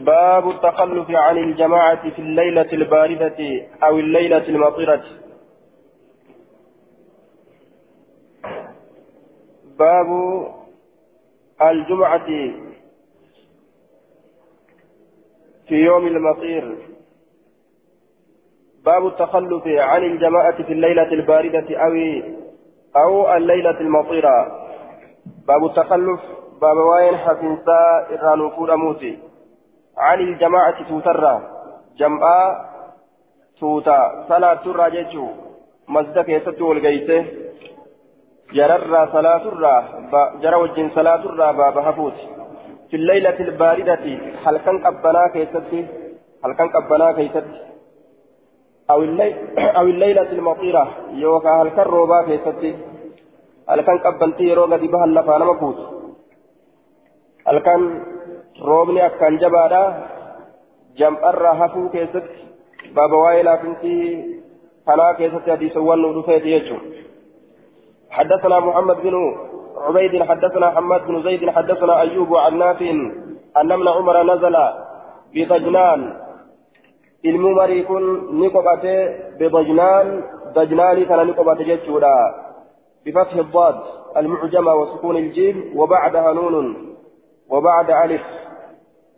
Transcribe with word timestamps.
باب 0.00 0.50
التخلف 0.50 1.10
عن 1.10 1.38
الجماعة 1.38 2.10
في 2.10 2.18
الليلة 2.18 2.72
الباردة 2.72 3.66
أو 3.82 3.98
الليلة 3.98 4.48
المطيرة. 4.48 5.04
باب 9.78 10.08
الجمعة 11.62 12.26
في 15.68 15.74
يوم 15.74 16.06
المطير. 16.06 16.76
باب 18.84 19.06
التخلف 19.06 19.66
عن 19.66 20.04
الجماعة 20.04 20.62
في 20.62 20.72
الليلة 20.72 21.12
الباردة 21.12 21.76
أو 21.76 21.92
أو 22.96 23.36
الليلة 23.36 23.80
المطيرة. 23.80 24.66
باب 25.46 25.64
التخلف. 25.64 26.20
باب 26.60 26.76
وين 26.76 27.16
حفنسا 27.16 28.06
إرانو 28.10 28.50
فور 28.50 28.76
موتي. 28.76 29.29
عن 30.00 30.18
الجماعة 30.20 30.88
توترى 30.88 31.34
جمعة 32.00 32.40
توتا. 33.60 33.98
صلاة 34.28 34.54
ترى 34.64 34.90
جيتشو. 34.90 35.26
مسجد 35.88 36.18
كيستو 36.18 36.68
والقيته 36.68 37.24
جرر 38.56 38.94
صلاة 39.12 39.44
الرا. 39.52 39.76
جرى 40.42 40.56
وجن 40.62 40.90
صلاة 40.94 41.22
الرا 41.30 41.52
باب 41.52 41.78
هفوت 41.78 42.18
في 42.90 42.96
الليلة 42.96 43.38
الباردة 43.40 44.04
كان 44.64 44.76
قبنا 44.86 45.22
كيستي 45.34 45.80
كان 46.58 46.68
قبنا 46.76 47.12
كيستي 47.12 47.60
أو 48.90 49.02
الليل 49.02 49.34
أو 49.58 49.82
الليلة 49.82 50.30
المطيرة. 50.32 50.84
يوكا 51.10 51.50
هل 51.50 51.68
كان 51.68 51.86
روبا 51.86 52.18
كيستي 52.28 52.72
هل 53.68 53.80
كان 53.80 53.98
قبنتي 53.98 54.44
يروغا 54.44 54.76
دي 54.76 54.88
بها 54.88 55.04
اللفا 55.04 55.38
نمكوت. 55.38 55.78
هل 57.48 57.58
أكان 58.62 59.36
جبادا 59.38 60.06
جمع 60.96 61.30
الرا 61.30 61.52
هفو 61.52 61.88
كيست 61.88 62.28
باب 62.96 63.12
وايلا 63.12 63.56
كنتي 63.56 64.24
فلا 64.86 65.12
كيست 65.12 65.50
حديث 65.50 65.76
ونو 65.76 66.20
دفيت 66.20 66.44
يجو 66.46 66.76
حدثنا 68.10 68.60
محمد 68.60 68.96
بن 69.02 69.14
عبيد 69.76 70.22
حدثنا 70.22 70.70
حماد 70.70 71.06
بن 71.06 71.22
زيد 71.22 71.50
حدثنا 71.50 72.00
أيوب 72.00 72.36
عن 72.36 72.58
نافع 72.58 72.90
أن 73.56 73.72
ابن 73.72 73.88
عمر 73.88 74.22
نزل 74.22 74.56
بضجنان 75.34 76.16
الممري 77.24 77.82
كن 77.82 78.04
نقبته 78.40 78.98
بضجنان 79.38 80.22
ضجنان 80.54 81.04
كان 81.04 81.26
نقبته 81.26 81.64
جتشورا 81.64 82.16
بفتح 83.06 83.34
الضاد 83.34 83.80
المعجمة 84.16 84.74
وسكون 84.74 85.16
الجيم 85.16 85.72
وبعدها 85.76 86.32
نون 86.32 86.96
وبعد 87.50 87.90
ألف 87.90 88.22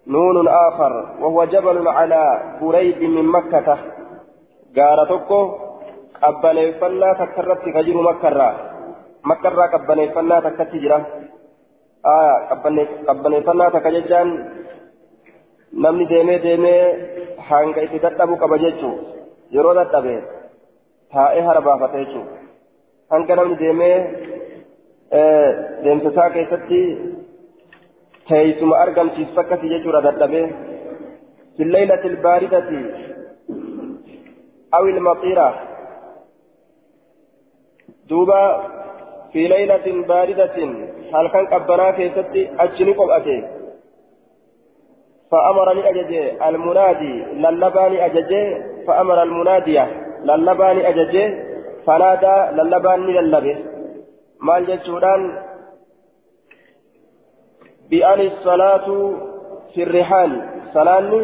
نون 0.06 0.48
آخر 0.48 0.92
وهو 1.20 1.45
جبل 1.45 1.89
على 1.89 2.22
بريد 2.62 3.03
من 3.03 3.25
مكة 3.25 3.78
قارتكو 4.77 5.41
أبليفنا 6.22 7.12
تكرت 7.12 7.64
كجر 7.64 7.97
مكة 8.03 8.73
makkarraa 9.23 9.69
qabbaneeffannaa 9.69 10.42
takkatti 10.42 10.80
jira 10.83 10.98
qabbaneeffannaa 13.06 13.70
takka 13.70 13.92
jechaan 13.97 14.30
namni 15.84 16.08
deemee 16.12 16.39
deemee 16.42 16.80
hanga 17.50 17.84
itti 17.86 18.03
dadhabu 18.05 18.36
qaba 18.42 18.58
jechuu 18.64 18.95
yeroo 19.56 19.75
dadhabe 19.78 20.14
taa'ee 21.14 21.45
hara 21.48 21.62
baafata 21.69 22.03
jechuu 22.03 22.25
hanga 23.14 23.36
namni 23.41 23.58
deemee 23.62 23.97
deemsasaa 25.84 26.30
keessatti 26.39 26.80
teeysuma 28.28 28.83
argamsiisu 28.84 29.41
akkasii 29.41 29.73
jechuudha 29.75 30.06
dadhabee. 30.09 30.47
في 31.56 31.62
الليلة 31.62 32.05
الباردة 32.05 32.70
أو 34.75 34.84
المطيرة 34.87 35.61
دوبا 38.08 38.70
في 39.33 39.48
ليلة 39.48 40.07
باردة 40.08 40.57
هل 41.14 41.29
كان 41.29 41.46
قبنا 41.46 41.91
كيستي 41.91 42.51
أجني 42.61 42.92
قبأتي 42.92 43.48
فأمرني 45.30 45.91
أججي 45.91 46.48
المنادي 46.48 47.14
للباني 47.42 48.07
أججي 48.07 48.63
فأمر 48.86 49.23
المنادية 49.23 49.85
للباني 50.25 50.89
أججي 50.89 51.25
فنادى 51.86 52.36
للباني 52.57 53.13
للبه 53.13 53.57
مال 54.41 54.67
جتشوران 54.67 55.23
بأن 57.91 58.20
الصلاة 58.20 58.87
في 59.75 59.83
الرحال 59.83 60.31
صلاني 60.75 61.20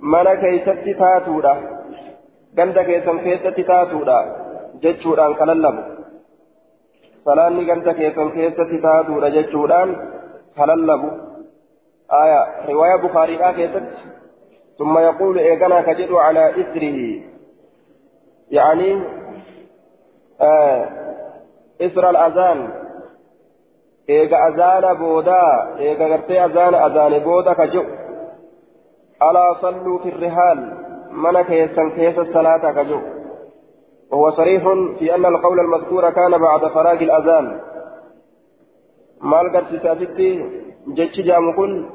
من 0.00 0.24
كيستي 0.24 0.94
تاتودا 0.94 1.78
ganda 2.56 2.82
keessan 2.84 3.18
keessatti 3.24 3.62
taatuudha 3.64 4.16
jechuudhaan 4.82 5.34
kalallamu 5.40 5.82
salaanni 7.26 7.66
ganda 7.68 7.92
keessan 7.94 8.30
keessatti 8.36 8.78
taatuudha 8.86 9.34
jechuudhaan 9.36 9.90
kalallabu 10.56 11.10
آية 12.12 12.42
رواية 12.68 12.96
بخاري 12.96 13.36
آكيست 13.50 13.82
ثم 14.78 14.98
يقول 14.98 15.38
إيقنا 15.38 15.80
كجد 15.80 16.12
على 16.12 16.50
إثره 16.50 17.22
يعني 18.50 19.02
آه 20.40 20.88
إثر 21.82 22.10
الأذان 22.10 22.87
إيقا 24.10 24.48
أذان 24.48 24.94
بودا 24.94 25.76
إيقا 25.78 26.06
غرتي 26.06 26.44
أذان 26.44 26.74
أذان 26.74 27.18
بودا 27.18 27.52
كجو 27.52 27.84
ألا 29.22 29.54
صلوا 29.62 29.98
في 29.98 30.08
الرحال 30.08 30.58
من 31.12 31.42
كيسا 31.42 31.88
كيس 31.96 32.18
الصلاة 32.18 32.72
كجو 32.72 33.00
وهو 34.10 34.30
صريح 34.30 34.62
في 34.98 35.14
أن 35.14 35.26
القول 35.26 35.60
المذكور 35.60 36.10
كان 36.10 36.38
بعد 36.38 36.60
فراغ 36.60 36.98
الأذان 37.02 37.60
ما 39.20 39.40
القرس 39.40 39.82
ساتتي 39.82 40.30
جتش 40.88 41.20
جامكن 41.20 41.90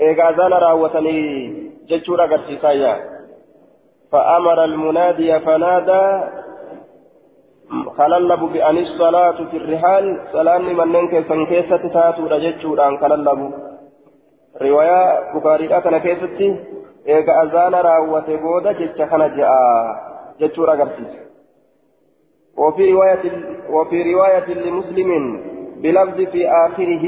إيقا 0.00 0.30
أذان 0.30 0.52
راوتني 0.52 1.18
جتشورا 1.88 2.26
قرسيسايا 2.26 2.94
فأمر 4.12 4.64
المنادي 4.64 5.40
فنادى 5.40 6.24
خللب 7.98 8.40
بأن 8.40 8.78
الصلاة 8.78 9.44
في 9.50 9.56
الرحال 9.56 10.20
سلام 10.32 10.76
من 10.76 10.92
ننك 10.92 11.28
سنكيسة 11.28 11.76
تاتو 11.76 12.26
رجتشورا 12.26 12.96
خللب 13.00 13.52
رواية 14.62 15.32
بخاري 15.34 15.76
أتنا 15.76 15.98
كيستي 15.98 16.56
إيقا 17.08 17.42
أذان 17.42 17.74
راوتي 17.74 18.36
بودا 18.36 18.72
جتش 18.72 19.02
خنجا 19.10 19.48
جتشورا 20.40 20.72
قرسيس 20.72 21.12
وفي 22.58 22.92
رواية 22.92 23.24
وفي 23.70 24.14
رواية 24.14 24.48
لمسلم 24.54 25.10
بلفظ 25.82 26.20
في 26.32 26.48
آخره 26.48 27.04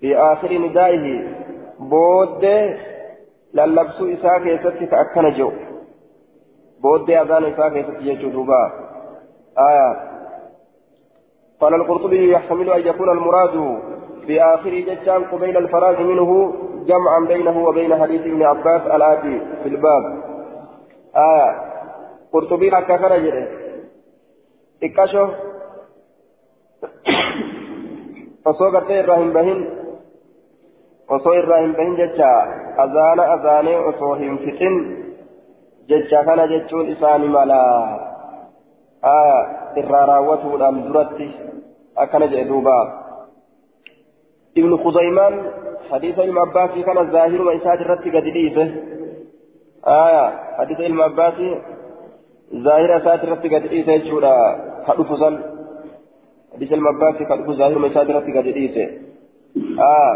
في 0.00 0.16
آخر 0.16 0.52
ندائه 0.58 1.06
بود 1.78 2.44
للبس 3.54 3.98
إساء 4.00 4.38
كيست 4.44 4.90
كأكن 4.90 5.32
جو. 5.38 5.50
بود 6.84 7.10
أذان 7.10 7.44
إساء 7.44 7.68
كيست 7.68 7.96
يجوبا 8.00 8.72
آية 9.58 9.90
قال 11.60 11.74
القرطبي 11.74 12.32
يحتمل 12.32 12.70
أن 12.70 12.86
يكون 12.86 13.08
المراد 13.10 13.80
في 14.26 14.42
آخر 14.42 14.70
ججان 14.70 15.24
قبيل 15.24 15.56
الفراغ 15.56 16.02
منه 16.02 16.54
جمعا 16.86 17.20
بينه 17.28 17.64
وبين 17.64 18.02
حديث 18.02 18.20
ابن 18.20 18.42
عباس 18.42 18.82
الآتي 18.82 19.40
في 19.62 19.68
الباب 19.68 20.22
آية 21.16 21.74
قرطبي 22.32 22.70
kana 22.70 23.18
jedhe. 23.24 23.44
Xiqqasho 24.80 25.24
osoo 28.44 28.70
gartee 28.70 28.98
irraa 28.98 29.16
hin 29.16 29.32
bahin. 29.32 29.60
Osoo 31.08 31.34
irraa 31.34 31.60
hin 31.62 31.74
bahin 31.76 31.96
jecha. 31.96 32.30
Azaana 32.84 33.22
azaanee 33.34 33.78
osoo 33.90 34.14
hin 34.14 34.38
fixin. 34.38 35.03
Jecha 35.88 36.24
kana 36.24 36.46
jechuun 36.52 36.90
isaani 36.94 37.28
mala 37.28 37.60
irraa 39.80 40.06
raawwatuudhaan 40.12 40.84
duratti 40.86 41.28
akkana 41.96 42.26
jedhe 42.32 42.48
duuba. 42.48 42.76
Ibnu 44.54 44.78
khuzaymaan 44.84 45.34
حديث 45.92 46.18
علم 46.18 46.38
عباسي 46.38 46.82
كان 46.82 46.98
الظاهر 46.98 47.42
وإسات 47.42 47.80
الرد 47.80 48.04
قد 48.16 48.24
ليسه 48.36 48.74
آية 49.86 50.26
حديث 50.58 50.80
علم 50.80 51.02
عباسي 51.02 51.48
ظاهر 52.54 52.96
إسات 52.96 53.24
الرد 53.24 53.44
قد 53.54 53.66
ليسه 53.66 53.96
جورا 53.96 54.34
كأفزا 54.86 55.30
حديث 56.54 56.72
علم 56.72 56.86
عباسي 56.88 57.24
كأف 57.24 57.50
ظاهر 57.50 57.78
وإسات 57.78 58.10
الرد 58.10 58.28
قد 58.36 58.46
ليسه 58.46 58.86
آه 59.78 60.14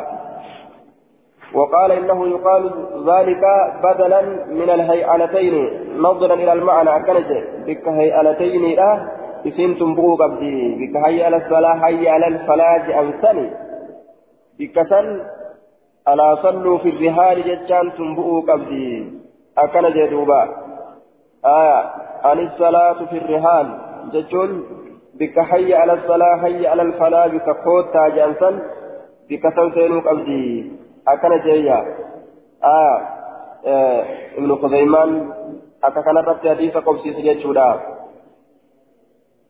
وقال 1.54 1.92
إنه 1.92 2.28
يقال 2.28 2.70
ذلك 3.06 3.42
بدلا 3.82 4.22
من 4.46 4.70
الهيئلتين 4.70 5.54
نظرا 5.98 6.34
إلى 6.34 6.52
المعنى. 6.52 6.96
أكنت 6.96 7.26
بك 7.66 7.88
هيئلتين 7.88 8.76
لا 8.76 9.08
اسمتم 9.46 9.94
بغو 9.94 10.16
قبدي 10.16 10.86
بك 10.86 10.96
هيئل 11.06 11.34
الصلاة 11.34 11.74
هيئل 11.86 12.24
الفلاج 12.24 12.90
أنسني 12.90 13.50
بك 14.58 14.82
سن 14.90 15.20
ألا 16.08 16.36
صلوا 16.42 16.78
في 16.78 16.88
الرحال 16.88 17.42
جتان 17.42 17.92
تنبؤوا 17.92 18.40
قبدي 18.40 19.12
أكن 19.58 19.92
جدوبا 19.92 20.42
آية 21.44 21.80
عن 22.24 22.38
الصلاة 22.38 23.04
في 23.04 23.18
الرحال 23.18 23.66
جتون 24.12 24.64
بك 25.14 25.38
على 25.72 25.92
الصلاة 25.92 26.36
حي 26.36 26.66
على 26.66 26.82
الفلاح 26.82 27.26
بك 27.26 27.48
قوتا 27.64 28.08
جانسا 28.08 28.50
بك 29.30 29.42
سنسينو 29.56 30.00
قبدي 30.00 30.72
أكن 31.12 31.40
جيا 31.44 31.78
آه 32.64 32.99
ابن 34.38 34.56
خزيمان 34.56 35.10
akka 35.82 36.02
kanarratti 36.02 36.49
hadiisa 36.49 36.82
qobsiisu 36.82 37.22
jechuudha. 37.22 37.66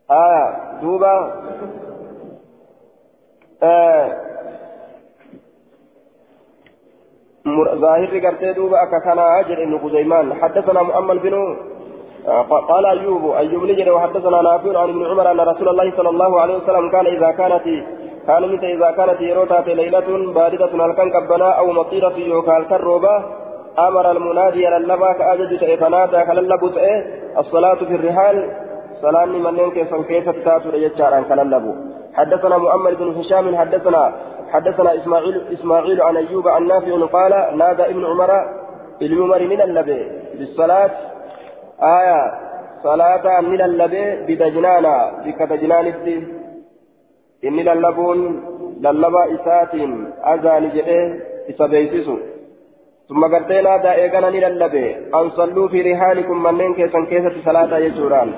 Haa 0.09 0.45
duuba. 0.81 1.13
ظاهر 7.79 8.19
قرتي 8.25 8.53
دوبا 8.53 8.83
أككنا 8.83 9.39
أجر 9.39 9.63
ابن 9.63 9.79
خزيمان 9.79 10.33
حدثنا 10.33 10.81
مؤمل 10.83 11.19
بن 11.19 11.33
قال 12.69 12.85
أيوب 12.85 13.31
أيوب 13.31 13.63
نجد 13.63 13.89
وحدثنا 13.89 14.41
نافع 14.41 14.79
عن 14.79 14.89
ابن 14.89 15.05
عمر 15.05 15.31
أن 15.31 15.39
رسول 15.39 15.67
الله 15.69 15.97
صلى 15.97 16.09
الله 16.09 16.41
عليه 16.41 16.55
وسلم 16.57 16.91
كان 16.91 17.07
إذا 17.07 17.31
كانت 17.31 17.65
كان 18.27 18.51
متى 18.51 18.73
إذا 18.73 18.91
كانت 18.91 19.21
يروتات 19.21 19.67
ليلة 19.67 20.33
باردة 20.33 20.85
هل 20.85 20.91
كان 20.93 21.09
كبنا 21.11 21.51
أو 21.51 21.71
مطيرة 21.71 22.17
يوكال 22.17 22.67
كالروبة 22.69 23.25
أمر 23.79 24.11
المنادي 24.11 24.65
للبا 24.65 25.13
كأجج 25.13 25.59
تأي 25.59 25.77
فنادى 25.77 26.25
كللبو 26.25 26.67
تأي 26.67 27.05
الصلاة 27.37 27.75
في 27.75 27.95
الرحال 27.95 28.51
صلاة 29.01 29.25
من 29.25 29.71
كيف 29.71 29.95
كيف 29.95 30.29
تاتوا 30.29 30.71
ليجارا 30.71 31.21
كللبو. 31.21 31.73
حدثنا 32.13 32.57
مؤمل 32.57 32.95
بن 32.95 33.09
هشام 33.19 33.55
حدثنا 33.57 34.13
حدثنا 34.51 34.95
إسماعيل 34.95 35.41
إسماعيل 35.53 36.01
عن 36.01 36.17
أيوب 36.17 36.47
عن 36.47 36.67
نافع 36.67 37.05
قال 37.05 37.57
نادى 37.57 37.85
ابن 37.85 38.05
عمر 38.05 38.31
بالعمر 38.99 39.39
من 39.39 39.61
اللبي 39.61 40.11
بالصلاة. 40.37 40.91
آية 41.83 42.21
صلاة 42.83 43.41
من 43.41 43.61
اللبي 43.61 44.05
بدجنانا 44.27 45.11
بكدجنان 47.43 47.59
إني 47.59 47.63
للبون 47.63 48.19
للبا 48.81 49.35
إسات 49.35 49.75
أذان 50.27 50.69
جئه 50.69 51.19
إسابيسسو 51.49 52.17
ثم 53.09 53.25
قرتي 53.25 53.61
نادى 53.61 53.91
إيقانا 53.91 54.27
للبي 54.27 54.95
أن 54.95 55.29
صلوا 55.29 55.67
في 55.67 55.93
رحالكم 55.93 56.43
منين 56.43 56.73
كيسا 56.73 57.05
كيسة 57.09 57.33
صلاة 57.45 57.77
يجوران 57.77 58.33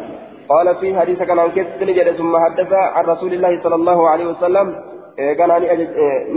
قال 0.50 0.76
في 0.76 1.00
حديث 1.00 1.24
كان 1.24 1.40
عن 1.40 1.52
كيسة 1.52 2.12
ثم 2.12 2.38
حدث 2.38 2.74
عن 2.74 3.06
رسول 3.06 3.34
الله 3.34 3.64
صلى 3.64 3.76
الله 3.76 4.10
عليه 4.10 4.26
وسلم 4.26 4.76
كان 5.18 5.50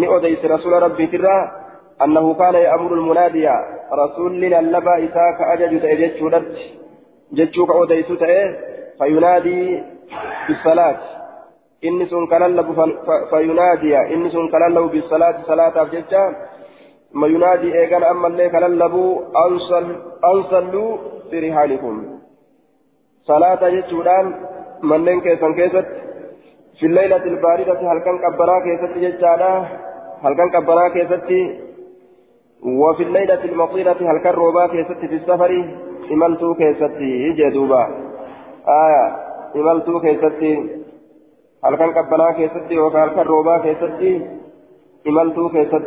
نؤديس 0.01 0.45
رسول 0.45 0.83
ربي 0.83 1.07
ترى 1.07 1.51
أنه 2.05 2.35
كان 2.35 2.55
يأمر 2.55 2.95
المنادي 2.95 3.49
رسول 3.93 4.41
للبا 4.41 5.05
إساك 5.05 5.39
أجج 5.41 5.81
تأجج 5.81 6.43
جتشوك 7.33 7.71
أوديس 7.71 8.07
فينادي 8.99 9.83
بالصلاة 10.49 10.97
إني 11.85 12.07
سن 12.07 12.27
كللب 12.27 12.69
فينادي 13.31 13.97
إني 14.15 14.31
سن 14.31 14.49
كللب 14.55 14.91
بالصلاة 14.93 15.37
صلاة 15.47 15.83
أبججة 15.83 16.23
ما 17.15 17.27
ينادي 17.27 17.79
إيغان 17.79 18.05
أما 18.05 18.27
اللي 18.29 18.49
كللبوا 18.49 19.11
أنصلوا 20.25 20.97
في 21.31 21.37
رحالكم 21.49 21.95
صلاة 23.31 23.69
جتشودان 23.69 24.27
منين 24.83 25.21
كيسان 25.21 25.55
كيست 25.55 25.87
في 26.79 26.87
الليلة 26.87 27.25
الباردة 27.33 27.93
هل 27.93 27.99
كان 28.05 28.17
كبرا 28.25 28.57
كيست 28.67 28.99
جتشادا 28.99 29.53
هل 30.25 30.33
كان 30.39 30.49
كبرا 30.51 30.89
كيست 30.89 31.31
وفي 32.81 33.03
الليلة 33.03 33.45
المطيرة 33.45 34.01
هل 34.11 34.19
كان 34.25 34.35
روبا 34.35 34.67
كيست 34.67 35.01
في 35.11 35.15
السفر 35.15 35.51
إملتو 36.13 36.55
كيست 36.55 36.97
جدوبا 37.39 37.83
آية 38.69 39.07
إملتو 39.57 40.01
كيست 40.01 40.43
هل 41.65 41.77
كان 41.77 41.93
كبرا 41.93 42.33
كيست 42.33 42.73
وهل 42.73 43.09
كان 43.15 43.27
روبا 43.27 43.59
كيست 43.59 44.01
إملتو 45.07 45.49
كيست 45.49 45.85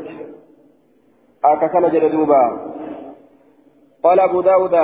أكثر 1.46 1.90
جدوبا 1.90 2.44
قال 4.04 4.20
أبو 4.20 4.42
داود 4.42 4.76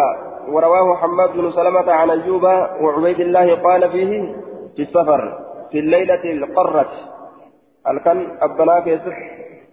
ورواه 0.47 0.95
حماد 0.95 1.29
بن 1.33 1.51
سلمة 1.51 1.91
عن 1.91 2.09
أيوب 2.09 2.43
وعبيد 2.81 3.19
الله 3.19 3.61
قال 3.63 3.91
فيه 3.91 4.35
في 4.75 4.81
السفر 4.81 5.39
في 5.71 5.79
الليلة 5.79 6.23
القرة 6.23 6.91
الكن 7.87 8.37
أبنا 8.41 8.77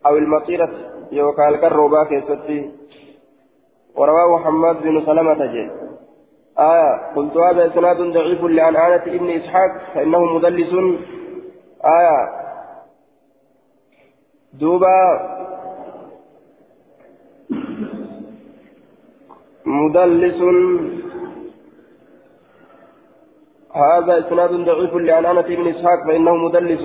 أو 0.07 0.17
المطيرة 0.17 0.71
يوكا 1.13 1.49
الكروبا 1.49 2.05
كيست 2.05 2.71
ورواه 3.97 4.39
حماد 4.45 4.83
بن 4.83 5.07
سلمة 5.07 5.47
جي 5.47 5.71
آية 6.59 7.15
قلت 7.17 7.37
هذا 7.37 7.67
إسناد 7.67 7.97
ضعيف 7.97 8.45
لعن 8.45 8.77
آنة 8.77 9.03
ابن 9.03 9.31
إسحاق 9.31 9.95
فإنه 9.95 10.25
مدلس. 10.25 10.75
آية 11.85 12.41
دوبا. 14.53 15.31
مدلس. 19.67 20.41
هذا 23.75 24.19
إسناد 24.19 24.51
ضعيف 24.51 24.95
لعنانة 24.95 25.41
بن 25.41 25.69
إسحاق 25.69 26.07
فإنه 26.07 26.35
مدلس. 26.35 26.85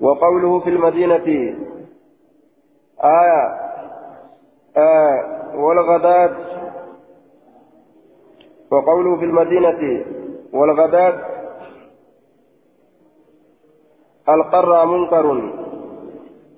وقوله 0.00 0.60
في 0.60 0.70
المدينة. 0.70 1.56
آية 3.04 3.42
آه. 4.76 5.40
والغداة. 5.54 6.49
وقوله 8.70 9.16
في 9.16 9.24
المدينة 9.24 10.04
والغداة 10.52 11.14
القرى 14.28 14.86
منكر. 14.86 15.52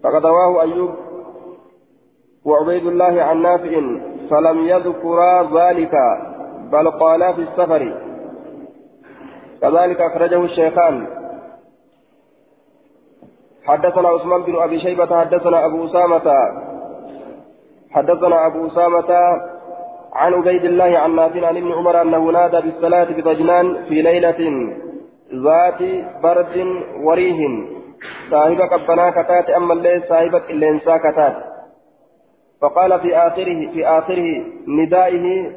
فقد 0.02 0.26
رواه 0.26 0.62
أيوب 0.62 0.90
وعبيد 2.44 2.86
الله 2.86 3.22
عن 3.22 3.42
نافع 3.42 3.80
فلم 4.30 4.58
يذكرا 4.58 5.42
ذلك 5.42 5.94
بل 6.72 6.90
قالا 6.90 7.32
في 7.32 7.40
السفر. 7.40 7.82
كذلك 9.60 10.00
أخرجه 10.00 10.44
الشيخان. 10.44 11.06
حدثنا 13.64 14.08
عثمان 14.08 14.42
بن 14.42 14.62
أبي 14.62 14.80
شيبة 14.80 15.20
حدثنا 15.20 15.66
أبو 15.66 15.86
أسامة 15.86 16.34
حدثنا 17.90 18.46
أبو 18.46 18.66
أسامة 18.66 19.12
عن 20.12 20.34
عبيد 20.34 20.64
الله 20.64 20.98
عن 20.98 21.16
نافع 21.16 21.46
عن 21.46 21.56
ابن 21.56 21.72
عمر 21.72 22.02
أنه 22.02 22.30
نادى 22.30 22.60
بالصلاة 22.60 23.04
بضجنان 23.04 23.84
في 23.88 24.02
ليلة 24.02 24.40
ذات 25.34 25.82
برد 26.22 26.56
وريه 27.04 27.40
صاحب 28.30 28.60
قبنا 28.60 29.10
كتات 29.10 29.50
أما 29.50 29.72
الليل 29.74 30.02
صاحب 30.08 30.34
الإنسا 30.34 30.96
كتات. 30.96 31.36
فقال 32.62 33.00
في 33.00 33.16
آخره 33.16 33.70
في 33.72 33.86
آخره 33.86 34.44
ندائه 34.68 35.50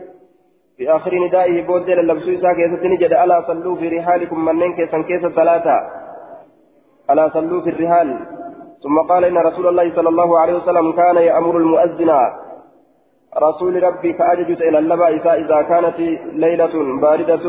في 0.78 0.92
آخر 0.92 1.16
ندائه 1.28 1.68
بود 1.68 1.90
للبسو 1.90 2.30
إساء 2.32 2.54
كيسة 2.54 2.88
نجد 2.88 3.14
ألا 3.14 3.42
صلوا 3.48 3.76
في 3.76 3.88
رحالكم 3.98 4.46
منين 4.46 4.76
كيسا 4.76 5.02
كيسة 5.02 5.30
ثلاثة 5.30 5.78
ألا 7.10 7.30
صلوا 7.30 7.62
في 7.62 7.70
الرحال. 7.70 8.20
ثم 8.84 8.98
قال 9.10 9.26
إن 9.26 9.38
رسول 9.38 9.68
الله 9.68 9.96
صلى 9.96 10.10
الله 10.10 10.40
عليه 10.40 10.54
وسلم 10.54 10.92
كان 10.92 11.18
يأمر 11.18 11.58
المؤذن 11.58 12.12
رسول 13.38 13.84
ربي 13.84 14.14
كأججت 14.14 14.62
إلى 14.62 14.80
اللبا 14.80 15.08
إذا 15.34 15.62
كانت 15.62 16.00
ليلة 16.34 17.00
باردة 17.02 17.46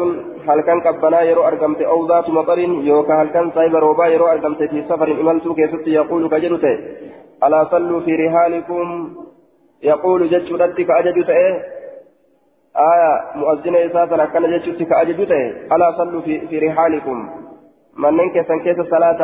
هل 0.49 0.61
كان 0.61 0.81
قبنا 0.81 1.23
يرو 1.23 1.47
أرقمت 1.47 1.81
أو 1.81 2.07
ذات 2.07 2.31
مطر 2.31 2.59
يوكا 2.59 3.15
هل 3.23 3.29
كان 3.29 3.51
صايب 3.51 3.75
روبا 3.77 4.07
يرو 4.07 4.27
أرقمت 4.27 4.63
في 4.63 4.83
سفر 4.89 5.09
إملت 5.21 5.49
كيست 5.49 5.87
يقول 5.87 6.29
كجلته 6.29 6.79
ألا 7.45 7.65
صلوا 7.65 8.01
في 8.01 8.13
رحالكم؟ 8.15 9.15
يقول 9.83 10.31
جدت 10.31 10.53
ردك 10.53 10.91
أجدت 10.91 11.29
إيه؟ 11.31 11.55
آية 12.77 13.13
مؤذن 13.35 13.77
إساسا 13.77 14.25
كان 14.25 14.61
كأجدت 14.91 15.31
إيه 15.31 15.51
ألا 15.75 15.93
صلوا 15.99 16.21
في, 16.21 16.47
في 16.49 16.59
رحالكم؟ 16.59 17.31
من 17.99 18.13
ننك 18.17 18.47
سنكيس 18.49 18.79
الصلاة 18.79 19.21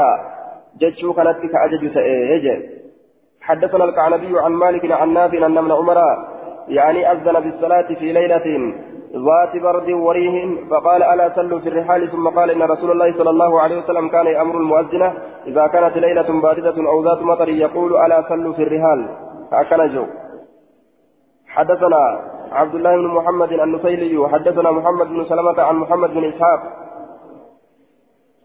جدت 0.81 1.17
كانت 1.17 1.39
كأجدت 1.53 1.97
إيه؟ 1.97 2.83
حدثنا 3.41 3.85
الكعنبي 3.85 4.41
عن 4.41 4.53
مالك 4.53 4.93
عن 4.93 5.13
نافع 5.13 5.47
أن 5.47 5.59
ابن 5.59 5.73
عمر 5.73 5.99
يعني 6.69 7.13
أذن 7.13 7.41
بالصلاة 7.41 7.95
في 7.95 8.13
ليلة 8.13 8.75
ذات 9.13 9.63
برد 9.63 9.91
وريه 9.91 10.69
فقال 10.71 11.03
ألا 11.03 11.33
صلوا 11.37 11.59
في 11.59 11.69
الرحال. 11.69 12.11
ثم 12.11 12.29
قال 12.29 12.51
إن 12.51 12.63
رسول 12.63 12.91
الله 12.91 13.19
صلى 13.19 13.31
الله 13.31 13.61
عليه 13.61 13.79
وسلم 13.79 14.09
كان 14.09 14.27
يأمر 14.27 14.57
المؤذن 14.57 15.13
إذا 15.47 15.67
كانت 15.67 15.97
ليلة 15.97 16.41
باردة 16.41 16.89
أو 16.91 17.05
ذات 17.05 17.23
مطر 17.23 17.49
يقول 17.49 17.97
ألا 17.97 18.29
صلوا 18.29 18.53
في 18.53 18.63
الرحال. 18.63 19.09
هكذا 19.53 19.87
جو 19.87 20.07
حدثنا 21.49 22.21
عبد 22.53 22.75
الله 22.75 22.97
بن 22.97 23.07
محمد 23.07 23.53
النسيلي 23.53 24.29
حدثنا 24.29 24.71
محمد 24.71 25.07
بن 25.07 25.25
سلمة 25.25 25.63
عن 25.63 25.77
محمد 25.77 26.11
بن 26.15 26.25
إسحاق 26.25 26.61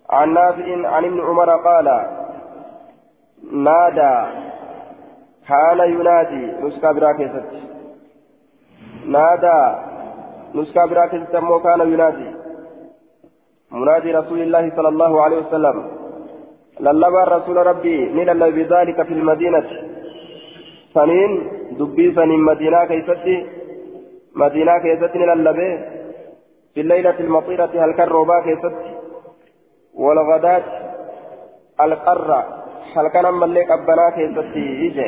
عن 0.09 0.33
نافع 0.33 0.88
عن 0.88 1.05
ابن 1.05 1.21
عمر 1.21 1.50
قال 1.50 1.88
نادى 3.51 4.15
كان 5.47 5.79
ينادي. 5.79 6.45
نسكا 6.62 6.91
براكزت 6.91 7.76
نادى 9.07 9.59
نسكا 10.55 10.85
براكزت 10.85 11.35
مو 11.35 11.59
كان 11.59 11.79
ينادي. 11.93 12.29
منادي 13.71 14.11
رسول 14.11 14.39
الله 14.41 14.71
صلى 14.75 14.89
الله 14.93 15.21
عليه 15.23 15.37
وسلم. 15.37 15.77
للبى 16.79 17.23
رسول 17.35 17.57
ربي 17.67 17.97
من 18.09 18.39
بذلك 18.57 19.01
في 19.07 19.13
المدينة. 19.13 19.69
سنين 20.93 21.31
دبي 21.79 22.05
سنين 22.15 22.39
مدينة 22.39 22.85
كيستي 22.85 23.37
مدينة 24.35 24.73
كيستي 24.83 25.17
للبى 25.17 25.71
في 26.73 26.81
الليلة 26.81 27.19
المطيرة 27.19 27.73
هل 27.85 27.91
كالروبا 27.91 28.37
كيستي 28.45 28.93
والغداة 29.93 30.63
القرة 31.81 32.41
هل 32.95 33.07
كان 33.07 33.33
ملك 33.33 33.71
أبنا 33.71 34.09
كيستي 34.15 34.63
إيجي. 34.81 35.07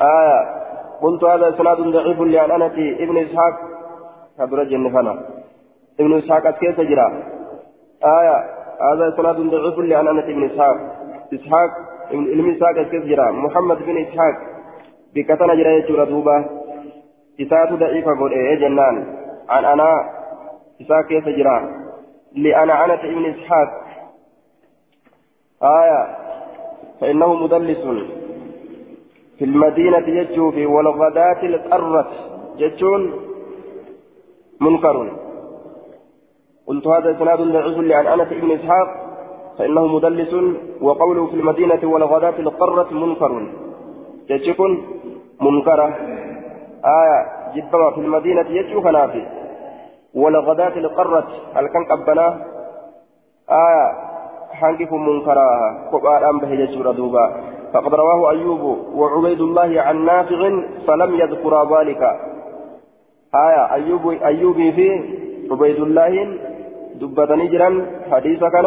آية 0.00 0.67
قلت 1.02 1.24
هذا 1.24 1.48
إسناد 1.48 1.76
ضعيف 1.76 2.20
لأنانة 2.20 2.76
ابن 3.04 3.18
إسحاق. 3.18 3.54
كبر 4.38 4.64
جنفنا 4.64 5.12
ابن 6.00 6.18
إسحاق 6.18 6.46
أسكيت 6.46 6.80
جرا 6.80 7.08
آية 8.04 8.36
هذا 8.80 9.14
إسناد 9.14 9.36
ضعيف 9.36 9.78
لأنانة 9.78 10.24
ابن 10.24 10.44
إسحاق. 10.50 10.76
إسحاق 11.34 11.70
ابن 12.10 12.54
إسحاق 12.54 12.78
أسكيت 12.78 13.04
جرا 13.04 13.30
محمد 13.30 13.78
بن 13.86 13.96
إسحاق. 14.04 14.36
بكتنا 15.14 15.54
جرا 15.54 15.70
يجرا 15.70 16.04
دوبا 16.04 16.44
إساءة 17.40 17.74
ضعيفة 17.74 18.10
قل 18.20 18.32
إيه 18.32 18.54
جنان. 18.54 19.16
عن 19.48 19.64
أنا 19.64 20.10
إسحاق 20.82 21.06
كيف 21.06 21.28
جرا 21.28 21.58
لأنانة 22.36 22.94
ابن 22.94 23.24
إسحاق. 23.34 23.68
آية 25.62 26.16
فإنه 27.00 27.34
مدلس. 27.34 27.78
في 29.38 29.44
المدينة 29.44 30.08
يجو 30.08 30.50
في 30.50 30.66
والغداة 30.66 31.42
القرة 31.42 32.06
يجون 32.58 33.12
منكر 34.60 35.12
قلت 36.66 36.86
هذا 36.86 37.10
إسناد 37.16 37.40
ضعيف 37.40 37.78
لعن 37.78 38.06
أنس 38.06 38.28
بن 38.28 38.50
إسحاق 38.50 38.88
فإنه 39.58 39.86
مدلس 39.86 40.34
وقوله 40.80 41.26
في 41.26 41.34
المدينة 41.34 41.80
والغداة 41.82 42.38
القرة 42.38 42.88
منكر 42.92 43.48
يجكن 44.30 44.78
منكرة 45.40 45.96
آية 46.84 47.20
جبما 47.54 47.90
في 47.90 48.00
المدينة 48.00 48.46
يجو 48.50 48.82
خنافي 48.82 49.26
والغداة 50.14 50.76
القرة. 50.76 51.28
هل 51.54 51.66
كان 51.66 51.84
قبنا؟ 51.84 52.44
آية. 53.50 54.08
حنكف 54.52 54.92
منكرا 54.92 55.48
قبال 55.92 56.24
أنبه 56.24 56.50
يجو 56.50 56.82
ردوبا. 56.82 57.57
فقد 57.72 57.94
رواه 57.94 58.30
أيوب 58.30 58.62
وعبيد 58.94 59.40
الله 59.40 59.70
عن 59.82 60.04
نافع 60.04 60.40
فلم 60.86 61.14
يذكر 61.14 61.54
ذلك. 61.74 62.02
آية 63.34 63.72
أيوب 63.72 64.04
أيوب 64.10 64.56
في 64.56 64.88
عبيد 65.50 65.80
الله 65.86 66.12
دبتني 67.00 67.46
جرا 67.52 67.86
حديث 68.10 68.40
كان 68.54 68.66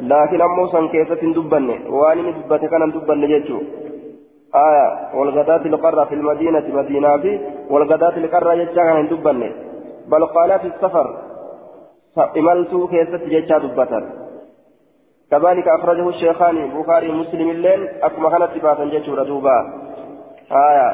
لكن 0.00 0.40
أمو 0.40 0.66
سن 0.72 0.88
كيسة 0.88 1.22
دبني 1.36 1.76
وأنني 1.88 2.32
دبت 2.32 2.62
كان 2.70 2.90
دبني 2.90 3.26
جيتشو. 3.26 3.58
آية 4.54 4.86
والغداة 5.16 5.64
القرة 5.66 6.04
في 6.04 6.14
المدينة 6.14 6.66
مدينة 6.78 7.16
في 7.22 7.32
والغداة 7.70 8.16
القرة 8.16 8.64
كان 8.76 9.08
دبني. 9.10 9.50
بل 10.10 10.22
قال 10.26 10.50
في 10.58 10.66
السفر 10.66 11.06
إملت 12.38 12.72
كيسة 12.90 13.22
جيتشا 13.32 13.58
دبتا 13.58 14.00
كذلك 15.30 15.68
أخرجه 15.68 16.08
الشيخان 16.08 16.70
بخاري 16.70 17.12
مسلم 17.12 17.50
الليل. 17.50 17.88
أكما 18.02 18.30
كانت 18.30 18.62
باسا 18.62 18.84
جيتشورا 18.84 19.24
دوبا 19.24 19.58
آية. 20.52 20.90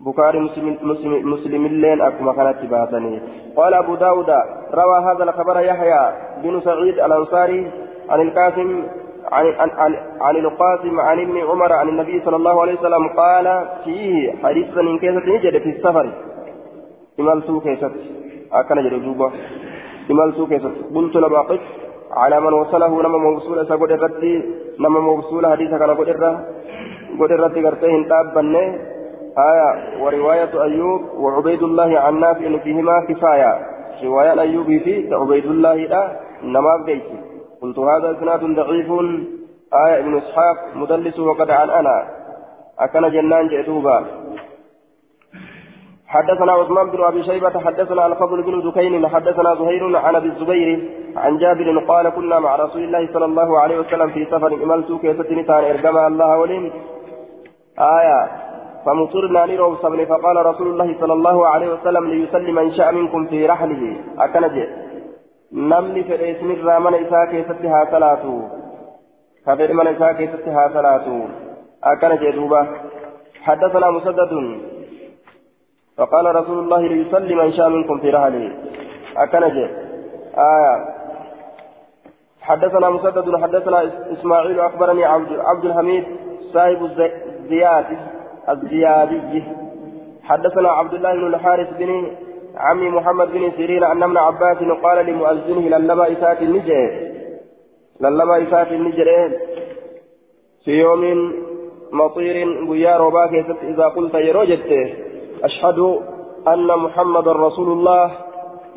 بخاري 0.00 0.40
مسلم, 0.40 1.66
الليل 1.66 2.02
أكما 2.02 2.32
كانت 2.32 2.70
باسا 2.70 3.20
قال 3.56 3.74
أبو 3.74 3.94
داود 3.94 4.30
روى 4.74 4.98
هذا 5.04 5.24
الخبر 5.24 5.60
يحيى 5.60 6.12
بن 6.42 6.60
سعيد 6.60 6.94
الأنصاري 6.98 7.70
عن 8.08 8.20
القاسم 8.20 8.82
عن, 9.32 9.46
عن, 9.46 9.70
عن, 9.70 9.94
عن 10.20 10.36
القاسم 10.36 11.00
عن 11.00 11.20
ابن 11.20 11.38
عمر 11.38 11.72
عن 11.72 11.88
النبي 11.88 12.22
صلى 12.24 12.36
الله 12.36 12.60
عليه 12.60 12.74
وسلم 12.78 13.08
قال 13.08 13.68
فيه 13.84 14.32
حديث 14.42 14.76
من 14.76 14.98
كيسة 14.98 15.26
نجد 15.26 15.58
في 15.62 15.68
السفر. 15.68 16.12
إمالتو 17.20 17.60
كيسة 17.60 17.92
أكن 18.52 18.88
جدوبا 18.88 19.32
إمالتو 20.10 20.46
كيسة 20.46 20.70
قلت 20.94 21.16
لما 21.16 21.40
قلت 21.40 21.60
على 22.12 22.40
من 22.40 22.52
وصله 22.52 23.02
نما 23.02 23.18
موصول 23.18 23.58
إسا 23.58 23.74
قد 23.74 23.90
الرتي 23.90 24.42
نما 24.80 25.00
موصول 25.00 25.46
حديثا 25.46 25.78
كان 25.78 25.90
قد 25.90 26.08
الرة 26.08 26.44
قد 27.20 27.30
الرتي 27.32 27.64
قرتين 27.66 28.08
تابني 28.08 28.64
آية 29.38 30.02
ورواية 30.02 30.62
أيوب 30.62 31.00
وعبيد 31.16 31.62
الله 31.62 32.00
عن 32.00 32.20
نافع 32.20 32.58
فيهما 32.58 33.04
كفاية. 33.08 33.52
رواية 34.04 34.40
أيوب 34.40 34.66
في 34.66 35.14
عبيد 35.14 35.46
الله 35.46 35.74
لا 35.74 36.20
نما 36.42 36.76
بيت 36.86 37.02
قلت 37.62 37.78
هذا 37.78 38.18
إسناد 38.18 38.40
ضعيف. 38.40 38.90
آية 39.86 39.98
ابن 39.98 40.16
إسحاق 40.16 40.56
مدلس 40.74 41.18
وقد 41.18 41.50
عن 41.50 41.70
أنا. 41.70 42.08
أكن 42.78 43.10
جنان 43.10 43.48
جئتوبا. 43.48 44.04
حدثنا 46.08 46.52
عثمان 46.52 46.90
بن 46.90 47.04
أبي 47.04 47.22
شيبة 47.22 47.60
حدثنا 47.60 48.06
الفضل 48.06 48.42
بن 48.42 48.70
دكين 48.70 49.08
حدثنا 49.08 49.54
زهير 49.54 49.96
عن 49.96 50.16
أبي 50.16 50.28
الزبير 50.28 50.90
عن 51.16 51.38
جابر 51.38 51.78
قال 51.88 52.08
كنا 52.08 52.38
مع 52.38 52.56
رسول 52.56 52.82
الله 52.84 53.12
صلى 53.12 53.24
الله 53.24 53.60
عليه 53.60 53.78
وسلم 53.78 54.10
في 54.10 54.24
سفر 54.24 54.52
املت 54.54 54.92
كيستني 55.02 55.42
تان 55.42 55.64
إرجما 55.64 56.06
الله 56.06 56.38
ولين 56.38 56.72
آية 57.78 58.20
فمطرنا 58.86 59.46
نيرو 59.46 59.76
سبني 59.76 60.06
فقال 60.06 60.46
رسول 60.46 60.66
الله 60.66 60.96
صلى 61.00 61.12
الله 61.12 61.46
عليه 61.46 61.72
وسلم 61.72 62.04
ليسلم 62.10 62.54
من 62.54 62.72
شاء 62.72 62.92
منكم 62.92 63.26
في 63.26 63.46
رحله. 63.46 63.96
أكنج 64.18 64.56
نملي 65.52 66.04
في 66.04 66.30
اسم 66.30 66.50
الرامن 66.50 66.94
إساء 66.94 67.24
كيستها 67.30 67.84
ثلاثو. 67.84 68.36
كفر 69.46 69.72
من 69.72 69.86
إساء 69.86 70.12
كيستها 70.12 70.68
ثلاثو. 70.68 71.18
أكنج 71.84 72.30
دوبا. 72.36 72.66
حدثنا 73.42 73.90
مسدد 73.90 74.32
فقال 75.98 76.36
رسول 76.36 76.58
الله 76.58 76.82
ليصلي 76.82 77.34
من 77.34 77.52
شاء 77.52 77.68
منكم 77.68 77.98
في 77.98 78.10
رحله. 78.10 78.52
أكنج 79.16 79.56
آية. 80.38 80.98
حدثنا 82.40 82.90
مسدد 82.90 83.36
حدثنا 83.42 83.90
إسماعيل 84.12 84.60
أخبرني 84.60 85.04
عبد, 85.04 85.32
عبد 85.38 85.64
الحميد 85.64 86.04
صاحب 86.52 86.82
الزياد 86.84 87.86
الزيادي. 88.48 89.42
حدثنا 90.22 90.68
عبد 90.68 90.94
الله 90.94 91.12
بن 91.14 91.26
الحارث 91.34 91.68
بن 91.78 92.16
عمي 92.56 92.90
محمد 92.90 93.32
بن 93.32 93.50
سيرين 93.56 93.84
أن 93.84 94.02
ابن 94.02 94.16
عباس 94.16 94.58
قال 94.82 95.06
لمؤذنه 95.06 95.78
للما 95.78 96.12
إسات 96.12 96.42
النجر. 96.42 96.90
للما 98.00 98.42
إسات 98.42 98.72
النجر. 98.72 99.08
في 100.64 100.70
يوم 100.70 101.32
مطير 101.92 102.64
بيا 102.70 102.96
رباك 102.96 103.32
إذا 103.62 103.84
قلت 103.84 104.14
يروجته 104.14 105.07
أشهد 105.44 105.78
أن 106.48 106.66
محمد 106.66 107.28
رسول 107.28 107.72
الله. 107.72 108.10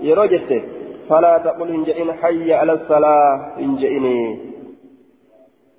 يروجته 0.02 0.62
فلا 1.10 1.38
تقل 1.38 1.70
إن 1.70 1.84
جئن 1.84 2.14
حي 2.14 2.54
على 2.54 2.74
الصلاة 2.74 3.60
إن 3.60 3.76
جئني 3.76 4.40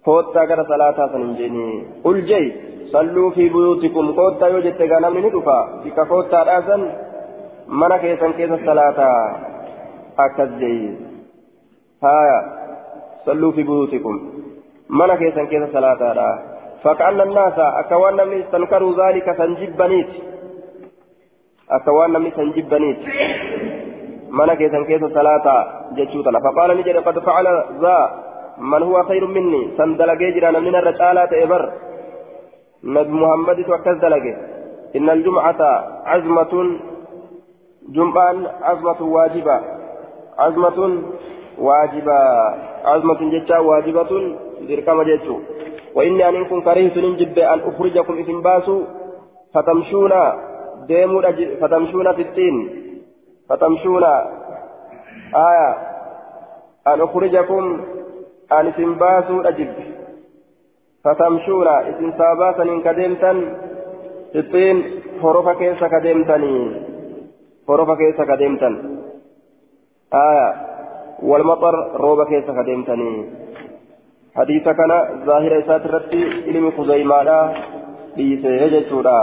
كوتا 0.05 0.45
كذا 0.45 0.63
صلاة 0.63 1.15
إن 1.15 1.35
جئني 1.35 1.85
قل 2.05 2.25
جي 2.25 2.53
صلوا 2.93 3.31
في 3.31 3.49
بيوتكم. 3.49 4.13
كوتا 4.13 4.47
يوجد 4.47 4.83
غنم 4.83 5.19
ندفا 5.19 5.59
بك 5.85 5.99
كوتا 6.09 6.43
راسا 6.43 6.77
من 7.69 7.97
كيسا 7.97 8.31
كيسا 8.31 8.55
الصلاة 8.55 8.99
أكزي 10.19 10.79
هايا 12.05 12.41
صلوا 13.27 13.53
في 13.53 13.63
بيوتكم. 13.63 14.15
من 14.91 15.15
كيسا 15.15 15.45
كيسا 15.45 15.69
صلاة. 15.73 16.39
فكأن 16.85 17.21
الناس 17.21 17.59
أكوان 17.59 18.29
من 18.29 18.39
استنكروا 18.43 18.93
ذلك 19.03 19.27
سنجبنيت 21.69 21.71
أكوان 21.71 22.13
من 22.23 22.31
سنجبنيت 22.31 22.99
من 24.31 24.55
كيسا 24.55 24.83
كيسا 24.83 25.09
صلاة 25.15 25.47
جتشوتنا 25.97 26.41
فقال 26.41 26.77
نجد 26.77 26.97
قد 26.97 27.19
فعل 27.19 27.47
ذا. 27.81 28.23
من 28.59 28.83
هو 28.83 29.03
خير 29.03 29.27
مني؟ 29.27 29.69
سندلقي 29.77 30.33
جرانا 30.33 30.59
من 30.59 30.75
الرجالات 30.75 31.33
إبر. 31.33 31.73
نبي 32.85 33.13
محمد 33.13 33.59
دلقي. 34.03 34.35
إن 34.97 35.11
الجمعة 35.11 35.61
عزمة 36.07 36.53
جمعان 37.89 38.47
عزمة 38.63 39.03
واجبة. 39.03 39.61
عزمة 40.39 41.03
واجبة. 41.59 42.19
عزمة 42.85 43.21
جتا 43.33 43.59
واجبة 43.59 44.37
ذركما 44.69 45.05
جتشو. 45.05 45.37
وإني 45.95 46.29
أن 46.29 46.45
كن 46.45 46.61
كرهت 46.61 46.97
ننجب 46.97 47.39
أن 47.39 47.61
أخرجكم 47.61 48.15
إذن 48.15 48.41
باسوا 48.43 48.83
فتمشون 49.55 50.13
ديموا 50.87 51.23
فتمشون 51.61 52.13
في 52.13 52.23
الدين 52.23 52.57
فتمشون 53.49 54.05
آية 55.35 55.71
أن 56.87 57.01
أخرجكم 57.01 57.81
أن 58.53 58.67
إذن 58.67 58.95
باسوا 58.95 59.49
أجب 59.49 59.73
فتمشون 61.05 61.69
إذن 61.69 62.13
ساباتا 62.19 62.63
إن 62.63 62.81
كدمتا 62.83 63.33
الطين 64.35 64.77
حروف 65.23 65.49
كيس 65.49 65.85
كدمتني 65.85 66.57
حروف 67.69 67.91
كيس 67.99 68.19
كدمتا 68.31 68.71
آية 70.15 70.49
والمطر 71.23 71.75
روب 71.97 72.27
كيس 72.29 72.45
كدمتني 72.45 73.13
حديث 74.37 74.65
كان 74.65 74.93
ظاهر 75.27 75.59
إسات 75.59 75.87
رتي 75.87 76.23
إلمي 76.51 76.71
خزيمانا 76.71 77.55
ليسي 78.17 78.49
يجتورا 78.49 79.21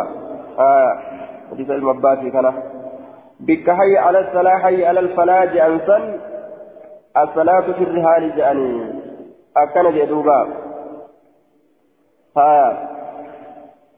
آية 0.60 1.09
حديث 1.52 1.70
المباسي 1.70 2.32
كان 2.32 2.54
بك 3.40 3.70
حي 3.70 3.98
على 3.98 4.20
الصلاة 4.20 4.58
حي 4.58 4.86
على 4.86 5.00
الفلاح 5.00 5.66
أنسن 5.66 6.20
الصلاة 7.18 7.62
في 7.62 7.84
الرهان 7.84 8.36
جأني. 8.36 8.94
أكن 9.58 9.92
جدوبا 9.96 10.48
ها. 12.38 12.90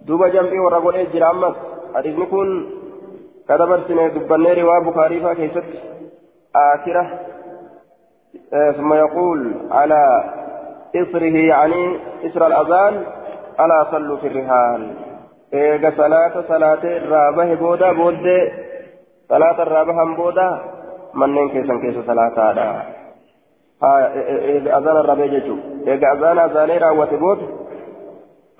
دوبا 0.01 0.27
جنبي 0.27 0.59
ورقول 0.59 0.95
إجرا 0.95 1.31
أمس. 1.31 1.55
حديثني 1.95 2.25
كن 2.25 2.69
كتبر 3.49 3.79
سنة 3.87 4.07
دبني 4.07 4.53
روا 4.53 4.79
بخاري 4.79 5.19
فكيست 5.21 5.63
آخرة. 6.55 7.19
آه 8.53 8.71
ثم 8.71 8.93
يقول 8.93 9.53
على 9.71 10.23
إصره 10.95 11.37
يعني 11.37 11.99
إسر 12.25 12.47
الأذان 12.47 13.03
ألا 13.59 13.87
صلوا 13.91 14.17
في 14.17 14.27
الرهان. 14.27 15.10
صلاة 15.97 16.43
صلاة 16.47 16.83
الرابة 16.83 17.53
بودا 17.55 17.91
بودة 17.91 18.51
صلاة 19.29 19.61
الرابة 19.63 20.03
هم 20.03 20.15
بودا 20.15 20.61
منين 21.13 21.49
كيسن 21.49 21.81
كيس 21.81 22.05
صلاة 22.05 22.51
هذا 22.51 22.85
أذان 24.77 24.97
الرابع 24.97 25.25
جيجو 25.25 25.57
إيجا 25.87 26.07
أذان 26.13 26.39
أذاني 26.39 26.77
راوة 26.77 27.17
بود 27.17 27.39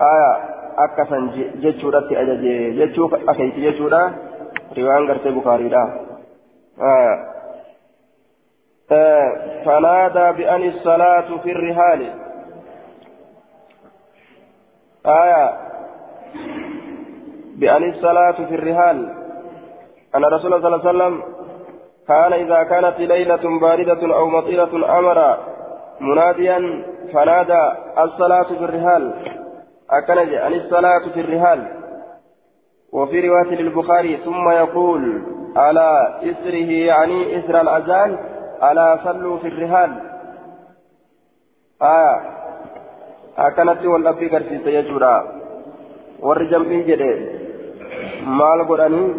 آية 0.00 0.32
أكسن 0.78 1.30
جيجو 1.60 1.90
رتي 1.90 2.20
أججي 2.20 2.70
جيجو 2.70 3.10
أكيت 3.28 3.54
جيجو 3.54 3.88
دا 3.88 4.12
روايان 4.78 5.08
غرتي 5.08 5.30
بخاري 5.30 5.68
دا 5.68 5.82
آية 6.80 7.32
آه 8.92 9.32
فنادى 9.64 10.38
بأن 10.38 10.68
الصلاة 10.68 11.38
في 11.42 11.52
الرهان 11.52 12.00
آية 15.06 15.61
بأن 17.56 17.90
الصلاة 17.90 18.32
في 18.32 18.54
الرهان. 18.54 19.14
أن 20.16 20.24
رسول 20.24 20.54
الله 20.54 20.60
صلى 20.62 20.76
الله 20.76 20.88
عليه 20.88 20.90
وسلم 20.90 21.22
كان 22.08 22.32
إذا 22.32 22.62
كانت 22.62 22.98
ليلة 22.98 23.60
باردة 23.60 24.16
أو 24.16 24.26
مطيرة 24.26 24.98
أمر 24.98 25.38
مناديا 26.00 26.84
فنادى 27.12 27.72
الصلاة 27.98 28.42
في 28.42 28.64
الرهان. 28.64 29.12
أكنج 29.90 30.34
عن 30.34 30.52
الصلاة 30.52 31.08
في 31.14 31.20
الرهان. 31.20 31.68
وفي 32.92 33.28
رواية 33.28 33.54
للبخاري 33.60 34.16
ثم 34.16 34.50
يقول 34.50 35.22
على 35.56 36.18
إسره 36.22 36.70
يعني 36.70 37.38
إسر 37.38 37.60
الأذان؟ 37.60 38.18
ألا 38.62 38.98
صلوا 39.04 39.38
في 39.38 39.48
الرهان. 39.48 40.00
آية 41.82 42.20
أكنت 43.38 43.84
والأبي 43.86 44.28
قرسيس 44.28 44.66
يجورا 44.66 45.41
مال 48.26 48.68
قراني 48.68 49.14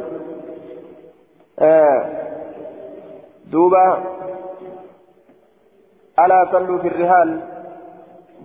آه 1.60 2.06
دوبا 3.52 4.04
ألا 6.20 6.48
صلوا 6.52 6.78
في 6.82 6.88
الرهان 6.88 7.42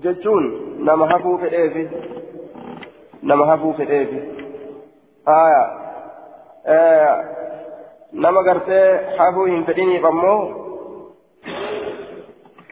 جتون 0.02 0.44
نما 0.78 1.16
هفو 1.16 1.36
في 1.38 1.48
الإيفي 1.48 1.88
نما 3.22 3.54
هفو 3.54 3.72
في 3.72 3.82
الإيفي 3.82 4.20
آية 5.28 5.64
آه 6.66 7.24
نما 8.12 8.40
قرتي 8.40 8.98
حفو 9.18 9.44
هنفديني 9.44 9.98
قمو 9.98 10.38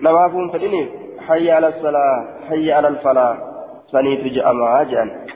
نما 0.02 0.26
هفو 0.26 0.38
هنفديني 0.38 0.88
حي 1.28 1.50
على 1.50 1.68
الصلاة 1.68 2.26
حي 2.48 2.72
على 2.72 2.88
الفلاح 2.88 3.36
سنيت 3.92 4.32
جأما 4.32 4.82
جأن 4.82 5.26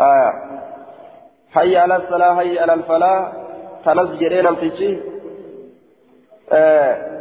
آية. 0.00 0.60
حي 1.52 1.76
على 1.76 1.96
الصلاة 1.96 2.36
حي 2.36 2.58
على 2.58 2.74
الفلاح. 2.74 3.32
تنزجرين 3.84 4.46
أمتشي 4.46 4.98
آه. 6.52 7.14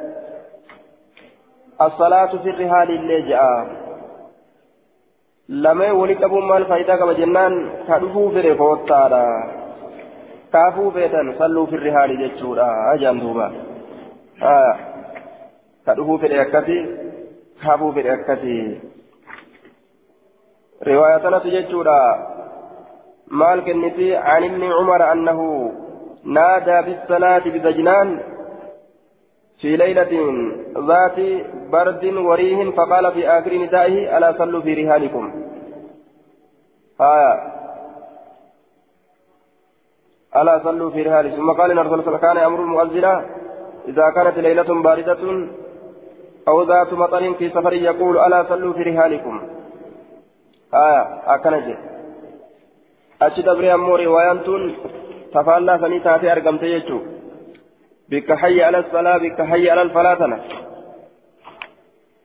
الصلاة 1.82 2.38
في 2.38 2.50
اللي 2.50 3.22
جاء 3.30 3.68
لما 5.50 5.92
ولك 5.92 6.24
أبو 6.24 6.40
مال 6.40 6.66
فايدة 6.66 6.96
كما 6.96 7.14
جنان 7.14 7.70
كدفو 7.88 8.30
في 8.30 8.42
رفوتارا 8.42 9.26
كافو 10.54 10.90
بيتا 10.90 11.36
صلوا 11.40 11.66
في 11.66 11.76
الرهان 11.76 12.28
جتشورا. 12.28 12.94
أجان 12.94 13.20
دوبا. 13.20 13.54
آه. 14.42 14.76
كدفو 15.88 16.18
في 16.18 16.26
الأكتي 16.26 16.98
كافو 17.64 17.92
في 17.92 18.00
الأكتي 18.02 18.80
رواية 20.88 21.40
تجتشورا 21.40 22.33
مال 23.40 23.60
كنتي 23.66 24.16
عن 24.16 24.44
ابن 24.44 24.64
عمر 24.64 25.12
أنه 25.12 25.40
نادى 26.24 26.78
بالصلاة 26.86 27.44
بزجنان 27.54 28.20
في 29.62 29.78
ليلة 29.78 30.14
ذات 30.90 31.18
برد 31.72 32.06
وريه 32.06 32.72
فقال 32.72 33.12
في 33.14 33.28
آخر 33.28 33.54
ندائه 33.54 34.18
ألا 34.18 34.30
صلوا 34.38 34.62
في 34.62 34.74
رهانكم. 34.74 35.24
آية 37.02 37.34
ألا 40.36 40.56
صلوا 40.64 40.90
في 40.90 41.02
رهانكم. 41.02 41.36
ثم 41.36 41.52
قال 41.52 41.72
إن 41.72 41.80
الرسول 41.80 42.18
كان 42.18 42.38
أمر 42.38 42.60
المؤذنة 42.60 43.26
إذا 43.88 44.10
كانت 44.16 44.38
ليلة 44.38 44.70
باردة 44.84 45.24
أو 46.48 46.64
ذات 46.64 46.94
مطر 46.94 47.34
في 47.34 47.50
سفر 47.50 47.74
يقول 47.74 48.18
ألا 48.18 48.40
صلوا 48.50 48.74
في 48.74 48.84
رهانكم. 48.84 49.42
آية 53.24 53.28
أكنجي 53.28 53.42
أشد 53.42 53.48
أبري 53.48 53.74
أمور 53.74 54.04
رواية 54.04 54.44
تفعلنا 55.34 55.78
فني 55.78 56.00
تاتي 56.00 56.32
أرقمت 56.32 56.64
يجو 56.64 57.02
بك 58.10 58.34
حي 58.34 58.64
على 58.64 58.78
الصلاة 58.78 59.18
بك 59.18 59.42
حي 59.42 59.70
على 59.70 59.82
الفلاة 59.82 60.40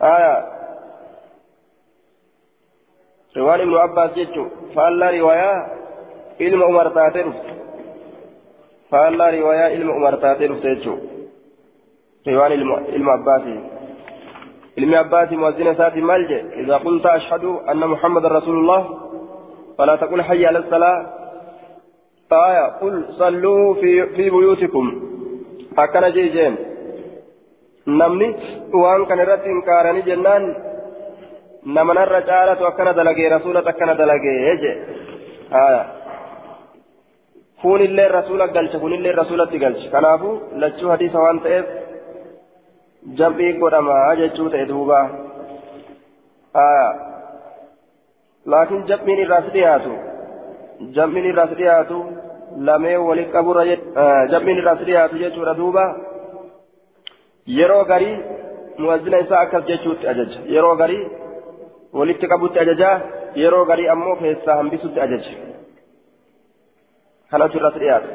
آية 0.03 0.47
رواية 3.37 3.63
ابن 3.63 3.75
عباس 3.75 4.17
يجو 4.17 4.49
فعلنا 4.75 5.11
رواية 5.11 5.67
علم 6.41 6.63
عمر 6.63 6.89
تاتي 6.89 7.33
فعلنا 8.91 9.31
رواية 9.31 9.65
علم 9.65 9.91
عمر 9.91 10.15
تاتي 10.15 10.45
يجو 10.45 10.99
رواية 12.29 12.49
علم 12.93 13.11
عباس 13.11 13.43
علم 14.79 14.95
عباس 14.95 15.33
مؤذن 15.33 15.75
ساتي 15.75 16.01
ملجأ 16.01 16.51
إذا 16.53 16.77
قلت 16.77 17.07
أشهد 17.07 17.45
أن 17.45 17.89
محمد 17.89 18.27
رسول 18.27 18.59
الله 18.59 19.08
فلا 19.79 19.97
تقل 19.97 20.23
حي 20.23 20.47
على 20.47 20.59
الصلاة 20.59 21.07
آية 22.33 22.67
قل 22.81 23.05
صلوا 23.19 23.75
في 23.75 24.07
في 24.07 24.31
بيوتكم 24.31 25.09
akkana 25.83 26.11
jeen 26.11 26.55
namni 27.99 28.29
waan 28.83 29.03
kana 29.09 29.23
irratti 29.25 29.53
inkaaranii 29.57 30.07
jennaan 30.09 30.45
nama 31.77 31.95
narra 31.99 32.21
caalatu 32.31 32.67
akkana 32.71 32.93
dalagee 32.99 33.29
rasuulatu 33.35 33.71
akkana 33.73 33.95
dalagee 34.01 34.57
je 34.63 34.73
kunillee 37.63 38.09
rasuula 38.19 38.47
galcha 38.57 38.79
kunillee 38.85 39.15
rasuulatti 39.21 39.63
galcha 39.65 39.93
kanaafuu 39.95 40.35
lachuu 40.63 40.91
hadiisa 40.95 41.25
waan 41.25 41.41
ta'eef 41.45 41.67
jam'ii 43.19 43.53
godhamaa 43.63 44.17
jechuu 44.21 44.49
ta'e 44.55 44.69
duuba 44.73 45.01
irraas 51.31 51.53
dhiyaatu 51.61 51.97
lamee 52.69 52.97
walitti 53.09 53.33
qaburra 53.37 53.65
jam'iin 54.33 54.61
irraas 54.63 54.81
dhiyaatu 54.89 55.21
jechuudha 55.23 55.55
duuba 55.61 55.85
yeroo 57.59 57.85
garii 57.91 58.17
muwazzina 58.83 59.19
isaa 59.25 59.41
akkas 59.47 59.65
jechuutti 59.71 60.09
ajaja 60.13 60.41
yeroo 60.55 60.77
garii 60.83 61.05
walitti 61.99 62.31
qabutti 62.33 62.59
ajaja 62.65 62.91
yeroo 63.43 63.65
garii 63.71 63.89
ammoo 63.95 64.17
keessaa 64.23 64.57
hambisutti 64.61 65.01
ajaja 65.07 65.35
kanatu 67.31 67.59
irraas 67.59 67.77
dhiyaatu 67.83 68.09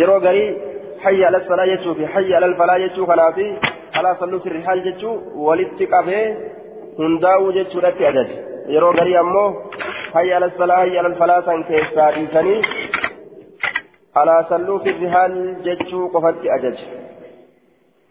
yeroo 0.00 0.20
garii 0.26 0.48
hayya 1.04 1.28
ala 1.28 1.40
salaa 1.50 1.68
jechuu 1.72 1.94
fi 2.00 2.10
hayya 2.16 2.36
ala 2.38 2.54
falaa 2.62 2.78
jechuu 2.84 3.06
kanaafi 3.12 3.46
alaa 3.98 4.16
salluu 4.20 4.42
sirri 4.44 4.62
haal 4.66 4.82
jechuu 4.88 5.14
walitti 5.46 5.86
qabee 5.94 6.24
hundaa'uu 6.98 7.52
jechuudhatti 7.58 8.06
ajaja 8.10 8.53
yeroo 8.68 8.92
garii 8.92 9.16
ammoo 9.16 9.48
hayya 10.14 10.36
ala 10.36 10.50
salaa 10.58 10.76
hayya 10.76 11.00
ala 11.00 11.14
falaa 11.22 11.42
san 11.48 11.64
keessaa 11.70 12.10
dhiisanii 12.12 12.60
alaa 14.22 14.44
salluu 14.48 14.78
sirri 14.84 15.08
haal 15.14 15.34
jechuu 15.66 16.08
qofatti 16.14 16.50
ajaja 16.56 16.86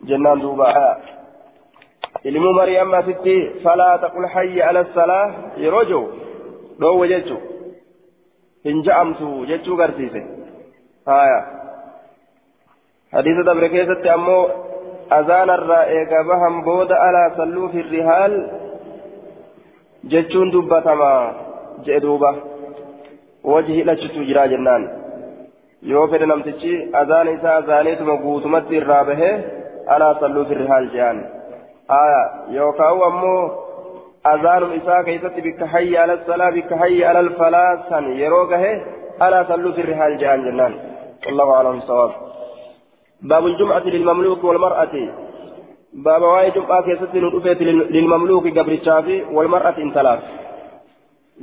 jennaan 0.09 0.41
duuba 0.41 0.67
ilmu 2.31 2.53
maryam 2.59 2.93
asitti 2.93 3.35
falaa 3.63 3.97
taqul 4.05 4.27
hayya 4.35 4.69
ala 4.69 4.85
salaa 4.97 5.25
yeroo 5.63 5.83
jiru 5.91 6.03
dhoowwe 6.79 7.07
jechu 7.13 7.37
hin 8.67 8.83
ja'amtu 8.89 9.29
jechuu 9.51 9.77
garsiise 9.81 10.21
haya 11.11 11.39
hadiisa 13.11 13.43
dabre 13.49 13.69
keessatti 13.69 14.09
ammoo 14.17 14.43
azaanarraa 15.19 15.85
eega 15.97 16.23
bahan 16.29 16.61
booda 16.67 17.01
alaa 17.07 17.29
salluu 17.39 17.69
fi 17.73 17.81
rihaal 17.95 18.37
jechuun 20.11 20.51
dubbatama 20.51 21.11
jedhe 21.85 21.99
duuba 22.05 22.31
wajhi 23.51 23.73
hidhachitu 23.77 24.25
jira 24.29 24.47
jennaan 24.53 24.83
yoo 25.91 26.07
fedhe 26.13 26.27
namtichi 26.31 26.73
azaana 27.01 27.35
isaa 27.37 27.55
azaaneetuma 27.61 28.15
guutumatti 28.23 28.79
irraa 28.79 29.03
bahee 29.09 29.33
alaa 29.95 30.13
salluu 30.23 30.45
fi 30.49 30.59
rihaal 30.61 30.89
jedhan 30.95 31.21
aya 31.99 32.21
yookaan 32.57 33.05
ammoo 33.09 33.39
azaanum 34.33 34.75
isaa 34.79 34.99
keessatti 35.07 35.45
bikka 35.47 35.71
hayya 35.73 36.03
ala 36.03 36.19
salaa 36.27 36.51
bikka 36.57 36.81
hayya 36.83 37.09
ala 37.09 37.23
falaa 37.41 37.71
san 37.89 38.11
yeroo 38.21 38.45
gahe 38.53 38.71
alaa 39.27 39.47
salluu 39.53 39.73
fi 39.79 39.89
rihaal 39.91 40.19
jedhan 40.21 40.45
jennaan 40.49 40.79
wallahu 41.25 41.57
a'lam 41.61 41.81
sawaab 41.89 42.13
باب 43.31 43.45
الجمعة 43.45 43.85
للمملوك 43.95 44.43
والمرأة 44.43 44.95
باب 45.93 46.21
واي 46.21 46.51
جمعة 46.51 46.83
كيست 46.83 47.15
ندفت 47.15 47.61
للمملوك 47.61 48.47
قبر 48.47 48.71
الشافي 48.71 49.23
والمرأة 49.31 49.77
انتلاف 49.77 50.19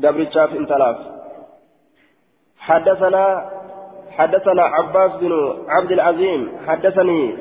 قبر 0.04 0.20
الشافي 0.20 0.58
انتلاف 0.58 0.96
حدثنا 2.58 3.50
حدثنا 4.10 4.62
عباس 4.62 5.12
بن 5.20 5.32
عبد 5.68 5.92
العظيم 5.92 6.48
حدثني 6.66 7.34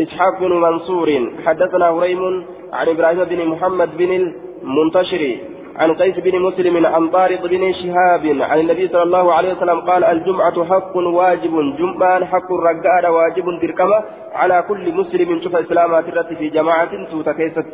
إسحاق 0.00 0.40
بن 0.40 0.52
منصور 0.52 1.08
حدثنا 1.46 1.88
هريم 1.90 2.46
عن 2.72 2.88
إبراهيم 2.88 3.24
بن 3.24 3.46
محمد 3.46 3.96
بن 3.96 4.34
المنتشر 4.62 5.36
عن 5.76 5.94
قيس 5.94 6.16
بن 6.18 6.38
مسلم 6.40 6.86
عن 6.86 7.08
طارق 7.08 7.46
بن 7.46 7.72
شهاب 7.72 8.24
عن 8.50 8.60
النبي 8.60 8.88
صلى 8.88 9.02
الله 9.02 9.34
عليه 9.34 9.52
وسلم 9.54 9.80
قال 9.80 10.04
الجمعة 10.04 10.64
حق 10.64 10.96
واجب 10.96 11.76
جمعان 11.78 12.24
حق 12.24 12.52
الرقاد 12.52 13.04
واجب 13.06 13.44
تركمة 13.62 14.04
على 14.34 14.64
كل 14.68 14.94
مسلم 14.94 15.40
شوف 15.42 15.56
إسلامات 15.56 16.08
الرت 16.08 16.32
في 16.32 16.48
جماعة 16.48 16.90
كيست. 17.32 17.66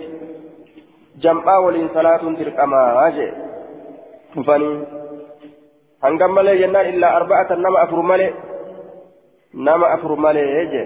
جمعة 1.20 1.60
ولين 1.60 1.88
صلاة 1.94 2.22
تركمة 2.40 2.76
فاني 4.46 4.84
هنقم 6.04 6.34
مالي 6.34 6.58
جنان 6.58 6.86
إلا 6.94 7.16
أربعة 7.16 7.52
نما 7.52 7.82
أفر 7.84 8.00
مالي 8.00 8.30
نما 9.54 9.94
أفر 9.94 10.10
يجي 10.36 10.82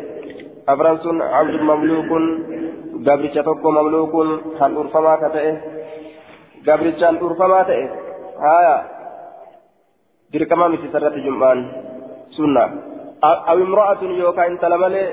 أفرنسون 0.69 1.23
عبد 1.23 1.61
مملوك 1.61 2.11
قبل 3.07 3.25
توكو 3.35 3.71
مملوك 3.71 4.15
هن 4.61 4.77
أرفما 4.77 5.17
كتئه 5.17 5.72
gabrichaan 6.67 7.19
dhuunfamaa 7.21 7.65
ta'e 7.71 7.85
haya 8.45 8.77
dirqamaa 10.33 10.73
miti 10.75 10.93
sarratti 10.93 11.25
jum'aan 11.27 11.61
sunna 12.37 12.65
aw 13.51 13.57
imra'atun 13.67 14.17
yookaan 14.23 14.53
intala 14.53 14.79
malee 14.85 15.09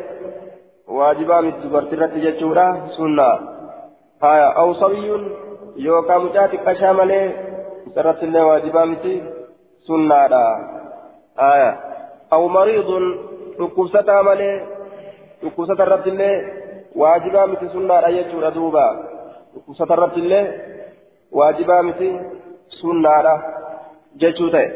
waajibaa 0.98 1.42
miti 1.48 1.64
dubartirratti 1.64 2.24
jechuudha 2.26 2.66
sunna 2.98 3.28
haya 4.26 4.48
aw 4.62 4.70
sabiyyun 4.82 5.24
yookaan 5.88 6.24
mucaa 6.24 6.48
xiqqashaa 6.54 6.94
malee 7.02 7.26
sarratti 7.96 8.26
illee 8.30 8.48
waajibaa 8.50 8.86
miti 8.94 9.14
sunnaadha 9.90 10.44
haya 11.44 11.70
aw 12.36 12.42
mariidun 12.58 13.06
dhukkubsataa 13.60 14.24
malee 14.30 14.56
dhukkubsata 15.42 15.86
irratti 15.88 16.10
illee 16.14 16.36
waajibaa 17.02 17.48
miti 17.52 17.70
sunnaadha 17.76 18.16
jechuudha 18.18 18.56
duuba 18.58 18.86
dhukkubsata 19.54 19.94
irratti 19.98 20.20
illee 20.26 20.46
واجبا 21.32 21.82
مثل 21.82 22.20
سنة 22.82 23.42
جتوتة 24.18 24.72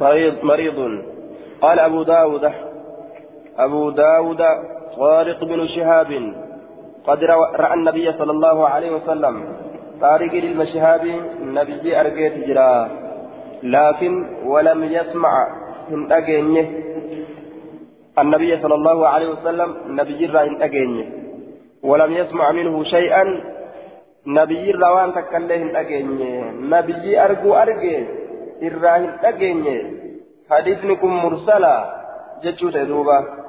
مريض 0.00 0.44
مريض 0.44 0.78
قال 1.62 1.78
أبو 1.78 2.02
داود 2.02 2.52
أبو 3.58 3.90
داود 3.90 4.42
طارق 4.96 5.44
بن 5.44 5.68
شهاب 5.68 6.32
قد 7.06 7.24
رأى 7.24 7.74
النبي 7.74 8.12
صلى 8.12 8.30
الله 8.30 8.68
عليه 8.68 8.90
وسلم 8.90 9.34
طارق 10.00 10.34
للمشهاب 10.34 11.04
النبي 11.42 12.00
أرقيت 12.00 12.34
جرا 12.48 12.88
لكن 13.62 14.12
ولم 14.44 14.84
يسمع 14.84 15.32
من 15.90 16.12
أجنه 16.12 16.66
النبي 18.18 18.62
صلى 18.62 18.74
الله 18.74 19.08
عليه 19.08 19.28
وسلم 19.28 19.76
نبي 19.86 20.26
رأى 20.26 20.64
أجنه 20.64 21.06
ولم 21.82 22.12
يسمع 22.12 22.52
منه 22.52 22.84
شيئا 22.84 23.24
dhageenye. 25.72 26.32
Nabiyyi 26.74 27.18
arguu 27.18 27.54
arge 27.54 28.08
irraa 28.60 28.96
hin 28.96 29.10
dhageenye. 29.22 29.76
Hadiisni 30.48 30.96
kun 30.96 31.10
mursala 31.10 31.74
jechuu 32.42 32.70
ta'e 32.70 32.86
duuba 32.86 33.42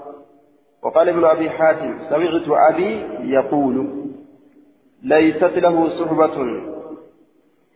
وقال 0.84 1.10
ابن 1.10 1.26
أبي 1.26 1.50
حاتم 1.50 2.00
سمعت 2.10 2.48
أبي 2.70 2.92
يقول 3.24 3.88
ليست 5.04 5.44
له 5.44 5.90
صحبة 5.90 6.62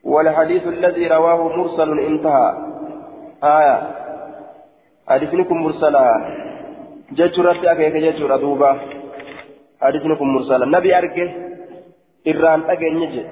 والحديث 0.03 0.67
الذي 0.67 1.07
رواه 1.07 1.57
مرسل 1.57 1.99
انتهى 1.99 2.47
آية 3.43 3.91
حديثكم 5.07 5.57
مرسلا 5.63 6.05
جترت 7.11 7.65
أكيك 7.65 7.95
جتر 7.95 8.37
دوبا 8.37 8.79
حديثكم 9.81 10.27
مرسلا 10.35 10.65
نبي 10.65 10.97
أركه 10.97 11.46
irraan 12.31 12.61
dhageenye 12.69 13.07
jedhe 13.15 13.31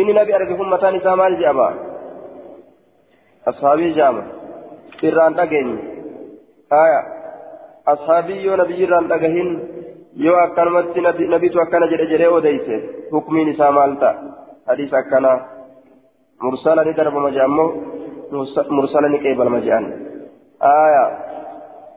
inni 0.00 0.12
nabi 0.18 0.32
arge 0.38 0.54
kun 0.60 0.68
mataan 0.74 0.96
isaa 1.00 1.16
maal 1.20 1.34
jedhama 1.42 1.68
ashaabii 3.50 3.92
jedhama 3.98 4.22
irraan 5.08 5.34
dhageenye 5.38 5.78
haya 6.74 7.00
ashaabii 7.92 8.40
yoo 8.46 8.56
nabi 8.62 8.74
irraan 8.84 9.06
dhagahin 9.12 9.50
yoo 10.26 10.38
akkanumatti 10.46 11.00
nabitu 11.34 11.62
akkana 11.64 11.86
jedhe 11.92 12.06
jedhee 12.12 12.30
odeyse 12.38 12.76
hukmiin 13.12 13.48
isaa 13.54 13.72
maal 13.78 13.92
ta'a 14.02 14.14
hadiis 14.70 14.92
akkana 15.00 15.32
mursala 16.46 16.84
ni 16.88 16.92
darbama 17.00 17.30
jedhammoo 17.36 17.68
mursala 18.78 19.08
ni 19.14 19.18
qeebalama 19.26 19.60
jedhan 19.68 19.86
haya 20.68 21.06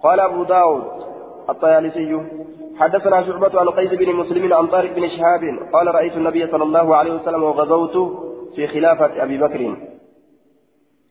قال 0.05 0.19
أبو 0.19 0.43
داود 0.43 0.83
الطيالسي 1.49 2.11
حدثنا 2.81 3.23
شعبة 3.23 3.59
عن 3.59 3.69
قيس 3.69 3.91
بن 3.93 4.15
مسلم 4.15 4.53
عن 4.53 4.67
طارق 4.67 4.91
بن 4.93 5.07
شهاب 5.07 5.43
قال 5.73 5.95
رأيت 5.95 6.13
النبي 6.13 6.47
صلى 6.47 6.63
الله 6.63 6.95
عليه 6.95 7.13
وسلم 7.13 7.43
وغزوت 7.43 7.95
في 8.55 8.67
خلافة 8.67 9.23
أبي 9.23 9.37
بكر. 9.37 9.75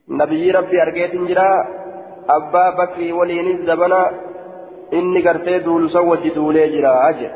نبي 0.09 0.51
ربي 0.51 0.83
أرقيت 0.83 1.15
جرا 1.15 1.51
أبا 2.29 2.71
بكر 2.71 3.15
ولين 3.15 3.47
الزبنا 3.57 4.11
إني 4.93 5.29
قرتي 5.29 5.59
دول 5.59 5.91
سوج 5.91 6.29
دولي 6.29 6.69
جرا 6.69 7.09
أجر. 7.09 7.31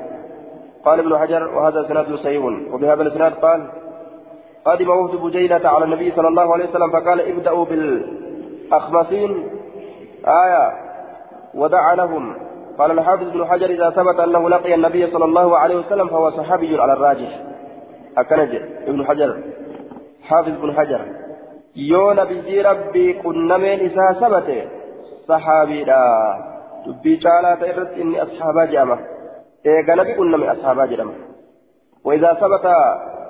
قال 0.84 0.98
ابن 0.98 1.18
حجر 1.18 1.42
وهذا 1.56 1.88
سناد 1.88 2.14
صحيح. 2.14 2.44
وبهذا 2.72 3.02
الاسناد 3.02 3.32
قال 3.32 3.60
قدم 4.64 4.90
وفد 4.90 5.16
بجيلة 5.16 5.68
على 5.68 5.84
النبي 5.84 6.12
صلى 6.16 6.28
الله 6.28 6.52
عليه 6.52 6.68
وسلم 6.68 6.90
فقال 6.90 7.20
ابدأوا 7.20 7.64
بالأخمسين. 7.64 9.48
آية. 10.26 10.72
ودعا 11.54 11.94
لهم. 11.94 12.43
قال 12.78 12.90
الحافظ 12.90 13.22
ابن 13.22 13.46
حجر 13.46 13.70
إذا 13.70 13.90
ثبت 13.90 14.20
أنه 14.20 14.50
لقي 14.50 14.74
النبي 14.74 15.06
صلى 15.10 15.24
الله 15.24 15.58
عليه 15.58 15.76
وسلم 15.76 16.08
فهو 16.08 16.30
صحابي 16.30 16.80
على 16.80 16.92
الراجح. 16.92 17.42
أكنج 18.18 18.54
ابن 18.86 19.06
حجر. 19.06 19.42
حافظ 20.22 20.48
ابن 20.48 20.72
حجر. 20.72 21.00
يو 21.76 22.12
نبي 22.12 22.62
ربي 22.62 23.12
كنا 23.12 23.56
من 23.56 23.64
إذا 23.64 24.12
ثبت. 24.20 24.68
صحابي 25.28 25.84
لا. 25.84 26.34
تبي 26.86 27.16
تعالى 27.16 27.56
تيرت 27.60 27.92
إني 27.92 28.22
أصحابا 28.22 28.64
جامع. 28.64 28.98
إيه 29.66 29.94
نبي 29.94 30.18
من 30.18 30.48
أصحابا 30.48 30.86
جامع. 30.86 31.12
وإذا 32.04 32.34
ثبت 32.34 32.66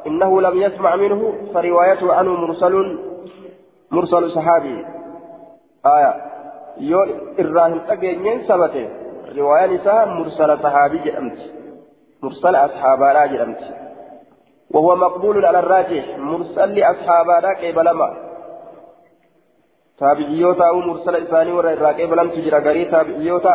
إنه 0.07 0.41
لم 0.41 0.63
يسمع 0.63 0.97
منه 0.97 1.35
فروايته 1.55 2.15
عنه 2.15 2.31
مرسل 2.31 2.99
مرسل 3.91 4.31
صحابي. 4.31 4.85
آية. 5.87 6.15
يو 6.81 7.03
إراهن 7.41 7.81
أجنين 7.89 8.43
ثبته 8.43 9.04
رواية 9.33 9.67
نساء 9.67 10.07
مرسل 10.07 10.59
صحابي 10.63 10.99
جرمت 10.99 11.39
مرسل 12.23 12.57
أصحابنا 12.57 13.27
جرمت 13.27 13.61
وهو 14.71 14.97
مقبول 14.97 15.45
على 15.45 15.59
الراجح. 15.59 16.19
مرسل 16.19 16.75
لأصحابنا 16.75 17.55
كيبلما 17.61 18.17
تابعيوتا 19.99 20.69
أو 20.69 20.81
مرسل 20.81 21.17
إساني 21.17 21.53
ورا 21.53 21.93
كيبلم 21.93 22.31
تجرى 22.31 22.59
غري 22.59 22.85
تابعيوتا 22.85 23.55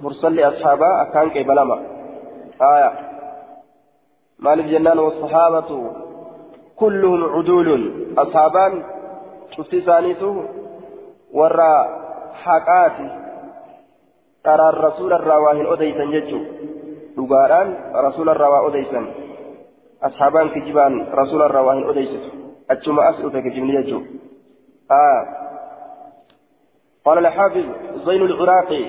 مرسل 0.00 0.34
لأصحابا 0.36 1.02
أكان 1.02 1.30
كيبلما 1.30 1.82
آية. 2.62 2.92
مالك 4.38 4.64
جنان 4.64 4.98
والصحابة 4.98 5.90
كلهم 6.76 7.24
عدول. 7.24 7.92
أصحابان 8.18 8.82
شفت 9.56 9.76
ثانيته 9.76 10.44
ورا 11.32 12.02
حقاتي 12.34 13.21
ترى 14.44 14.68
الرسول 14.68 15.10
dhugaadhaan 17.16 17.68
rasuula 17.92 18.32
irraa 18.32 18.50
waa 18.50 18.66
odeysan 18.68 19.06
asxaabaan 20.08 20.50
kijibaan 20.54 20.94
rasuula 21.20 21.48
irraa 21.50 21.64
waa 21.66 21.74
hin 21.78 21.88
odeysitu 21.92 22.28
achuma 22.74 23.06
as 23.10 23.16
dhufe 23.22 23.42
kijibni 23.42 23.76
jechuu 23.78 24.02
قال 27.06 27.18
الحافظ 27.18 27.66
زين 28.06 28.22
العراقي 28.22 28.84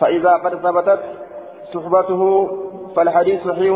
فإذا 0.00 0.32
قد 0.44 0.54
ثبتت 0.64 1.00
صحبته 1.74 2.22
فالحديث 2.96 3.42
صحيح 3.48 3.74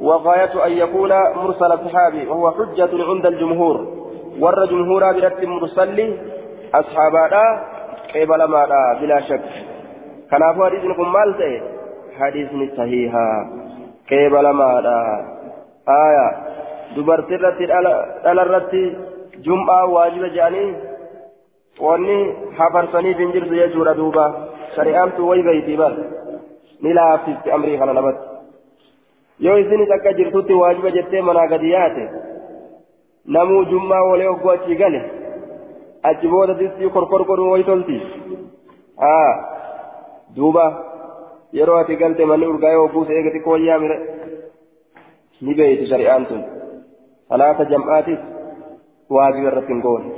وغاية 0.00 0.66
أن 0.66 0.72
يكون 0.72 1.12
مرسل 1.36 1.72
الصحابي 1.72 2.26
وهو 2.26 2.50
حجة 2.50 2.92
عند 3.10 3.26
الجمهور 3.26 3.76
ور 4.40 4.66
جمهورا 4.66 5.12
برد 5.12 5.44
مرسل 5.44 5.98
أصحابنا 6.74 7.44
قبل 8.14 8.44
ما 8.44 8.62
بلا 9.00 9.20
شك 9.20 9.63
كان 10.30 10.42
أبو 10.42 10.64
حديث 10.64 10.84
نكون 10.84 11.08
مالته 11.08 11.60
حديث 12.18 12.48
صحيحا 12.76 13.28
قبل 14.10 14.50
ما 14.50 14.68
آية 15.88 16.54
dubartii 16.96 17.34
irratti 17.34 17.66
dhala 17.66 18.42
irratti 18.46 18.82
jum'aa 19.46 19.84
waajiba 19.94 20.28
jedhanii 20.34 20.74
wanni 21.86 22.18
hafarsaniif 22.58 23.18
hin 23.22 23.32
jirtu 23.36 23.58
jechuudha 23.60 23.94
duuba 24.00 24.26
shari'aamtu 24.76 25.28
way 25.28 25.42
beeyti 25.46 25.76
bar 25.80 25.92
ni 26.82 26.94
laaffisti 26.98 27.54
amrii 27.56 27.78
kana 27.80 27.96
namatti 27.98 28.26
yoo 29.46 29.56
isinis 29.62 29.94
akka 29.96 30.12
jirtutti 30.20 30.60
waajiba 30.60 30.94
jettee 30.98 31.24
manaa 31.30 31.46
gadi 31.54 31.72
yaate 31.72 32.04
namuu 33.36 33.64
jum'aa 33.72 34.04
walee 34.10 34.30
ogguu 34.34 34.54
achi 34.56 34.80
gale 34.82 35.00
achi 36.12 36.32
booda 36.34 36.58
distii 36.62 36.94
korkor 36.98 37.24
godhuu 37.30 37.50
way 37.54 37.64
tolti 37.70 37.98
haa 39.04 39.32
duuba 40.36 40.64
yeroo 41.58 41.78
ati 41.82 41.96
galte 42.02 42.24
manni 42.30 42.46
urgaa'ee 42.52 42.80
ogguu 42.84 43.04
se'ee 43.08 43.22
gati 43.26 43.40
kooyyaa 43.46 43.78
mire 43.84 43.96
ni 45.44 45.52
beeyti 45.58 45.86
shari'aan 45.92 46.26
tun 46.30 46.42
salaata 47.28 47.64
jam'aatis 47.72 48.20
waajiba 49.16 49.48
irratti 49.52 49.72
hin 49.74 49.82
goone 49.86 50.08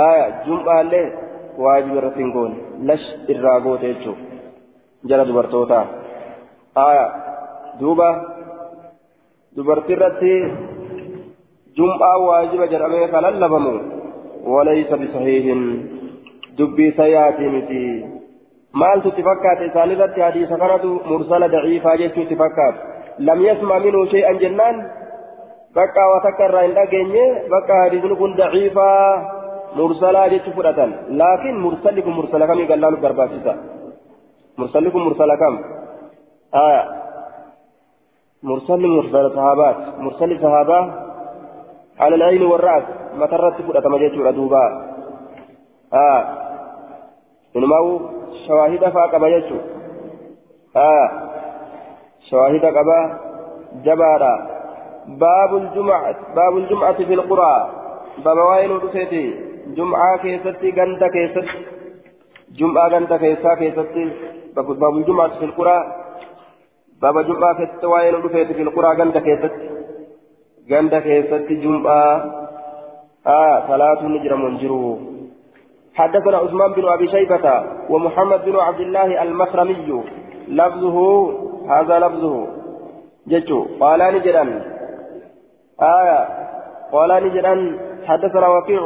haya 0.00 0.26
jum'aallee 0.46 1.06
waajiba 1.64 1.96
irratti 2.00 2.20
hin 2.24 2.32
goone 2.36 2.56
lash 2.90 3.06
irraa 3.34 3.58
goote 3.66 3.86
jechuun 3.92 4.18
jala 5.10 5.24
dubartootaa 5.30 5.84
haya 6.80 7.06
duuba 7.80 8.08
dubartii 9.56 9.96
irratti 9.98 10.32
jum'aa 11.78 12.16
waajiba 12.28 12.66
jedhamee 12.72 13.08
kan 13.14 13.22
lallabamu 13.26 13.74
walaysa 14.54 14.96
bisahiihin 15.02 15.62
dubbii 16.58 16.92
sayaatii 17.00 17.50
miti 17.56 17.82
isaanirratti 19.68 20.20
hadiisa 20.20 20.56
kanatu 20.56 21.00
mursala 21.10 21.48
daciifaa 21.48 21.96
jechuu 21.96 22.22
itti 22.22 22.36
fakkaate 22.36 22.78
lam 23.18 23.40
yasma 23.40 23.78
minhu 23.86 24.06
shay'an 24.14 24.38
jennaan 24.38 24.76
bakka 25.74 26.08
watakka 26.14 26.48
irraa 26.48 26.64
hin 26.66 26.74
dhageenye 26.74 27.24
bakka 27.54 27.78
hadiisni 27.82 28.16
kun 28.16 28.36
daciifaa 28.36 29.06
mursalaa 29.78 30.28
jechu 30.34 30.50
fudhatan 30.56 30.94
laakiin 31.20 31.62
mursalli 31.66 32.02
kun 32.02 32.18
mursala 32.18 32.46
kamii 32.46 32.66
gallaanuuf 32.66 33.02
barbaachisa 33.06 33.54
mursalli 34.56 34.90
kun 34.90 35.06
mursala 35.06 35.36
kam 35.36 35.58
aya 36.66 36.82
mursalli 38.42 38.88
mursala 38.98 39.34
sahaabaat 39.38 39.78
mursalli 39.98 40.38
sahaabaa 40.44 40.84
على 41.94 42.14
العين 42.14 42.42
والرأس 42.42 42.82
ما 43.14 43.26
ترت 43.26 43.86
ما 43.86 43.98
جيت 43.98 44.14
دوبا 44.36 44.64
آه 45.94 46.22
إنما 47.56 47.78
شواهد 48.46 48.84
ما 49.22 49.28
جيت 49.28 49.50
آه. 50.76 51.08
شواهد 52.30 52.64
قبا 52.64 53.00
جبارا. 53.84 54.34
باب 55.06 55.56
الجمعة 55.56 56.16
باب 56.36 56.56
الجمعة 56.56 56.92
في 56.92 57.14
القرى. 57.14 57.70
باب 58.24 58.38
وين 58.38 58.70
رفيتي 58.70 59.24
جمعة 59.76 60.16
كيستي 60.16 60.70
غنتا 60.70 61.08
كيست 61.08 61.48
جمعة 62.58 62.88
غنتا 62.88 63.16
كيسا 63.16 63.54
كيستي. 63.54 64.04
باب 64.56 64.94
الجمعة 64.96 65.38
في 65.38 65.44
القرى. 65.44 65.78
باب 67.02 67.26
جمعة 67.26 67.54
كيست 67.58 67.84
وين 67.84 68.14
رفيتي 68.14 68.54
في 68.54 68.62
القرى 68.62 68.88
غنتا 68.98 69.20
كيست 69.20 69.54
غنتا 70.70 71.00
كيست 71.00 71.52
جمعة. 71.64 72.06
آه. 73.26 73.56
صلاة 73.68 74.02
نجر 74.02 74.36
منجرو. 74.36 75.13
حدثنا 75.94 76.36
عثمان 76.36 76.72
بن 76.72 76.88
أبي 76.88 77.08
شيبة 77.08 77.64
ومحمد 77.90 78.44
بن 78.44 78.56
عبد 78.56 78.80
الله 78.80 79.22
المخرمي 79.22 80.02
لفظه 80.48 80.96
هذا 81.70 81.98
لفظه. 81.98 82.46
جتو 83.26 83.66
قال 83.80 84.00
نجرا 84.14 84.44
آية 85.82 86.28
قال 86.92 87.10
نجرا 87.24 87.78
حدثنا 88.06 88.48
وكيع 88.48 88.82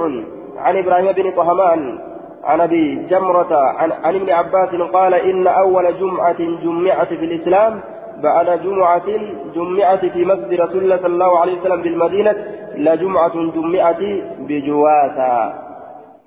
عن 0.57 0.77
إبراهيم 0.77 1.13
بن 1.13 1.31
طهمان 1.37 1.99
عن 2.45 2.61
أبي 2.61 3.07
جمرة 3.11 3.57
عن, 3.57 3.93
عن 3.93 4.15
ابن 4.15 4.31
عباس 4.31 4.69
قال 4.93 5.15
إن 5.15 5.47
أول 5.47 5.99
جمعة 5.99 6.39
جمعت 6.65 7.09
في 7.09 7.25
الإسلام 7.25 7.81
بعد 8.23 8.61
جمعة 8.63 9.09
جمعت 9.55 10.05
في 10.05 10.25
مسجد 10.25 10.61
رسول 10.61 10.83
الله 10.85 10.97
صلى 10.97 11.07
الله 11.07 11.39
عليه 11.39 11.61
وسلم 11.61 11.83
بالمدينة 11.83 12.37
لجمعة 12.75 13.35
جمعت 13.35 14.03
بجواسة 14.39 15.53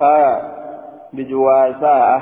آية. 0.01 0.60
بجواسة 1.13 2.21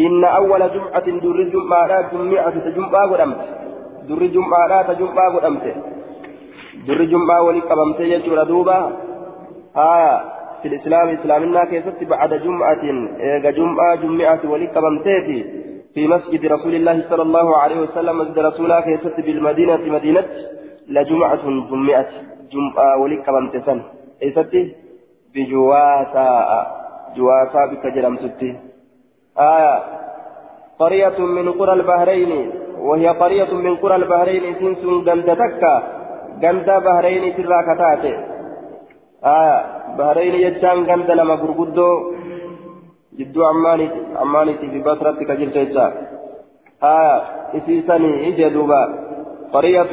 إن 0.00 0.24
أول 0.24 0.62
جمعة 0.74 1.06
در 1.06 1.42
جمعة 1.54 2.12
جمعة 2.12 2.54
تجمعة 2.66 3.06
قدمت. 3.12 3.40
در 4.08 4.26
جمعة 4.26 4.82
تجمعة 4.82 5.36
قدمت. 5.36 5.66
در 6.86 7.04
جمعة 7.04 7.42
ولقبمت 7.42 8.00
يجور 8.00 8.42
دوبا. 8.42 8.92
آية 9.76 10.20
في 10.62 10.68
الإسلام 10.68 11.08
إسلامنا 11.08 11.64
كيست 11.64 12.04
بعد 12.04 12.34
جمعة. 12.34 12.84
إيجا 13.20 13.50
جمعة 13.50 13.94
جمعة 13.94 14.40
ولقبمتي 14.44 15.44
في 15.94 16.08
مسجد 16.08 16.46
رسول 16.46 16.74
الله 16.74 17.04
صلى 17.10 17.22
الله 17.22 17.56
عليه 17.56 17.80
وسلم 17.80 18.18
مسجد 18.18 18.38
رسول 18.38 18.80
كيست 18.80 19.20
بالمدينة 19.20 19.76
مدينة 19.76 20.26
لجمعة 20.88 21.44
جمعة. 21.70 22.06
جمعة 22.52 22.96
ولقبمت 22.98 23.56
سن. 23.66 23.82
إيست 24.22 24.54
بجواسا 25.34 26.83
جواسا 27.16 27.66
بك 27.66 27.84
جرمتتي 27.94 28.50
آية. 29.38 29.82
قرية 30.78 31.18
من 31.18 31.52
قرى 31.52 31.72
البحرين 31.72 32.50
وهي 32.78 33.08
قرية 33.08 33.54
من 33.54 33.76
قرى 33.76 33.96
البحرين 33.96 34.54
سنس 34.60 34.82
جند 35.06 35.36
تكا. 35.36 35.74
جند 36.42 36.68
بحرين 36.84 37.24
تراكتات 37.36 38.04
آية. 39.24 39.58
بحرين 39.98 40.34
يجان 40.34 40.86
جند 40.86 41.10
لما 41.10 41.34
غرغدو 41.34 41.90
جدو 43.18 43.44
عماني 43.44 43.88
عماني 44.16 44.54
في 44.54 44.78
بصرة 44.86 45.18
كجل 45.28 45.52
تيجا. 45.52 45.86
آية. 46.82 47.16
إسيساني 47.56 48.28
إجدوبا 48.28 48.82
قرية 49.52 49.92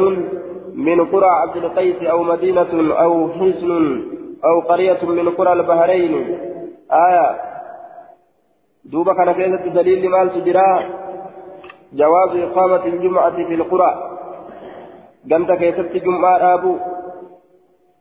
من 0.75 1.05
قرى 1.05 1.29
عبد 1.41 1.55
القيس 1.57 1.99
أو 2.03 2.23
مدينة 2.23 2.73
أو 3.03 3.29
حسن 3.29 4.03
أو 4.45 4.55
قرية 4.69 5.01
من 5.05 5.29
قرى 5.29 5.53
البحرين. 5.53 6.50
آية. 6.93 7.41
دوبا 8.85 9.13
كان 9.13 9.31
كيسة 9.31 9.73
دليل 9.73 10.09
مال 10.09 10.33
تجرى 10.33 10.89
جواز 11.93 12.35
إقامة 12.35 12.85
الجمعة 12.85 13.35
في 13.35 13.53
القرى. 13.53 13.91
قمت 15.31 15.51
كيسة 15.51 15.99
جمعة 16.05 16.53
أبو 16.53 16.75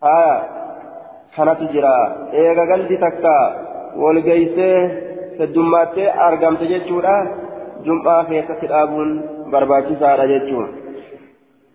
آية. 0.05 0.43
كان 1.37 1.57
تجرى 1.59 1.97
إيغا 2.33 2.73
قلت 2.73 2.93
تكا 2.93 3.39
والقيسة 3.97 4.71
الجمعة 5.41 5.97
أرقمت 5.99 6.63
جيشورا 6.63 7.17
جمعة 7.85 8.25
كيسة 8.25 8.83
أبون 8.83 9.09
برباتي 9.53 9.97
سارة 10.01 10.25
جيشور 10.27 10.69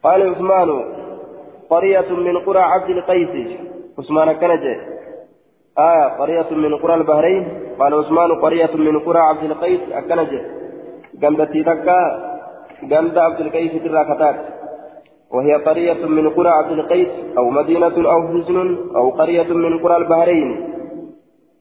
قال 0.03 0.29
عثمان 0.29 0.69
قرية 1.69 2.09
من 2.09 2.37
قرى 2.45 2.59
عبد 2.59 2.89
القيس. 2.89 3.57
عثمان 3.99 4.31
كنجه 4.33 4.94
آية 5.79 6.07
قرية 6.19 6.49
من 6.51 6.75
قرى 6.75 6.93
البحرين 6.93 7.43
قال 7.79 7.93
عثمان 7.93 8.31
قرية 8.41 8.69
من 8.75 8.99
قرى 8.99 9.19
عبد 9.19 9.43
القيس 9.43 9.81
أكنج 9.91 10.29
قمدتي 11.23 11.63
تكا 11.63 11.99
قمد 12.91 13.17
عبد 13.17 13.39
القيس 13.39 13.71
تراكتات 13.83 14.35
وهي 15.33 15.53
قرية 15.53 16.05
من 16.05 16.29
قرى 16.29 16.49
عبد 16.49 16.71
القيس 16.71 17.07
أو 17.37 17.49
مدينة 17.49 17.97
أو 18.13 18.27
حزن 18.27 18.77
أو 18.95 19.09
قرية 19.09 19.53
من 19.53 19.79
قرى 19.79 19.97
البحرين. 19.97 20.49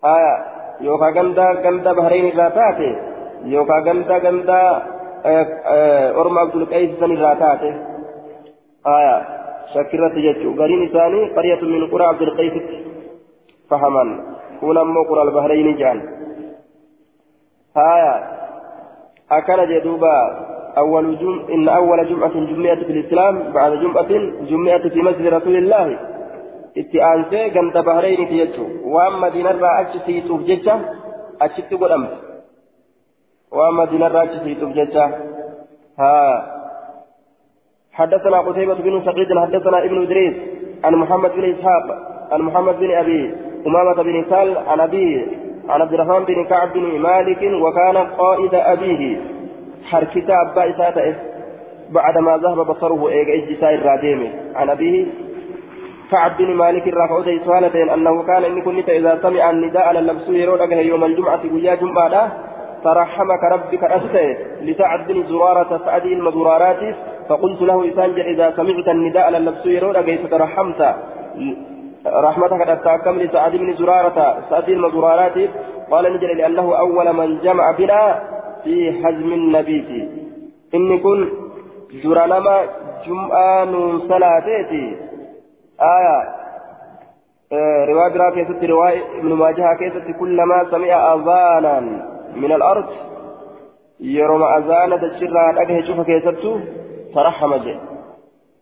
آية 0.05 0.35
يوكا 0.81 1.07
قمدا 1.07 1.46
قمدا 1.64 1.92
بحرين 1.92 2.37
ذاتاته 2.37 2.96
يوكا 3.44 3.74
قمدا 3.87 4.18
قمدا 4.18 4.83
أرم 6.20 6.38
عبد 6.38 6.55
القيس 6.55 6.90
سن 7.00 7.14
ذاتاته 7.14 7.74
آية 8.87 9.16
شكرت 9.74 10.14
جتشو 10.24 10.50
قرين 10.61 10.88
ثاني 10.92 11.20
قرية 11.37 11.61
من 11.62 11.90
قرى 11.90 12.05
عبد 12.05 12.22
القيس. 12.22 12.84
فهما 13.70 14.05
كون 14.61 14.79
أمو 14.79 15.03
قرى 15.03 15.22
البحرين 15.22 15.77
جان. 15.77 15.98
هايا. 17.77 18.14
أكن 19.33 19.59
جدوبا. 19.70 20.16
أول 20.79 21.18
جم 21.18 21.46
إن 21.55 21.68
أول 21.68 22.09
جمعة 22.09 22.35
جمعة 22.35 22.74
في 22.74 22.92
الإسلام 22.92 23.53
بعد 23.53 23.72
جمعة 23.72 24.12
جمعة 24.50 24.88
في 24.88 25.03
مسجد 25.03 25.27
رسول 25.27 25.57
الله. 25.57 25.98
اتئانسي 26.77 27.50
قمت 27.50 27.77
بحرين 27.77 28.29
تيجو 28.29 28.66
وأما 28.85 29.29
دين 29.29 29.46
الرأى 29.46 29.81
أجسيتوف 29.81 30.40
ججة 30.40 30.77
أجسيتو 31.42 31.77
قدمت 31.77 32.12
وأما 33.53 33.85
دين 33.85 34.03
الرأى 34.03 34.22
أجسيتوف 34.22 34.70
ججة. 34.72 35.05
ها. 35.98 36.55
حدثنا 37.92 38.38
قتيبة 38.40 38.74
بن 38.74 39.05
سعيد 39.05 39.38
حدثنا 39.38 39.85
ابن 39.85 40.03
إدريس 40.03 40.37
عن 40.85 40.94
محمد 40.94 41.31
بن 41.31 41.44
إسحاق 41.55 41.87
عن 42.33 42.40
محمد 42.40 42.74
بن 42.79 42.90
أبي 42.90 43.35
أمامة 43.66 44.03
بن 44.03 44.24
سال 44.31 44.59
عن 44.68 44.81
أبيه 44.81 45.27
عن 45.68 45.81
عبد 45.81 45.92
الرحمن 45.92 46.24
بن 46.24 46.44
كعب 46.44 46.72
بن 46.72 47.00
مالك 47.00 47.42
وكان 47.62 47.96
قائد 47.96 48.55
أبيه. 48.55 49.20
حركة 49.85 50.42
أبا 50.42 50.70
إساته 50.70 51.14
بعدما 51.90 52.37
ذهب 52.37 52.66
بصره 52.66 53.09
إيجا 53.09 53.35
إجساء 53.35 53.74
الراديم. 53.74 54.33
عن 54.55 54.70
أبيه 54.70 55.07
كعب 56.11 56.37
بن 56.38 56.55
مالك 56.55 56.88
رفعه 56.88 57.44
سؤالتين 57.44 57.90
أنه 57.90 58.22
كان 58.22 58.44
إن 58.44 58.62
كنت 58.62 58.88
إذا 58.88 59.18
سمع 59.22 59.50
النداء 59.50 59.83
على 59.83 59.98
اللبس 59.98 60.29
يرون 60.29 60.72
يوم 60.72 61.05
الجمعة 61.05 61.40
ويا 61.55 61.74
جمعة 61.74 62.33
ترحمك 62.85 63.42
ربك 63.53 63.85
أسته. 63.85 64.37
لسعد 64.62 65.07
بن 65.09 65.27
زرارة 65.27 65.81
سعد 65.85 66.07
المزرارات 66.07 66.94
فقلت 67.29 67.62
له 67.62 67.92
إسانج 67.92 68.20
إذا 68.20 68.53
سمعت 68.57 68.88
النداء 68.88 69.22
على 69.22 69.37
اللبس 69.37 69.66
يرون 69.66 70.29
ترحمت 70.31 70.94
رحمتك 72.07 72.69
أتاكم 72.69 73.19
لسعد 73.19 73.57
بن 73.57 73.77
زرارة 73.77 74.45
سعد 74.51 74.69
المزرارات 74.69 75.51
قال 75.90 76.14
نجل 76.14 76.38
لأنه 76.38 76.79
أول 76.79 77.12
من 77.12 77.38
جمع 77.40 77.71
بنا 77.71 78.23
في 78.64 78.93
حزم 78.93 79.33
النبي 79.33 80.09
إن 80.75 80.99
كن 80.99 81.29
زرانما 82.05 82.61
جمعة 83.07 83.64
صلاتيتي 84.09 84.97
آية 85.81 86.35
آه 87.53 87.85
رواية 87.85 88.12
برا 88.12 88.31
كيست 88.31 88.64
رواية 88.64 89.03
ابن 89.19 89.33
ماجه 89.33 89.77
كيست 89.79 90.19
كلما 90.21 90.71
سمع 90.71 91.14
أذانا 91.14 91.81
من 92.37 92.53
الأرض 92.53 92.87
يروم 94.01 94.43
أذان 94.43 95.01
تشرى 95.01 95.62
أجه 95.62 95.87
شوف 95.87 96.01
كيستو 96.07 96.59
ترحم 97.14 97.53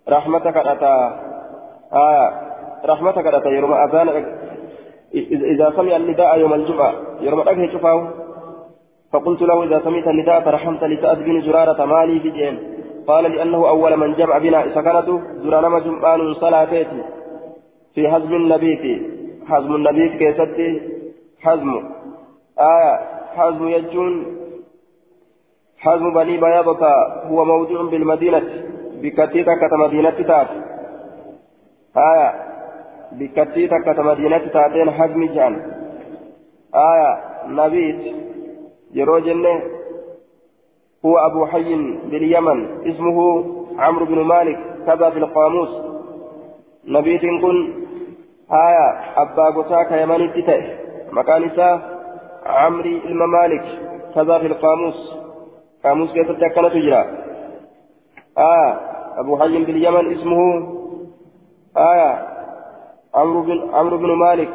رحمتك 0.08 0.56
أتا. 0.56 1.20
آية 1.92 2.51
رحمتك 2.84 3.26
أتا 3.26 3.50
يروم 3.50 3.72
أذان 3.72 4.08
إذا 5.54 5.72
سمع 5.76 5.96
النداء 5.96 6.38
يوم 6.38 6.54
الجمعة 6.54 6.94
يروم 7.20 7.48
أجه 7.48 7.72
شوفه 7.72 8.10
فقلت 9.12 9.42
له 9.42 9.64
إذا 9.64 9.80
سمعت 9.84 10.06
النداء 10.06 10.40
ترحمت 10.40 10.84
لسعد 10.84 11.18
بن 11.18 11.40
زرارة 11.40 11.84
مالي 11.84 12.18
بجين 12.18 12.58
قال 13.06 13.24
لأنه 13.24 13.68
أول 13.68 13.96
من 13.96 14.14
جمع 14.14 14.38
بنا 14.38 14.74
سكنته 14.74 15.20
زرانما 15.42 15.78
جمعان 15.78 16.34
صلاتيتي 16.34 17.02
في 17.94 18.10
حزم 18.10 18.34
النبي 18.34 19.12
حزم 19.48 19.74
النبي 19.74 20.18
كيستي 20.18 20.80
حزم. 21.40 21.68
آية 22.58 22.94
حزم 23.36 23.68
يجون. 23.68 24.42
حزم 25.78 26.14
بني 26.14 26.36
بياضة 26.36 26.86
هو 27.26 27.44
موضوع 27.44 27.82
بالمدينة 27.82 28.42
بكتيتة 29.02 29.52
كتمدينة 29.54 30.10
تات 30.10 30.48
آية 31.96 32.51
بكتيتة 33.18 33.76
كتمدينة 33.86 34.38
تاتين 34.38 34.90
حزم 34.90 35.24
جان 35.34 35.54
آية 36.74 37.12
نبيت 37.46 38.02
yeroo 38.92 39.20
jenne 39.26 39.54
هو 41.04 41.18
أبو 41.18 41.46
حي 41.46 41.74
باليمن 42.10 42.88
اسمه 42.88 43.18
عمرو 43.78 44.06
بن 44.06 44.18
مالك 44.18 44.58
كذا 44.86 45.10
في 45.10 45.18
القاموس 45.18 45.68
نبيت 46.84 47.20
كن 47.20 47.72
آية 48.52 48.88
أبا 49.16 49.46
قتاك 49.56 49.92
يمني 49.92 50.28
تتئ 50.28 50.62
مكان 51.12 51.50
عمري 52.46 53.02
الممالك 53.04 53.64
كذا 54.14 54.38
في 54.38 54.46
القاموس 54.46 55.14
قاموس 55.84 56.12
كيف 56.12 56.30
تكن 56.30 56.70
تجرى 56.70 57.02
آية 58.38 58.80
أبو 59.18 59.38
حي 59.38 59.64
باليمن 59.64 60.12
اسمه 60.12 60.40
آية 61.76 62.31
عمرو 63.14 63.42
بن 63.42 63.70
عمرو 63.74 63.98
بن 63.98 64.10
مالك 64.24 64.52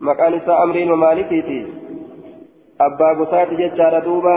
مكان 0.00 0.40
عمري 0.48 0.82
الممالك 0.82 1.30
abbaa 2.84 3.14
gosaati 3.14 3.56
jechaadha 3.56 4.00
duuba 4.04 4.34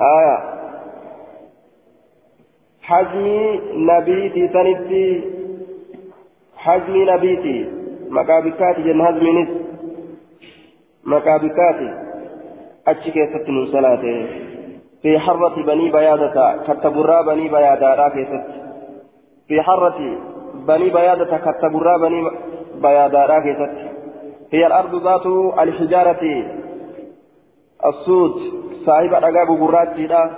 haya 0.00 0.34
hajmii 2.90 3.80
nabiitii 3.88 4.48
sanitti 4.56 5.02
hajmii 6.66 7.04
nabiitii 7.10 7.66
maqaa 8.18 8.40
bikkaati 8.46 8.86
jenna 8.86 9.08
hazmiinis 9.08 9.50
maqaa 11.14 11.38
bikkaati 11.46 11.90
achi 12.94 13.18
keessatti 13.18 13.58
nun 13.58 13.68
salaate 13.74 14.16
في 15.02 15.18
حرة 15.18 15.62
بني 15.66 15.90
بيادة 15.90 16.56
كتبرا 16.66 17.22
بني 17.22 17.48
بيادة 17.48 17.94
لا 17.94 18.08
كيست 18.08 18.61
في 19.48 19.62
حرة 19.62 19.98
بني 20.54 20.90
بيادة 20.90 21.38
كتبرا 21.38 21.96
بني 21.98 22.30
بيادة 22.82 23.26
لا 23.26 23.38
كيست 23.40 23.74
هي 24.52 24.66
الأرض 24.66 24.94
ذات 25.06 25.26
الحجارة 25.62 26.24
السود. 27.86 28.62
صاحب 28.86 29.14
رقاب 29.14 29.48
قراتي 29.62 30.06
لا 30.06 30.30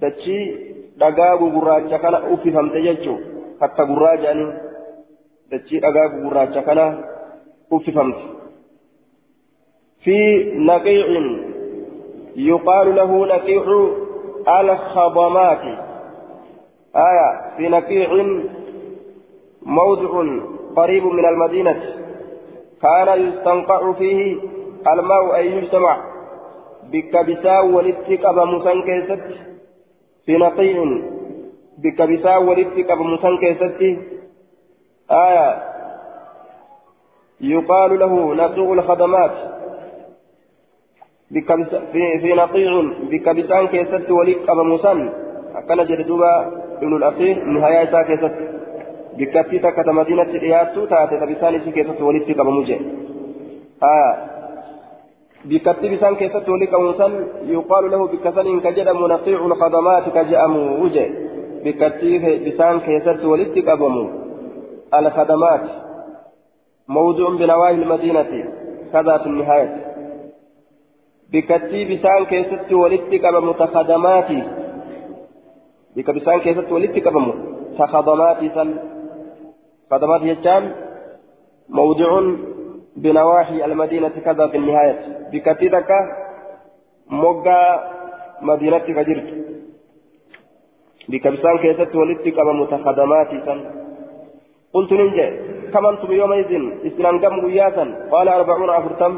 دتشي 0.00 0.38
رقاب 1.02 1.40
قراتي 1.54 1.98
كان 1.98 2.14
أفهم 2.14 2.68
تججو 2.74 3.16
حتى 3.60 3.82
قراجاني 3.82 4.46
دتشي 5.52 5.78
رقاب 5.78 6.10
قراتي 6.24 6.60
كان 6.60 6.80
أفهمت 7.72 8.16
في 10.04 10.18
نقيع 10.56 11.06
يقال 12.36 12.94
له 12.96 13.26
نقيع 13.26 13.64
الخضمات. 14.60 15.64
آية 16.96 17.56
في 17.56 17.68
نقيع 17.68 18.08
موضع 19.62 20.24
قريب 20.76 21.04
من 21.06 21.24
المدينة. 21.24 21.82
كان 22.82 23.28
يستنقع 23.28 23.92
فيه 23.92 24.36
الماء 24.92 25.34
أي 25.36 25.52
يجتمع 25.52 26.04
بكبسا 26.92 27.60
ولتقب 27.60 28.38
مسان 28.38 28.82
كيست. 28.82 29.22
في 30.26 30.36
نقيع 30.36 30.84
بكبسا 31.78 32.36
ولتقب 32.36 33.00
مسان 33.00 33.38
كيست. 33.38 33.98
آية 35.10 35.62
يقال 37.40 37.98
له 37.98 38.34
نقيع 38.34 38.72
الخدمات. 38.72 39.54
في 41.92 42.34
نقيع 42.36 42.82
بكبسان 43.10 43.66
كيست 43.66 44.10
ولتقب 44.10 44.56
مسان 44.56 45.12
كان 45.68 45.86
جردوبا 45.86 46.63
ابن 46.84 46.96
الأخير 46.96 47.44
نهاية 47.44 47.84
ta 51.20 51.26
bisaan 51.26 51.54
isii 51.54 51.72
keessatti 51.72 52.02
walitti 52.02 52.34
qabamu 52.34 52.62
jee 52.68 52.80
bikkattii 55.48 55.90
bisaan 55.92 56.16
keessatti 56.16 56.50
walitti 56.50 56.72
qabamu 56.72 56.94
san 56.98 57.12
yuqaalu 57.52 57.92
lahu 57.92 58.08
bikka 58.08 58.32
saniin 58.34 58.60
ka 58.64 58.72
jedhamu 58.78 59.06
naqiicu 59.12 59.48
lqadamaati 59.52 60.10
ka 60.16 60.24
jedhamu 60.30 60.60
wuje 60.80 61.04
bikkattii 61.64 62.18
bisaan 62.44 62.80
keessatti 62.88 63.30
walitti 63.32 63.66
qabamu 63.70 64.04
alkadamaat 64.98 65.64
موضوع 66.88 67.30
بنواهي 67.30 67.74
المدينة 67.74 68.44
كذا 68.92 69.18
في 69.18 69.26
النهاية 69.26 69.94
بكتي 71.32 71.96
بسان 71.96 72.24
كيست 72.24 72.72
ولدت 72.72 73.26
متخدمات 73.26 74.30
بك 75.96 76.10
بسان 76.10 76.38
كيست 76.40 76.72
ولدت 76.72 77.06
قبل 77.06 77.24
تخدمات 77.78 78.40
سن 78.54 78.68
خدمات 79.90 80.22
يجان 80.22 80.64
موضع 81.68 82.10
بنواحي 82.96 83.64
المدينة 83.64 84.08
كذا 84.24 84.46
في 84.46 84.56
النهاية 84.56 84.98
بكتيرك 85.32 85.90
موقع 87.10 87.60
مدينة 88.42 88.78
كجرت 88.78 89.28
بكبسان 91.08 91.56
كيست 91.58 91.94
ولدتك 91.94 92.38
متخدمات 92.38 93.30
سن 93.46 93.60
قلت 94.74 94.92
ننجي 94.92 95.26
كم 95.72 95.86
أنتم 95.86 96.12
يومئذ 96.12 96.50
إسلام 96.88 97.14
كم 97.22 97.34
قياسا 97.46 97.84
قال 98.12 98.28
أربعون 98.28 98.70
أفرتم 98.70 99.12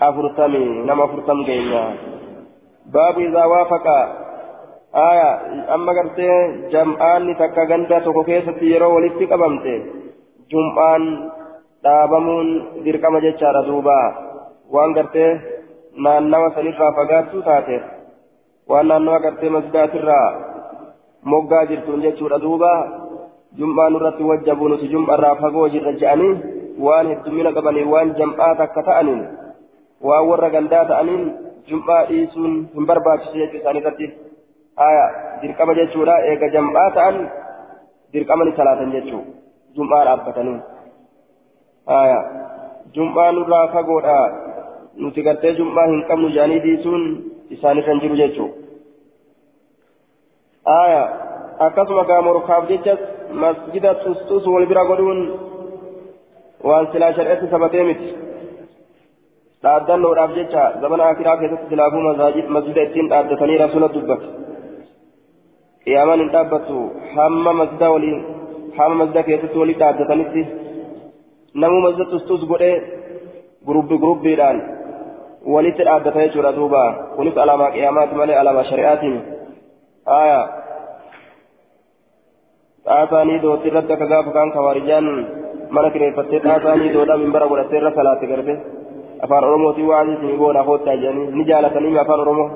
أفرتمي 0.00 0.64
نما 0.88 1.04
أفرتم 1.04 1.38
جينا 1.44 1.94
باب 2.94 3.18
إذا 3.18 3.44
وافق 3.44 3.86
aya 4.94 5.30
amma 5.74 5.92
gartee 5.94 6.70
jam'aanni 6.72 7.34
takka 7.34 7.66
ganda 7.66 8.00
tokko 8.00 8.22
keessatti 8.30 8.70
yeroo 8.72 8.94
walitti 8.94 9.26
qabamte 9.32 9.74
jum'aan 10.52 11.04
dhaabamuun 11.84 12.48
dirqama 12.84 13.20
jechaadha 13.26 13.66
duuba 13.68 13.98
waan 14.74 14.94
gartee 14.98 15.30
naannawa 16.06 16.54
sanirraa 16.56 16.92
fagaattuu 16.98 17.42
taateef 17.48 17.82
waan 18.70 18.86
naannawa 18.90 19.18
gartee 19.26 19.50
masgaatirraa 19.56 20.28
moggaa 21.32 21.64
jirtuun 21.70 22.04
jechuudha 22.06 22.38
duuba 22.44 22.72
jum'aa 23.58 23.88
nurratti 23.94 24.28
wajjabuu 24.30 24.68
nuti 24.72 24.92
jum'arraa 24.94 25.34
fagoo 25.42 25.68
jirra 25.74 25.92
je'anii 26.02 26.34
waan 26.86 27.10
heddumina 27.12 27.52
qabanii 27.56 27.88
waan 27.94 28.14
jam'aa 28.20 28.54
takka 28.62 28.82
ta'aniin 28.90 29.22
waan 30.08 30.28
warra 30.30 30.50
gandaa 30.54 30.84
ta'aniin 30.92 31.24
jum'aa 31.72 32.02
dhiisuun 32.12 32.54
hin 32.76 32.86
barbaachisu 32.92 33.42
jechuu 33.42 33.60
isaanii 33.62 33.82
irratti 33.84 34.08
dirqama 38.12 38.44
ni 38.44 38.56
salaatan 38.56 38.92
jechuu 38.94 39.22
jum'aa 39.76 40.04
dhaabbatanii 40.08 40.58
aya 41.98 42.18
jum'aa 42.96 43.30
nurraa 43.36 43.66
fagoodha 43.74 44.18
nuti 45.04 45.26
gartee 45.26 45.54
jum'aa 45.60 45.86
hin 45.92 46.02
qabnu 46.10 46.32
jedhanii 46.36 46.60
dhiisuun 46.66 47.06
isaanirra 47.56 47.92
hin 47.92 48.02
jiru 48.04 48.20
jechuu 48.22 48.50
aya 50.76 51.02
akkasuma 51.68 52.04
gaa 52.10 52.20
morkaaf 52.28 52.68
jecha 52.68 52.94
masjida 53.46 53.96
xusxus 54.04 54.46
wal 54.54 54.66
bira 54.72 54.84
godhuun 54.90 55.20
waan 56.70 56.92
silaa 56.92 57.12
shar'etti 57.18 57.50
sabatee 57.56 57.84
miti 57.90 58.08
dhaaddannoodhaaf 59.66 60.38
jecha 60.38 60.70
zamana 60.86 61.10
akiraa 61.12 61.36
keessatti 61.42 61.74
silaafuu 61.74 62.02
masjida 62.56 62.88
ittiin 62.88 63.12
dhaaddatanii 63.14 63.60
rasuula 63.64 63.92
dubbate 63.98 64.26
qiyaamaan 65.86 66.20
hin 66.22 66.30
dhaabbattu 66.34 66.76
hamma 67.16 67.52
masjida 67.60 67.88
waliin 67.94 68.20
hamma 68.78 68.94
masjida 69.00 69.22
keessatti 69.28 69.58
walii 69.62 69.78
dhaaddatanitti 69.82 70.42
namuu 71.62 71.80
masjida 71.86 72.06
xusxus 72.12 72.42
godhee 72.52 72.76
gurubbi 73.68 73.96
gurubbiidhaan 74.02 74.58
walitti 75.54 75.82
dhaaddata 75.88 76.18
jechuudha 76.26 76.52
duuba 76.58 76.82
kunis 77.16 77.36
alaamaa 77.44 77.70
qiyaamaati 77.76 78.14
malee 78.20 78.36
alaamaa 78.42 78.68
shari'aatiin 78.70 79.16
aayaa 80.18 80.44
xaasaanii 82.88 83.38
dootti 83.44 83.66
irratti 83.70 83.92
akka 83.96 84.06
gaafa 84.12 84.30
kaan 84.36 84.50
kawaarijaan 84.56 85.06
mana 85.74 85.88
kireeffattee 85.94 86.40
xaasaanii 86.46 86.90
doodhaa 86.96 87.18
minbara 87.24 87.46
godhattee 87.52 87.78
irra 87.80 87.92
salaate 87.98 88.26
garte 88.32 88.54
afaan 89.24 89.44
oromootiin 89.48 89.88
waan 89.92 90.08
isin 90.14 90.36
goona 90.42 90.62
hoottaa 90.68 90.96
jedhanii 91.02 91.26
ni 91.38 91.44
jaalatanii 91.50 91.98
afaan 92.04 92.20
oromoo 92.24 92.48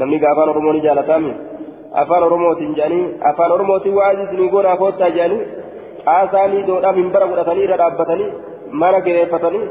namni 0.00 0.18
gaa 0.24 0.32
afaan 0.34 0.50
oromoo 0.54 0.72
ni 0.76 0.82
jaalatami 0.86 1.32
afaan 2.02 2.22
oromootiin 2.28 2.72
jedhanii 2.78 3.04
afaan 3.30 3.52
oromootiin 3.56 3.96
waan 4.00 4.22
isin 4.24 4.50
goona 4.54 4.74
hoottaa 4.82 5.10
jedhanii 5.16 5.42
xaasaanii 6.06 6.62
doodhaa 6.68 6.92
minbara 6.98 7.26
godhatanii 7.30 7.64
irra 7.66 7.78
dhaabbatanii 7.82 8.28
mana 8.82 9.00
kireeffatanii 9.06 9.64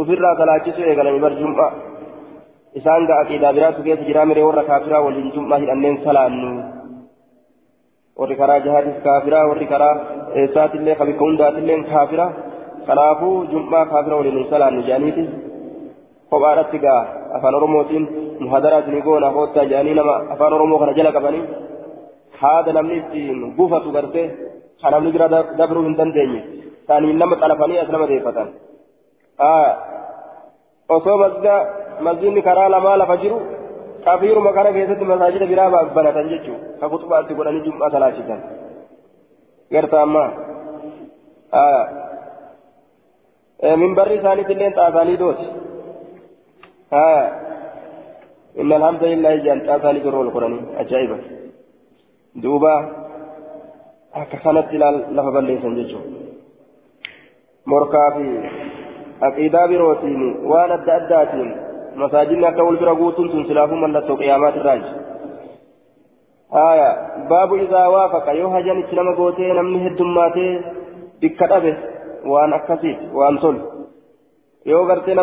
ofirraa 0.00 0.34
salaachisuu 0.40 0.84
eegalanii 0.90 1.22
bar 1.26 1.34
jum'a 1.42 1.66
isaan 2.80 3.06
gaa 3.10 3.20
aqiidaa 3.24 3.52
biraatu 3.58 3.80
keessa 3.86 4.08
jiraa 4.08 4.26
miree 4.30 4.44
warra 4.48 4.64
kaafiraa 4.70 5.02
waliin 5.06 5.30
jum'aa 5.36 5.58
hidhanneen 5.62 5.96
salaannu 6.06 6.50
warri 8.20 8.36
karaa 8.42 8.60
jihaatis 8.66 8.98
kaafira 9.06 9.40
warri 9.50 9.66
karaa 9.72 9.94
eessaatillee 10.42 10.94
kabikka 11.00 11.24
hundaatillee 11.28 11.78
kaafira 11.92 12.26
kanaafuu 12.88 13.34
jum'aa 13.54 13.84
kaafira 13.92 14.16
waliin 14.20 14.46
salaannu 14.54 14.82
jedhaniiti 14.88 15.24
kophaadhatti 16.30 16.78
gaa 16.86 17.00
afaan 17.38 17.58
oromootiin 17.60 18.04
muhadaraa 18.44 18.80
isinii 18.84 19.02
goona 19.08 19.28
hoottaa 19.36 19.64
jedhanii 19.70 19.94
nama 20.00 20.14
afaan 20.34 20.52
oromoo 20.58 20.78
kana 20.82 20.92
jala 20.98 21.12
qabanii 21.16 21.42
haada 22.40 22.72
namni 22.76 22.94
ittiin 23.00 23.38
buufatu 23.56 23.88
gartee 23.96 24.26
kan 24.82 24.90
namni 24.94 25.10
bira 25.16 25.28
dabruu 25.60 25.84
hin 25.88 25.96
dandeenye 26.00 26.40
isaaniin 26.82 27.18
nama 27.22 27.34
xalafanii 27.42 27.78
as 27.82 27.88
nama 27.94 28.06
deeffatan 28.12 28.48
osoo 30.96 31.16
masjida 31.22 31.54
masjidni 32.08 32.42
karaa 32.48 32.68
lamaa 32.74 32.96
lafa 33.02 33.16
jiru 33.22 33.38
kafiiruma 34.06 34.50
kana 34.56 34.70
keessatti 34.76 35.04
masaajida 35.12 35.46
biraa 35.52 35.84
banatan 35.98 36.28
jechuun 36.32 36.60
ka 36.80 36.86
kutubaatti 36.94 37.32
godhanii 37.38 37.64
jum'aa 37.68 37.90
salaachisan 37.94 38.40
garta 39.76 39.96
ammaa 40.06 40.28
minbarri 43.82 44.14
isaaniis 44.20 44.50
illee 44.54 44.70
xaasaanii 44.78 45.18
dooti 45.22 45.46
inna 48.56 48.76
alhamdulillahi 48.76 49.44
jaan 49.46 49.60
xaasaanii 49.66 50.04
biroo 50.04 50.20
ol 50.24 50.30
godhanii 50.36 50.62
ajaa'iba 50.82 51.16
duuba 52.42 52.72
akka 54.20 54.36
kanatti 54.44 54.78
lafa 55.16 55.30
balleessan 55.36 55.76
jechuun 55.78 56.06
morkaa 57.72 58.08
fi 58.16 58.26
aqiidaa 59.28 59.66
birootiin 59.72 60.22
waan 60.52 60.72
adda 60.76 60.96
addaatiin 61.00 61.50
masaajidni 62.02 62.46
akka 62.50 62.66
wal 62.68 62.80
bira 62.82 62.94
guutuun 63.02 63.30
tun 63.34 63.46
silaafuu 63.48 63.82
mallattoo 63.84 64.16
qiyaamaat 64.22 64.56
irraaji 64.60 64.90
haya 66.56 66.90
baabu 67.30 67.54
idaa 67.66 67.86
waafaqa 67.96 68.38
yoo 68.40 68.50
hajan 68.56 68.82
itti 68.84 69.00
nama 69.00 69.16
gootee 69.20 69.54
namni 69.60 69.84
heddummaatee 69.86 70.52
bikka 71.20 71.46
dhabe 71.52 71.72
waan 72.32 72.52
akkasiiti 72.58 73.04
waan 73.20 73.38
tolu 73.44 73.60
yoo 74.72 74.84
gartee 74.92 75.14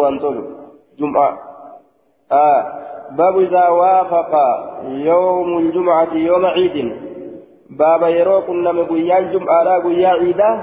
waan 0.00 0.18
tolu 0.20 0.42
jum'aa 0.98 1.32
haya 2.30 2.60
baabu 3.16 3.40
idaa 3.48 3.70
waafaqa 3.80 4.44
yoomu 5.08 5.60
ljumcati 5.60 6.24
yooma 6.26 6.54
ciidin 6.54 6.88
baaba 7.82 8.08
yeroo 8.08 8.40
qunname 8.48 8.84
guyyaan 8.84 9.30
jum'aadhaa 9.32 9.80
guyyaa 9.80 10.16
ciidaa 10.22 10.54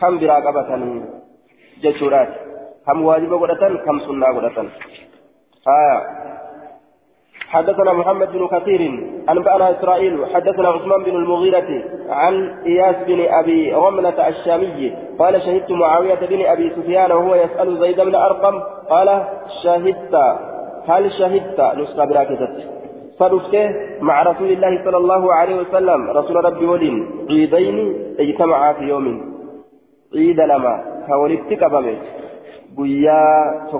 kan 0.00 0.18
biraa 0.18 0.40
qabatanii 0.46 1.16
جتشورات 1.82 2.28
هم 2.88 3.02
واجب 3.04 3.34
قدتن 3.42 3.76
كم 3.76 3.98
سنة 4.00 4.26
قدتن 4.26 4.68
آية 5.68 5.98
حدثنا 7.46 7.92
محمد 7.92 8.32
بن 8.32 8.46
كثير 8.46 8.80
أنبأنا 9.30 9.70
إسرائيل 9.70 10.26
حدثنا 10.34 10.68
عثمان 10.68 11.02
بن 11.02 11.16
المغيرة 11.16 11.82
عن 12.08 12.34
إياس 12.66 12.96
بن 13.06 13.26
أبي 13.28 13.72
رملة 13.72 14.28
الشامي 14.28 14.92
قال 15.18 15.42
شهدت 15.42 15.70
معاوية 15.70 16.20
بن 16.30 16.46
أبي 16.46 16.70
سفيان 16.76 17.12
وهو 17.12 17.34
يسأل 17.34 17.78
زيد 17.78 18.00
بن 18.00 18.14
أرقم 18.14 18.60
قال 18.90 19.22
شهدت 19.62 20.14
هل 20.88 21.12
شهدت؟ 21.12 21.60
نسخة 21.78 22.04
براكزت 22.04 22.56
صدفته 23.18 23.70
مع 24.00 24.22
رسول 24.22 24.50
الله 24.50 24.84
صلى 24.84 24.96
الله 24.96 25.34
عليه 25.34 25.56
وسلم 25.56 26.10
رسول 26.10 26.44
ربي 26.44 26.66
ولين 26.66 26.96
عيدين 27.30 27.78
اجتمعا 28.20 28.72
في 28.72 28.84
يوم. 28.84 29.36
عيد 30.14 30.40
لما 30.40 30.96
ka 31.06 31.14
walitti 31.18 31.56
qabame 31.56 31.92
guyyaa 32.76 33.70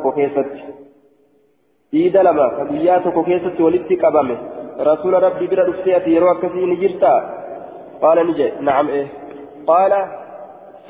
keessatti 1.92 3.62
walitti 3.62 3.96
qabame 3.96 4.36
rasuula 4.90 5.18
rabbii 5.20 5.48
bira 5.48 5.64
dhuftee 5.64 5.94
ati 5.94 6.14
yeroo 6.14 6.30
akkasii 6.30 6.66
ni 6.66 6.76
jirta 6.76 7.10
qaala 8.00 8.24
ni 8.24 8.34
jedhe 8.38 8.60
nacam 8.60 8.88
ee 8.90 9.06
qaala 9.66 10.00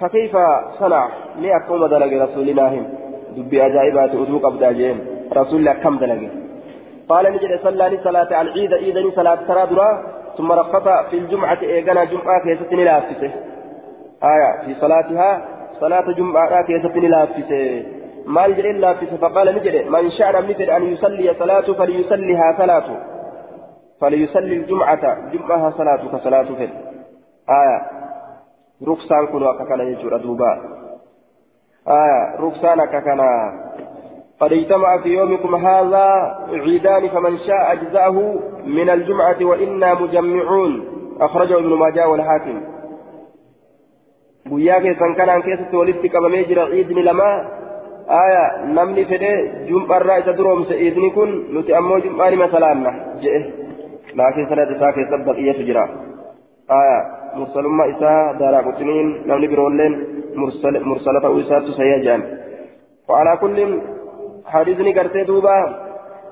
فكيف 0.01 0.37
صنع 0.79 1.09
لي 1.39 1.57
أكم 1.57 1.87
دلق 1.87 2.23
رسول 2.25 2.49
الله 2.49 2.83
دبي 3.37 3.67
أجائبات 3.67 4.11
أدوك 4.11 4.45
أبدا 4.45 4.73
جيم 4.73 4.99
رسول 5.33 5.59
الله 5.61 5.73
كم 5.73 5.99
دلق 5.99 6.23
قال 7.09 7.25
نجد 7.33 7.61
صلى 7.63 7.99
صلاة 8.05 8.41
العيد 8.43 8.73
إذن 8.73 9.11
صلاة 9.11 9.39
ترى 9.49 10.03
ثم 10.37 10.53
رقص 10.53 10.87
في 11.11 11.19
الجمعة 11.19 11.59
إيقنا 11.63 12.05
جمعة 12.05 12.43
كيستني 12.45 12.85
لافته 12.85 13.31
آية 14.33 14.51
في 14.65 14.75
صلاتها 14.81 15.31
صلاة 15.81 16.13
جمعة 16.13 16.63
كيستني 16.63 17.09
لافته 18.27 18.33
ما 18.33 18.47
يجري 18.47 18.73
لافته 18.73 19.17
فقال 19.17 19.55
نجد 19.55 19.87
من 19.89 20.11
شاء 20.11 20.43
مثل 20.43 20.63
أن 20.63 20.83
يصلي 20.93 21.35
صلاته 21.39 21.75
فليصليها 21.75 22.55
صلاته 22.59 22.97
فليصلي 24.01 24.57
الجمعة 24.57 25.31
جمعها 25.31 25.71
صلاة 25.71 26.19
كصلاة 26.19 26.43
في 26.43 26.69
آية 27.51 27.79
ركسان 28.89 29.27
كنوا 29.27 29.53
ككنا 29.53 29.85
يجور 29.85 30.17
دوبا 30.17 30.53
آية 31.89 32.41
ركسان 32.41 32.85
ككنا 32.85 33.53
قد 34.41 34.53
اجتمع 34.53 34.99
في 35.03 35.09
يومكم 35.09 35.55
هذا 35.55 36.07
عيدان 36.49 37.09
فمن 37.09 37.39
شاء 37.39 37.73
أجزاه 37.73 38.41
من 38.65 38.91
الجمعة 38.91 39.37
وإنا 39.41 39.95
مجمعون 39.95 40.85
أخرجه 41.21 41.55
ابن 41.55 41.75
ماجه 41.75 42.09
والحاكم 42.09 42.77
guyyaa 44.51 44.81
keessan 44.81 45.15
kanaan 45.17 45.43
keessatti 45.43 45.77
walitti 45.77 46.09
qabamee 46.09 46.45
jira 46.45 46.67
ciidni 46.71 47.03
lama 47.05 47.56
namni 48.79 49.05
fedhe 49.05 49.33
jum'arraa 49.69 50.19
isa 50.23 50.37
duroomse 50.39 50.79
ciidni 50.79 51.11
kun 51.11 51.31
nuti 51.55 51.75
ammoo 51.75 52.01
jum'aa 52.07 52.31
nima 52.31 52.49
salaanna 52.55 52.93
jedhe 53.23 53.41
laakiin 54.19 54.49
sanad 54.49 54.71
isaa 54.77 54.93
keessa 54.93 55.19
baqiyyatu 55.29 55.67
jira 55.69 55.85
aya 56.79 56.99
mursalummaa 57.39 57.87
isaa 57.95 58.21
daaraa 58.41 58.67
quxiniin 58.69 59.09
namni 59.27 59.49
biroolleen 59.49 59.95
mursala 60.91 61.21
ta'uu 61.21 61.39
isaattu 61.45 61.79
sayya 61.79 61.99
jedhan 62.07 62.23
وعلى 63.09 63.37
كل 63.37 63.81
حديثني 64.47 64.99
قرتي 64.99 65.25
دوبا 65.25 65.59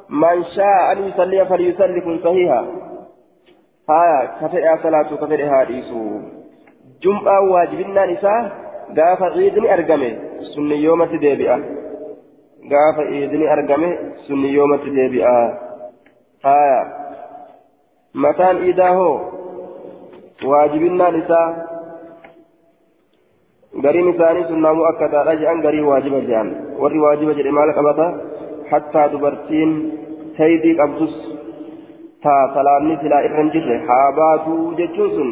من 0.08 0.44
شاء 0.44 0.92
أن 0.92 1.08
يصلي 1.08 1.46
فليصلي 1.46 2.00
كن 2.00 2.18
صحيحا 2.18 2.66
هايا 3.90 4.30
كفئها 4.40 4.76
صلاة 4.82 5.02
كفئها 5.02 5.58
حديث 5.58 5.84
جمعة 7.02 7.40
واجبنا 7.52 8.06
نساء 8.06 8.63
gaafa 8.98 9.30
ciidni 9.36 9.68
argame 9.76 10.08
sunni 10.54 10.76
yoomatti 10.84 11.18
deebi'a 11.24 11.56
gaafa 12.72 13.02
ciidni 13.10 13.46
argame 13.56 13.90
sunni 14.26 14.54
yoomatti 14.56 14.90
deebi'a 14.98 15.34
haya 16.48 16.80
mataan 18.24 18.62
iidaa 18.68 18.92
hoo 18.98 19.14
waajibinnaan 20.50 21.16
isaa 21.22 21.46
gariin 23.84 24.08
isaanii 24.14 24.44
sunnaamuu 24.50 24.86
akka 24.90 25.08
taadha 25.14 25.36
jedhan 25.42 25.62
garii 25.66 25.84
waajiba 25.90 26.20
jedhan 26.26 26.50
warri 26.82 27.00
waajiba 27.04 27.36
jedhe 27.38 27.52
maal 27.58 27.72
qabata 27.78 28.06
hattaa 28.72 29.06
dubartiin 29.14 29.72
taydii 30.38 30.74
qabdus 30.80 31.14
taa 32.26 32.42
salaanni 32.54 32.98
silaa 33.02 33.22
irra 33.28 33.40
hin 33.42 33.50
jirre 33.56 33.78
haa 33.88 34.06
baatuu 34.20 34.62
jechuun 34.80 35.10
sun 35.16 35.30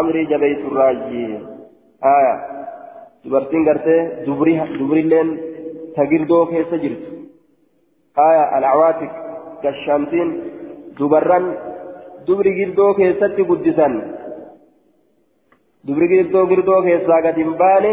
amrii 0.00 0.26
jabeessurraayyi 0.32 1.24
haya 2.08 2.34
dubartiin 3.26 3.64
gartee 3.64 4.00
dubrilleen 4.78 5.28
tagirdoo 5.96 6.46
keessa 6.46 6.76
jirtu. 6.82 7.08
Haya 8.16 8.44
alawaatik 8.56 9.12
gashaamtiin 9.62 10.28
dubarran 10.98 11.46
dubri 12.26 12.52
girdoo 12.58 12.94
keessatti 12.94 13.42
guddisan. 13.50 13.94
Dubri 15.86 16.08
girdoo 16.12 16.46
girdoo 16.52 16.80
keessaa 16.86 17.20
gad 17.26 17.36
hin 17.42 17.52
baane 17.62 17.92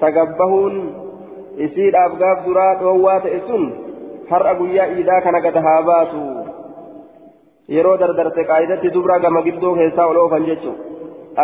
tagabbahuun 0.00 0.76
isiidhaaf 1.66 2.18
gaaf 2.22 2.44
duraa 2.46 2.74
dhoowwaa 2.80 3.20
ta'e 3.24 3.40
sun 3.46 3.64
har'a 4.30 4.54
guyyaa 4.60 4.90
iidaa 4.96 5.20
kana 5.26 5.44
gad 5.46 5.56
haa 5.66 5.80
baatu. 5.90 6.20
Yeroo 7.68 7.96
dardarte 8.00 8.48
qaayidatti 8.50 8.94
dubra 8.94 9.18
gama 9.24 9.44
girdoo 9.48 9.74
keessaa 9.80 10.06
ol 10.12 10.22
oofan 10.24 10.48
jechuun 10.50 10.78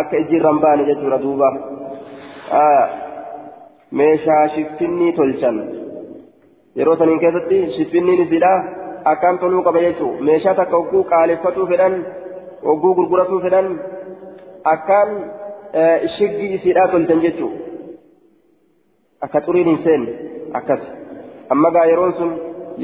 akka 0.00 0.16
ijjiirra 0.22 0.52
hin 0.52 0.62
baane 0.64 0.88
jechuudha 0.90 1.18
duuba 1.24 1.48
meeshaa 4.00 4.42
shiffinnii 4.54 5.12
tolchan 5.18 5.56
yeroo 6.80 6.96
saniin 7.00 7.20
keessatti 7.24 7.58
shiffinniin 7.76 8.22
isiidhaa 8.26 8.58
akkaan 9.12 9.38
toluu 9.42 9.62
qaba 9.68 9.80
jechuun 9.86 10.24
meeshaa 10.28 10.54
takka 10.60 10.76
hogguu 10.80 11.04
qaaleffatuu 11.12 11.66
fedhan 11.72 11.94
hogguu 12.66 12.94
gurguratuu 12.98 13.40
fedhan 13.46 13.68
akkaan 14.74 15.10
shiggii 16.16 16.50
isiidhaa 16.58 16.88
tolchan 16.94 17.22
jechuun 17.26 17.54
akka 19.26 19.40
xuriin 19.46 19.68
hin 19.72 19.80
seenne 19.84 20.10
akkas 20.60 20.82
amma 21.56 21.70
gaa 21.76 21.86
yeroon 21.92 22.12
sun 22.20 22.32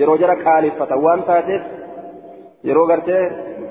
yeroo 0.00 0.18
jara 0.24 0.36
qaaleffatan 0.44 1.02
waan 1.06 1.22
taateef 1.30 1.62
yeroo 2.70 2.86
gartee 2.92 3.22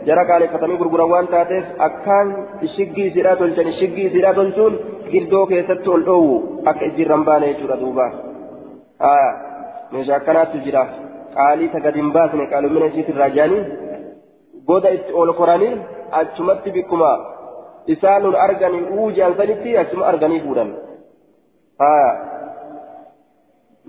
jara 0.09 0.23
qaaleffatanii 0.31 0.77
gurguran 0.81 1.09
waan 1.13 1.27
taateef 1.35 1.65
akkaan 1.89 2.27
shiggii 2.75 3.07
isiidhaa 3.11 3.35
tolchan 3.41 3.73
shiggii 3.79 4.05
isiidhaa 4.11 4.33
tolchuun 4.39 4.73
girdoo 5.11 5.45
keessatti 5.53 5.89
ol 5.95 6.03
dhoowwu 6.09 6.35
akka 6.71 6.85
ijjiirra 6.91 7.15
hin 7.17 7.25
baane 7.31 7.49
jechuudha 7.53 7.81
duuba 7.85 8.11
meeshaa 9.91 10.17
akkanaatti 10.21 10.63
jira. 10.67 10.83
qaalii 11.35 11.69
ta 11.73 11.79
gadi 11.85 12.01
hin 12.01 12.11
baasne 12.15 12.45
qaalumina 12.51 12.89
isiitirraa 12.91 13.29
jedhanii 13.35 13.63
goda 14.67 14.89
itti 14.97 15.15
ol 15.21 15.33
koranii 15.39 15.71
achumatti 16.19 16.73
bikkuma 16.75 17.11
isaan 17.95 18.27
arganii 18.45 18.83
uu 18.97 19.07
jedhan 19.17 19.37
sanitti 19.39 19.77
achuma 19.83 20.05
arganii 20.11 20.43
fuudhan 20.45 20.69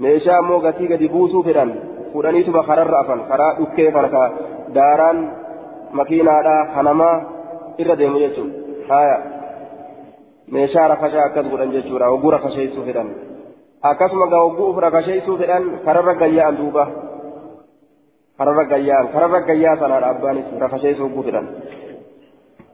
meeshaa 0.07 0.39
ammoo 0.39 0.61
gatii 0.67 0.91
gadi 0.95 1.12
buusuu 1.15 1.45
fedhan 1.51 1.77
fuudhaniituma 2.12 2.67
kararra 2.71 3.05
afan 3.05 3.29
karaa 3.31 3.53
dhukkee 3.61 3.91
ka 3.93 4.25
daaraan 4.79 5.23
makiinaadhaa 6.01 6.61
hanamaa 6.75 7.15
irra 7.85 8.01
deemu 8.03 8.25
jechuudha 8.25 9.34
meeshaa 10.53 10.88
rakashaa 10.88 11.24
akkas 11.28 11.47
godhan 11.53 11.72
jechuudha 11.76 12.11
hogguu 12.12 12.30
rakasheessuu 12.36 12.84
fedhan 12.88 13.11
akkasuma 13.90 14.26
gaa 14.32 14.42
hogguu 14.47 14.70
uf 14.70 14.78
rakasheessuu 14.86 15.36
fedhan 15.42 15.64
kararra 15.86 16.14
gayya'an 16.22 16.59
duuba 16.61 16.84
kararra 18.38 18.64
gayyaan 18.72 19.09
kararra 19.14 19.40
gayyaa 19.51 19.76
sanaadha 19.82 20.11
abbaanis 20.14 20.47
rakasheessuu 20.64 21.07
hogguu 21.09 21.24
fedhan 21.28 21.49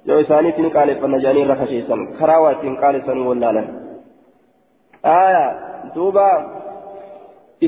yoo 0.09 0.21
isaaniitti 0.25 0.63
ni 0.63 0.71
qaaleffanna 0.77 1.23
jedhanii 1.25 1.49
rakasheessan 1.53 2.07
karaa 2.21 2.41
waa 2.45 2.53
ittiin 2.57 2.77
qaalessanii 2.85 3.27
wallaalan 3.31 3.67
aya 5.17 5.45
duuba 5.95 6.27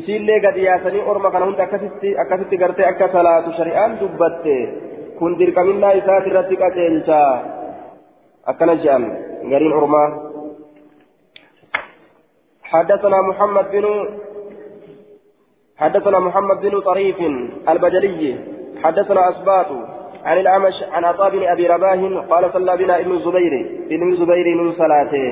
isiillee 0.01 0.41
gadi 0.47 0.65
yaasanii 0.69 1.03
orma 1.15 1.31
kana 1.35 1.47
hunda 1.51 1.63
akkasitti 1.67 2.15
akkasitti 2.25 2.57
gartee 2.63 2.87
akka 2.93 3.09
salaatu 3.17 3.53
shari'aan 3.59 3.99
dubbatte 4.01 4.57
kun 5.19 5.39
dirqaminnaa 5.41 5.93
isaati 6.01 6.33
irratti 6.33 6.57
qaceelcha 6.63 7.19
akkana 8.53 8.75
jedhan 8.85 9.05
gariin 9.51 9.73
ormaa 9.73 10.09
حدثنا 12.73 13.19
محمد 13.23 13.67
بن 13.73 13.87
حدثنا 15.77 16.19
محمد 16.19 16.61
بن 16.61 16.81
طريف 16.81 17.17
البجلي. 17.69 18.37
حدثنا 18.83 19.29
أسباط 19.31 19.67
عن 20.25 20.37
الأعمش 20.39 20.77
عن 20.93 21.05
عطاء 21.05 21.31
بن 21.31 21.43
أبي 21.43 21.67
رباه 21.67 22.01
قال 22.31 22.53
صلى 22.53 22.77
بنا 22.77 23.01
ابن 23.01 23.13
الزبير. 23.13 23.53
ابن 23.91 24.13
الزبير 24.13 24.47
نون 24.57 24.73
صلاته. 24.73 25.27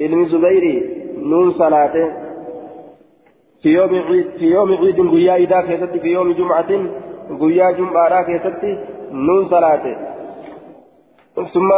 ابن 0.00 0.22
الزبير 0.22 0.64
نون 1.16 1.52
صلاته. 1.52 2.06
في 3.62 3.68
يوم 3.68 3.88
في 4.38 4.46
يوم 4.56 4.70
عيد 4.72 5.00
قيا 5.10 5.34
إذا 5.36 5.60
في 6.02 6.08
يوم 6.08 6.32
جمعة 6.32 6.70
قيا 7.40 7.70
جمعة 7.70 8.22
كيست 8.22 8.62
نون 9.12 9.48
صلاته. 9.48 10.11
ثم 11.34 11.70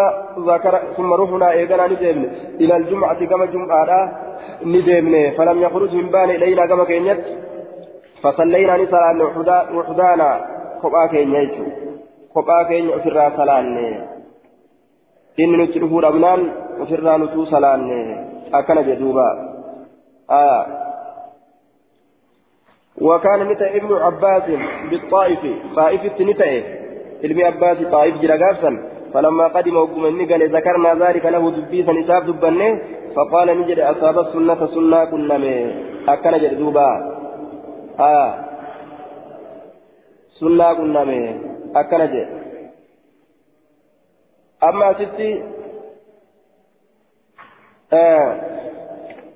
ذكر 0.51 0.75
ثم 0.97 1.13
رحنا 1.13 1.51
إيقنا 1.51 1.87
ندمن 1.87 2.25
إلى 2.61 2.77
الجمعة 2.77 3.25
كما 3.25 3.45
جمعة 3.47 4.13
ندمن 4.65 5.31
فلم 5.31 5.63
يخرج 5.63 5.95
من 5.95 6.09
بان 6.11 6.31
إلينا 6.31 6.67
كما 6.67 6.85
كينيت. 6.85 7.21
فصلينا 8.23 8.77
نسال 8.77 9.23
وحدانا. 9.77 10.31
keenya 10.85 11.41
jechuun 11.41 11.73
kophaa 12.35 12.65
keenya 12.69 12.97
ofirraa 12.97 13.31
salaanne 13.37 13.85
inni 15.43 15.57
nutti 15.57 15.81
dhufuu 15.81 16.03
dhabnaan 16.05 16.43
ofirraa 16.83 17.19
nutuu 17.19 17.47
salaanne 17.47 18.01
akkana 18.53 18.83
jedhuuba 18.89 19.29
وكان 23.01 23.47
متى 23.47 23.77
ابن 23.77 23.93
عباس 23.93 24.43
بالطائف. 24.91 25.43
طائف 25.77 26.21
نتأه 26.21 26.63
علم 27.25 27.39
عباس 27.47 27.79
طائف 27.91 28.15
جرقافا 28.23 28.71
فلما 29.15 29.47
قدم 29.55 29.77
وقم 29.77 30.07
النقل 30.07 30.41
ذكرنا 30.57 30.91
ذلك 30.95 31.25
له 31.27 31.51
دبيسا 31.51 31.93
نساب 31.93 32.27
دبنه 32.27 32.71
فقال 33.17 33.49
نجد 33.61 33.79
أصاب 33.79 34.17
السنة 34.19 34.61
سنة 34.75 35.05
كنا 35.11 35.37
أكن 36.09 36.35
جدوبا 36.43 36.89
آه 37.99 38.31
sunnaa 40.39 40.75
qunname 40.75 41.19
akkana 41.81 42.07
jedhe 42.13 42.41
amma 44.69 44.87
asitti 44.87 45.29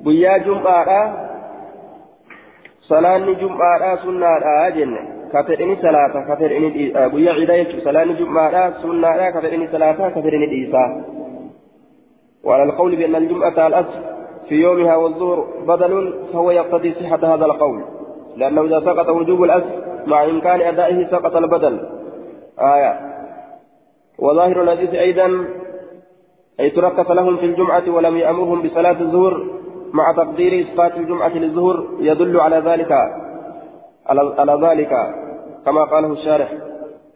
guyyaa 0.04 0.38
jum'aadha 0.46 1.00
salaanni 2.88 3.36
jum'aadha 3.42 3.92
sunnaadha 4.06 4.56
jenne 4.78 5.02
ka 5.02 5.06
fedhini 5.06 5.17
fedhini 6.40 6.92
guyyaa 7.12 7.38
ciidaa 7.38 7.60
jechuudha. 7.60 7.84
Salaanni 7.84 8.18
jum'aadha 8.20 8.62
sunnaadha 8.82 9.32
ka 9.32 9.40
fedhini 9.46 9.72
salaata 9.76 10.10
ka 10.14 10.22
fedhini 10.26 10.50
dhiisaa 10.54 10.90
وعلى 12.44 12.62
القول 12.62 12.96
بأن 12.96 13.16
الجمعة 13.16 13.66
الأصل 13.66 14.00
في 14.48 14.54
يومها 14.54 14.96
والظهر 14.96 15.46
بدل 15.66 16.14
فهو 16.32 16.50
يقتضي 16.50 16.94
صحة 16.94 17.34
هذا 17.34 17.44
القول 17.44 17.84
لأنه 18.36 18.62
إذا 18.62 18.80
سقط 18.80 19.08
وجوب 19.08 19.44
الأصل 19.44 19.82
مع 20.06 20.24
إمكان 20.24 20.60
أدائه 20.60 21.06
سقط 21.10 21.36
البدل 21.36 21.80
آية 22.60 23.00
وظاهر 24.18 24.62
الحديث 24.62 24.94
أيضا 24.94 25.44
أي 26.60 26.70
تركز 26.70 27.10
لهم 27.10 27.36
في 27.36 27.46
الجمعة 27.46 27.90
ولم 27.90 28.16
يأمرهم 28.16 28.62
بصلاة 28.62 29.00
الظهر 29.00 29.46
مع 29.92 30.12
تقدير 30.12 30.66
إسقاط 30.66 30.96
الجمعة 30.96 31.38
للظهر 31.38 31.86
يدل 32.00 32.40
على 32.40 32.56
ذلك 32.56 32.92
على, 34.08 34.58
ذلك 34.66 34.92
كما 35.64 35.84
قاله 35.84 36.12
الشارح 36.12 36.52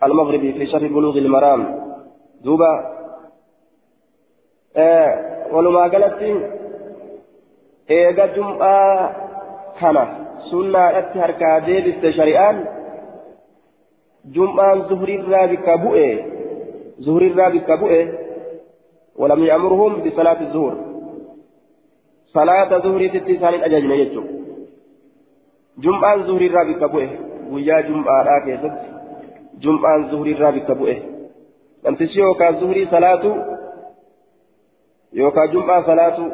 المغربي 0.02 0.52
في 0.52 0.66
شرح 0.66 0.82
بلوغ 0.82 1.18
المرام. 1.18 1.82
دوبا 2.44 2.72
آه 4.76 5.46
ولما 5.52 5.80
قالت 5.80 6.22
إيجا 7.90 8.26
جمعة 8.26 9.12
كان 9.80 9.96
سنة 10.50 10.98
أتهركا 10.98 11.58
ديبست 11.58 12.10
شريان 12.10 12.64
جمعة 14.24 14.88
زهري 14.88 15.16
الرابك 15.16 15.70
بؤي 15.70 16.24
زهري 16.98 17.26
الرابك 17.26 17.70
بؤي 17.70 18.12
ولم 19.16 19.44
يأمرهم 19.44 19.92
بصلاة 20.04 20.40
الظهر 20.40 20.76
صلاة 22.26 22.78
ظهري 22.78 23.08
ستي 23.08 23.38
سان 23.38 23.54
أجاجنا 23.54 23.94
يجو. 23.94 24.22
جمعة 25.78 26.16
ظهري 26.16 26.46
الرابك 26.46 26.90
بؤي 26.92 27.08
ويا 27.50 27.80
جمعة 27.80 28.22
راكيست 28.22 28.74
جمعة 29.60 30.10
ظهري 30.10 30.32
الرابك 30.32 30.70
بؤي 30.70 31.12
namtichi 31.82 32.20
yookaan 32.20 32.58
zuhurii 32.60 32.86
salaatu 32.86 33.30
yookaan 35.12 35.50
jum'aa 35.50 35.82
salaatu 35.82 36.24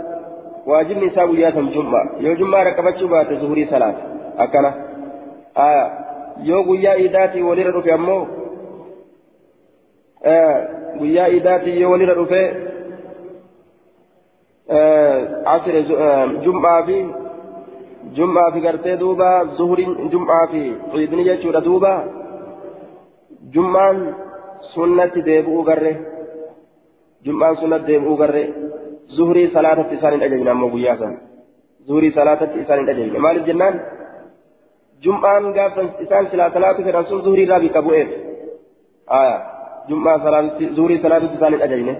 واجبني 0.68 1.06
إساء 1.08 1.30
وياتا 1.30 1.60
جمعة 1.60 2.20
يو 2.20 2.34
جمعة 2.34 2.62
ركبت 2.62 3.02
بات 3.02 3.32
ظهري 3.32 3.66
صلاة 3.66 3.94
أكنا 4.38 4.74
آه 5.56 5.86
يو 6.38 6.70
ويا 6.70 6.92
إيداتي 6.92 7.42
ولير 7.42 7.74
رفي 7.76 7.94
أمو 7.94 8.26
آه 10.24 10.68
ويا 11.00 11.24
إيداتي 11.24 11.70
يو 11.70 11.92
ولير 11.92 12.16
رفي 12.20 12.44
آه 14.70 15.42
عصر 15.46 15.74
آه 18.04 18.14
جمعة 18.14 18.50
في 18.50 18.60
جمعة 18.60 18.60
في 18.60 18.68
قرتي 18.68 18.96
دوبا 18.96 19.44
ظهر 19.44 19.80
جمعة 19.82 20.46
في 20.50 20.74
عيدني 20.92 21.26
يجور 21.26 21.58
دوبا 21.58 22.04
جمعة 23.54 23.96
سنة 24.74 25.14
ديبؤ 25.14 25.62
قره 25.62 25.96
جمعة 27.24 27.54
سنة 27.54 27.76
ديبؤ 27.76 28.14
قره 28.14 28.48
ظهري 29.16 29.50
صلاة 29.54 29.92
إسان 29.92 30.14
الأجل 30.14 30.48
أمو 30.48 30.68
قياسا 30.68 31.18
ظهري 31.88 32.10
صلاة 32.10 32.62
إسان 32.62 32.78
الأجل 32.78 33.18
مال 33.18 33.36
الجنان 33.36 33.80
جمعة 35.02 35.52
قاف 35.52 35.78
إسان 35.78 36.26
صلاة 36.32 36.54
صلاة 36.54 36.72
في 36.72 36.90
رسول 36.90 37.22
ظهري 37.22 37.44
رابي 37.44 37.68
كبوئت 37.68 38.08
آية 39.10 39.42
جمعة 39.88 40.18
صلاة 40.24 40.58
ظهري 40.62 40.98
صلاة 41.02 41.34
إسان 41.36 41.54
الأجل 41.54 41.96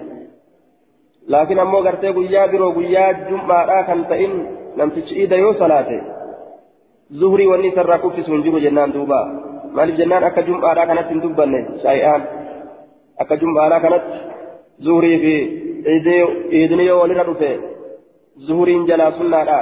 لكن 1.27 1.59
أمو 1.59 1.77
قرتي 1.77 2.09
قيا 2.09 2.45
برو 2.45 2.71
قيا 2.71 3.11
جمعة 3.11 3.65
را 3.65 3.81
كان 3.81 4.07
تئن 4.07 4.33
تشئيد 4.87 5.31
يو 5.31 5.53
صلاة 5.53 5.89
ظهري 7.13 7.45
واني 7.47 7.69
سرى 7.75 7.97
كفس 8.03 8.29
من 8.29 8.41
جمع 8.43 8.59
جنان 8.65 8.91
دوبا 8.91 9.21
مال 9.75 9.89
الجنان 9.89 10.23
أكا 10.23 10.41
جمعة 10.41 10.73
را 10.73 10.85
كانت 10.85 11.07
تندبن 11.09 11.53
شيئان 11.85 12.21
أكا 13.21 13.35
جمعة 13.35 13.67
را 13.67 13.77
كانت 13.83 14.05
ظهري 14.85 15.13
في 15.23 15.35
iidni 15.85 16.85
yoo 16.85 16.99
walirra 16.99 17.23
dhufe 17.23 17.49
zuhuriin 18.47 18.87
jalaa 18.89 19.11
sunnaadha 19.17 19.57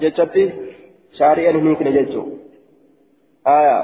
jechatti 0.00 0.44
shaari'an 1.18 1.58
hin 1.58 1.68
hiikne 1.68 1.92
jechuu 1.96 2.24
aya 3.54 3.76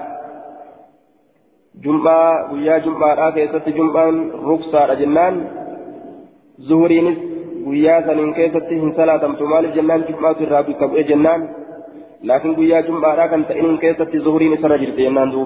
jum'aa 1.84 2.48
guyyaa 2.50 2.80
jum'aadhaa 2.86 3.30
keessatti 3.38 3.76
jum'aan 3.78 4.20
ruksaadha 4.48 4.98
jennaan 5.02 5.40
zuhuriinis 6.70 7.18
guyyaa 7.68 8.02
saniin 8.06 8.34
keessatti 8.38 8.80
hin 8.84 8.94
salaatamtu 9.00 9.50
maaliif 9.52 9.74
jennaan 9.80 10.06
jum'aatu 10.12 10.48
irraa 10.48 10.62
bikka 10.70 10.88
bu'e 10.94 11.08
jennaan? 11.10 11.48
Laakiin 12.30 12.56
guyyaa 12.60 12.86
jum'aadhaa 12.88 13.28
kan 13.34 13.44
ta'iniin 13.50 13.82
keessatti 13.84 14.24
zuhuriin 14.28 14.56
isarra 14.58 14.82
jirti 14.84 15.06
jennaan 15.08 15.36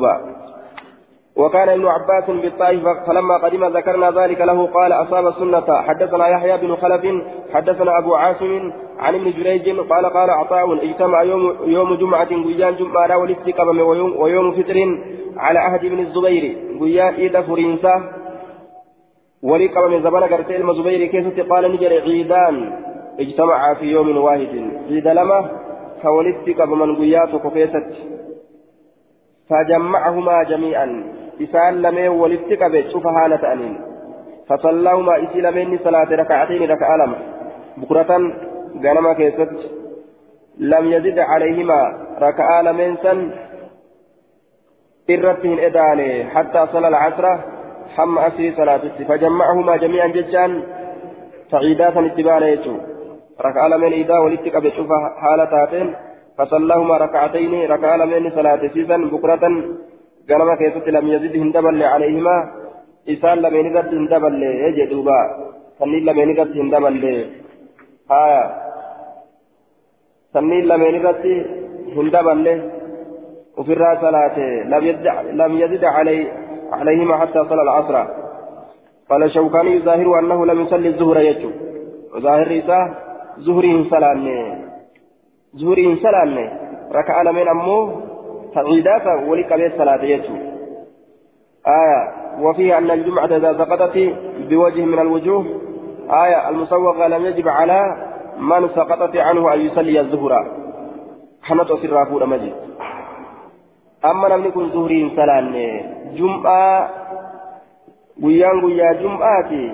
وكان 1.36 1.68
ابن 1.68 1.86
عباس 1.86 2.30
بالطائف 2.30 2.82
فلما 3.06 3.36
قدم 3.36 3.64
ذكرنا 3.64 4.10
ذلك 4.10 4.40
له 4.40 4.66
قال 4.66 4.92
أصاب 4.92 5.26
السنة 5.26 5.82
حدثنا 5.82 6.28
يحيى 6.28 6.56
بن 6.56 6.76
خلف 6.76 7.06
حدثنا 7.54 7.98
أبو 7.98 8.14
عاصم 8.14 8.72
عن 8.98 9.14
ابن 9.14 9.30
جريج 9.30 9.80
قال 9.80 10.06
قال 10.06 10.30
عطاء 10.30 10.84
اجتمع 10.84 11.22
يوم 11.22 11.56
يوم 11.64 11.94
جمعة 11.94 12.24
قيان 12.24 12.76
جمعة 12.76 13.18
والاستقامة 13.18 13.82
ويوم, 13.82 14.16
ويوم 14.16 14.52
فطر 14.52 14.98
على 15.36 15.58
عهد 15.58 15.84
ابن 15.84 15.98
الزبير 15.98 16.56
قيان 16.80 17.14
إيدا 17.14 17.42
فرنسا 17.42 18.21
ولقب 19.42 19.90
من 19.90 20.02
زمان 20.02 20.22
قرتي 20.22 20.56
الزبير 20.56 21.06
كيف 21.06 21.50
قال 21.50 21.72
نجري 21.72 22.00
عيدان 22.00 22.72
اجتمعا 23.20 23.74
في 23.74 23.86
يوم 23.86 24.16
واحد. 24.16 24.70
عيد 24.90 25.08
لما 25.08 25.50
فولدتك 26.02 26.60
من 26.60 26.96
قياتك 26.96 27.44
فجمعهما 29.48 30.42
جميعا. 30.42 31.04
إسان 31.42 31.82
لمن 31.82 32.08
ولدت 32.08 32.62
قبل 32.62 32.90
شوف 32.90 33.06
حالة 33.06 33.52
أنين. 33.52 33.80
فصلىهما 34.48 35.24
إسي 35.24 35.40
لمن 35.40 35.78
صلاة 35.84 36.10
ركعتين 36.22 36.70
ركعة 36.70 36.96
لما. 36.96 37.18
بكرة 37.76 38.10
غنما 38.84 39.12
كيست. 39.12 39.70
لم 40.58 40.92
يزد 40.92 41.18
عليهما 41.18 41.80
ركعة 42.18 42.62
لمن 42.62 42.96
سن. 42.96 43.30
إرتهن 45.10 45.58
إداني. 45.58 46.24
حتى 46.24 46.66
صلى 46.72 46.88
العصر 46.88 47.51
حم 47.96 48.18
أسري 48.18 48.52
صلاة 48.56 48.82
فجمعهما 49.08 49.76
جميعا 49.76 50.06
ججان 50.06 50.62
تعيداتا 51.50 52.00
اتبانا 52.06 52.48
يجو 52.48 52.76
ركعة 53.40 53.68
لمن 53.68 53.92
إذا 53.92 54.16
ولدت 54.18 54.46
قبل 54.56 54.72
شوف 54.72 54.90
حالة 55.22 55.94
فصلىهما 56.38 56.96
ركعتين 56.96 57.70
ركعة 57.74 57.96
لمن 57.96 58.30
صلاة 58.30 58.62
سيسا 58.74 58.96
بكرة 58.96 59.44
lam 60.28 61.06
yazid 61.08 61.34
hin 61.34 61.52
daballe 61.52 61.84
calayhimaa 61.92 62.40
isaan 63.06 63.42
lameen 63.42 63.66
irratti 63.66 63.96
hin 63.96 64.06
daballe 64.10 64.50
jee 64.76 64.86
duuba 64.90 65.16
sanniin 65.78 66.06
lameen 66.06 66.30
irratti 66.30 66.58
hin 66.62 66.70
daballe 66.70 67.12
haya 68.12 68.42
sanniin 70.32 70.68
lameen 70.68 70.94
irratti 71.00 71.34
hin 71.96 72.12
daballe 72.12 72.54
ofirraa 73.56 74.00
salaate 74.04 74.46
lam 75.40 75.52
yazid 75.62 75.82
عليهما 76.72 77.16
حتى 77.16 77.44
صلى 77.48 77.62
العصر. 77.62 78.06
قال 79.10 79.22
الشوكاني 79.22 79.70
يظاهر 79.70 80.18
أنه 80.18 80.46
لم 80.46 80.60
يصلي 80.60 80.88
الظهر 80.88 81.20
يجو. 81.20 81.50
ظاهر 82.18 82.56
رساه 82.56 82.94
زهري 83.38 83.86
سلاني 83.90 84.64
زهري 85.54 85.96
سلاني 85.96 86.46
ركع 86.92 87.22
لمن 87.22 87.48
أمه 87.48 88.00
تعيدات 88.54 89.06
ولك 89.28 89.52
به 89.52 89.66
الصلاة 89.66 90.04
يجو. 90.04 90.36
آية. 91.66 92.00
وفيه 92.40 92.78
أن 92.78 92.90
الجمعة 92.90 93.26
إذا 93.26 93.52
سقطت 93.52 94.14
بوجه 94.50 94.84
من 94.84 94.98
الوجوه. 94.98 95.44
آية. 96.10 96.48
المسوغة 96.48 97.06
لم 97.06 97.26
يجب 97.26 97.48
على 97.48 97.80
من 98.38 98.68
سقطت 98.68 99.16
عنه 99.16 99.54
أن 99.54 99.60
يصلي 99.60 100.00
الظهر. 100.00 100.32
حمد 101.42 101.66
سر 101.66 102.04
فور 102.04 102.26
مجد 104.04 104.10
أما 104.10 104.26
لم 104.28 104.44
يكن 104.44 104.68
ظهرين 104.68 105.10
سلان 105.16 105.80
جمعة 106.14 106.88
guyyaan 108.22 108.60
guyyaa 108.60 108.94
jum'aati. 108.94 109.72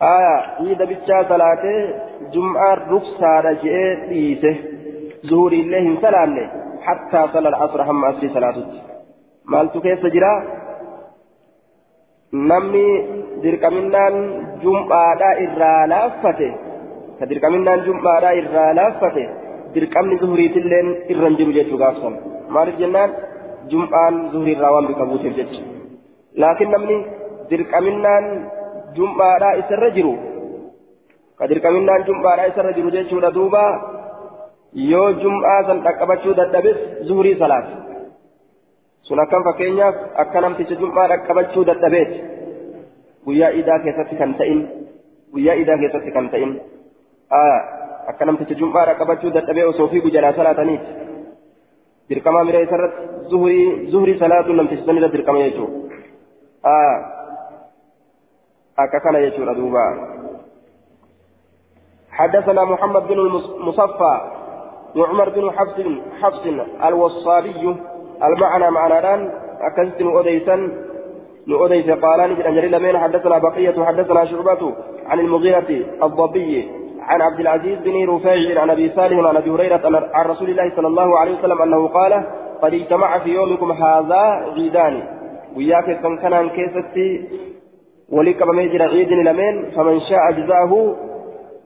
Aya 0.00 0.56
hiida 0.58 0.86
bichaa 0.86 1.24
salaate 1.28 1.94
jum'aan 2.32 2.78
ruksaadha 2.90 3.52
je'ee 3.62 3.96
dhiise. 4.08 4.52
Zuhuriillee 5.28 5.80
hin 5.80 5.98
salaanne. 6.00 6.64
حتى 6.84 7.32
صلى 7.32 7.48
العصر 7.48 7.82
هم 7.82 8.04
أسري 8.04 8.28
صلاته 8.28 8.66
مالتو 9.44 9.80
كيف 9.80 10.06
جرا 10.06 10.44
نمني 12.32 13.06
دركمنان 13.42 14.14
جمعة 14.62 15.22
إرى 15.44 15.86
لافته 15.88 16.54
كدركمنان 17.20 17.84
جمعة 17.84 18.18
إرى 18.18 18.74
لافته 18.74 19.28
دركمني 19.74 20.18
زهري 20.18 20.48
تلين 20.48 20.88
إرنجر 21.10 21.48
جيتو 22.56 22.60
غافصا 22.60 22.60
مالك 22.60 22.74
جنان 22.74 23.10
جمعان 23.70 24.14
زهري 24.32 24.52
الراوان 24.52 24.84
بكبوت 24.86 25.20
الجيش 25.20 25.60
لكن 26.36 26.70
نمني 26.70 26.96
دركمنان 27.50 28.24
جمعة 28.96 29.58
إسر 29.60 29.88
جرو 29.88 30.14
كدركمنان 31.38 32.00
جمعة 32.08 32.46
إسر 32.48 32.66
جرو 32.70 32.90
جيتو 32.90 33.18
دوبا 33.28 33.66
yoo 34.74 35.12
jum'aa 35.22 35.66
san 35.66 35.82
dhaqqabachuu 35.82 36.34
dadhabes 36.34 36.78
zuhurii 37.06 37.38
salaat 37.38 37.66
sun 39.02 39.20
akkam 39.22 39.44
fakkeenyaaf 39.44 39.94
akka 40.22 40.40
namticha 40.40 40.74
jum'aa 40.74 41.08
dhaqqabachuu 41.08 41.64
dadhabeet 41.64 42.10
guyyaa 43.26 43.50
idaa 43.60 43.78
keessatti 43.84 44.16
kan 44.16 44.34
ta'in 44.34 44.60
guyyaa 45.32 45.54
idaa 45.54 45.78
keessatti 45.78 46.10
kan 46.10 46.28
ta'in 46.30 46.60
akka 48.08 48.24
namticha 48.24 48.54
jum'aa 48.54 48.86
dhaqqabachuu 48.86 49.30
dadhabee 49.30 49.64
osoo 49.64 49.88
fi 49.88 50.00
gujalaa 50.00 50.32
salaataniiti 50.32 51.13
dirqamaa 52.08 52.44
mira 52.44 52.64
isarratti 52.66 53.28
zuhurii 53.30 53.90
zuhurii 53.90 54.18
salaatuun 54.18 54.56
namticha 54.56 54.86
san 54.86 54.96
irra 54.96 55.08
dirqama 55.08 55.44
jechuudha. 55.46 56.74
Akka 58.76 59.00
kana 59.00 59.24
jechuudha 59.26 59.54
duuba. 59.54 59.86
حدثنا 62.14 62.64
محمد 62.64 63.08
بن 63.08 63.18
المصفى 63.18 64.14
وعمر 64.96 65.28
بن 65.28 65.50
حفص 65.50 65.78
حفص 66.22 66.44
الوصابي 66.84 67.76
المعنى 68.22 68.70
معنى 68.70 68.98
الآن 68.98 69.20
أكلت 69.60 70.02
أديسا 70.02 70.56
نؤديس 71.46 71.90
قال 71.90 72.20
أن 72.20 72.54
جريل 72.54 72.98
حدثنا 72.98 73.38
بقية 73.38 73.84
حدثنا 73.84 74.24
شعبة 74.24 74.74
عن 75.06 75.20
المغيرة 75.20 75.70
الضبي 76.02 76.70
عن 77.08 77.22
عبد 77.22 77.40
العزيز 77.40 77.78
بن 77.78 78.08
رفاع 78.08 78.60
عن 78.60 78.70
أبي 78.70 78.88
سالم 78.96 79.26
عن 79.26 79.36
أبي 79.36 79.50
هريرة 79.50 79.80
عن 80.14 80.26
رسول 80.26 80.50
الله 80.50 80.76
صلى 80.76 80.86
الله 80.86 81.18
عليه 81.18 81.38
وسلم 81.38 81.62
أنه 81.62 81.88
قال 81.88 82.12
قد 82.62 82.74
اجتمع 82.74 83.18
في 83.18 83.30
يومكم 83.30 83.72
هذا 83.72 84.22
عيدان. 84.56 85.02
وياك 85.56 86.00
كان 86.22 86.48
كيستي 86.48 87.28
ولك 88.12 88.42
بميجر 88.42 88.82
عيد 88.82 89.12
لمن 89.12 89.70
فمن 89.70 90.00
شاء 90.00 90.30
جزاه 90.32 90.96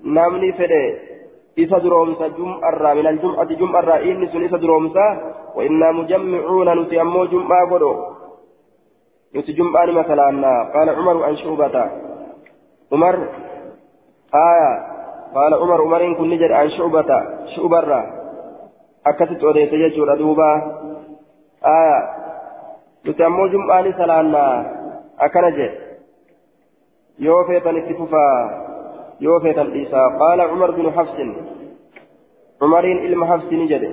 نامني 0.05 0.53
فده 0.53 0.85
إذا 1.59 1.79
درومسا 1.79 2.29
جمعة 2.29 2.95
من 2.95 3.07
الجمعة 3.07 3.45
جمعة 3.45 3.97
إني 3.97 4.27
سن 4.33 4.43
إذا 4.43 4.57
درومسا 4.57 5.07
وإنا 5.57 5.93
مجمعون 5.93 6.69
نتيمو 6.83 7.25
جمعة 7.25 7.71
قدو. 7.71 7.93
نتي 9.37 9.53
جمعة 9.53 9.87
مثلا 9.87 10.27
قال 10.75 10.89
عمر 10.91 11.25
عن 11.25 11.37
شعبة. 11.37 11.91
عمر 12.93 13.17
آية. 14.35 14.98
قال 15.35 15.55
عمر 15.55 15.83
عمر 15.83 16.15
كن 16.15 16.31
نجر 16.31 16.53
عن 16.53 16.71
شعبة 16.71 17.11
شعبرة. 17.57 18.01
أكست 19.07 19.45
أوديت 19.45 19.73
يجور 19.73 20.15
دوبا 20.17 20.53
آية. 21.65 21.99
نتأمو 23.07 23.47
جمعاني 23.47 23.93
سلانا 23.93 24.45
أكنجي 25.21 25.71
يوفيتا 27.19 27.71
اتففا. 27.71 28.29
يوفيتا 29.21 29.63
الإيسا 29.63 30.07
قال 30.21 30.41
عمر 30.41 30.71
بن 30.71 30.91
حفص. 30.91 31.17
عمرين 32.63 32.99
إلما 32.99 33.27
حفص 33.27 33.53
نجد. 33.53 33.85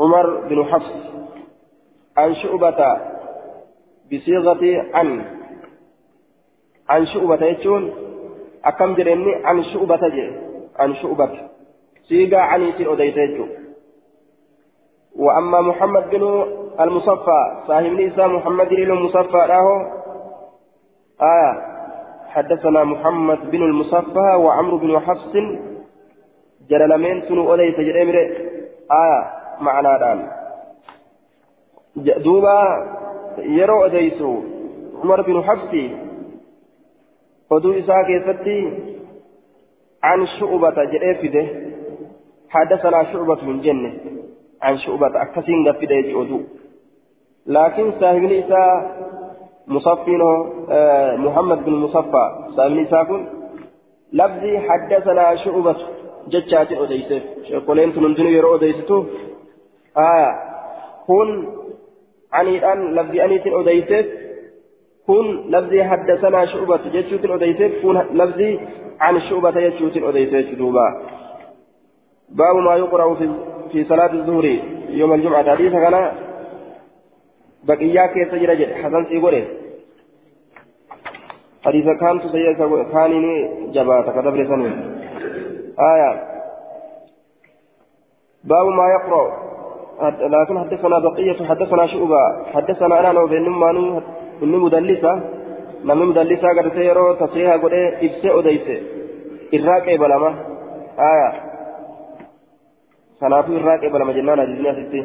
عمر 0.00 0.36
بن 0.36 0.64
حفص. 0.64 0.96
عن 2.16 2.34
شعبة. 2.34 3.00
بصيغة 4.12 4.86
عن. 4.94 5.24
عن 6.88 7.06
شعبة 7.06 7.46
يجون. 7.46 8.11
أكم 8.64 8.94
جرني 8.94 9.34
عن 9.44 9.64
شعبة 9.64 10.08
جي 10.08 10.30
عن 10.78 10.94
شعبة 10.94 11.30
صيغة 12.08 12.38
عن 12.38 12.62
يسير 12.62 12.92
أديت 12.92 13.38
وأما 15.16 15.60
محمد 15.60 16.10
بن 16.10 16.22
المصفى 16.80 17.62
صاحب 17.66 17.84
نيسى 17.84 18.26
محمد 18.26 18.68
بن 18.68 18.82
المصفى 18.82 19.46
له 19.52 19.66
آية 21.22 21.52
حدثنا 22.28 22.84
محمد 22.84 23.50
بن 23.50 23.62
المصفى 23.62 24.28
وعمرو 24.38 24.78
بن 24.78 24.98
حفص 25.00 25.32
جلالمين 26.70 27.22
سنو 27.28 27.54
أديت 27.54 27.80
جرمر 27.80 28.16
آية 29.02 29.20
معنا 29.60 29.98
دان 29.98 30.28
دوبا 31.96 32.58
يرو 33.38 33.84
أديسو 33.84 34.42
عمر 35.02 35.22
بن 35.22 35.42
حفص 35.42 35.74
oduu 37.56 37.74
isaa 37.82 38.02
keessatti 38.10 38.56
عن 40.02 40.26
شعبة 40.26 40.84
جريفده 40.84 41.46
حدثنا 42.50 43.12
شعبة 43.12 43.44
من 43.44 43.60
جنة 43.60 43.92
عن 44.62 44.78
شعبة 44.78 45.22
أكسين 45.22 45.68
قفده 45.68 45.94
يجعدو 45.94 46.40
لكن 47.46 47.92
صاحب 48.00 48.22
نساء 48.22 48.96
مصفينه 49.66 50.52
آه 50.70 51.16
محمد 51.16 51.64
بن 51.64 51.72
مصفى 51.72 52.24
صاحب 52.56 52.70
نساء 52.70 53.04
كن 53.04 53.26
لفظي 54.12 54.58
حدثنا 54.58 55.36
شعبة 55.36 55.76
جتشات 56.28 56.72
أديسف 56.72 57.22
شيخولين 57.48 57.94
تنزل 57.94 58.26
يرو 58.26 58.56
أديسته 58.56 59.06
آه 59.96 60.34
كن 61.06 61.48
عني 62.32 62.58
الآن 62.58 62.94
لفظي 62.94 63.20
كن 65.06 65.50
لفظي 65.50 65.84
حدثنا 65.84 66.46
شعبة 66.46 66.80
جتشوت 66.94 67.24
الأديسيف 67.24 67.82
كن 67.82 67.98
لفظي 68.12 68.60
عن 69.00 69.20
شعبة 69.20 69.50
جتشوت 69.50 69.96
الأديسيف 69.96 70.58
دوبا 70.58 71.02
باب 72.28 72.56
ما 72.56 72.76
يقرأ 72.76 73.14
في 73.14 73.30
في 73.72 73.84
صلاة 73.84 74.12
الظهر 74.12 74.44
يوم 74.88 75.12
الجمعة 75.12 75.50
حديث 75.50 75.72
كان 75.72 76.12
بقيا 77.64 78.06
كيف 78.06 78.30
تجرى 78.32 78.74
حسن 78.74 79.04
سيقوله 79.04 79.44
حديث 81.64 81.84
كان 82.00 82.20
تسيئ 82.20 82.54
كانني 82.92 83.50
جبات 83.72 84.10
كتب 84.10 84.36
لسنه 84.36 84.72
آية 85.80 86.32
باب 88.44 88.66
ما 88.66 88.86
يقرأ 88.96 89.52
لكن 90.28 90.58
حدثنا 90.58 90.98
بقية 90.98 91.46
حدثنا 91.46 91.86
شعبة 91.86 92.44
حدثنا 92.54 93.10
أنا 93.10 93.20
وبين 93.20 93.48
مانو 93.48 94.02
inni 94.42 94.62
mudallisa 94.64 95.12
namni 95.90 96.08
mudallisaa 96.10 96.54
gartee 96.58 96.88
yeroo 96.88 97.14
tasiihaa 97.22 97.58
godhee 97.64 97.86
ibsee 98.08 98.34
odeyse 98.40 98.76
irraa 99.58 99.80
qeebalama. 99.86 100.30
Aya. 101.10 101.30
Kanaafuu 103.20 103.60
irraa 103.60 103.78
qeebalama 103.84 104.18
jennaan 104.18 104.44
hadiisni 104.44 104.74
asitti. 104.74 105.02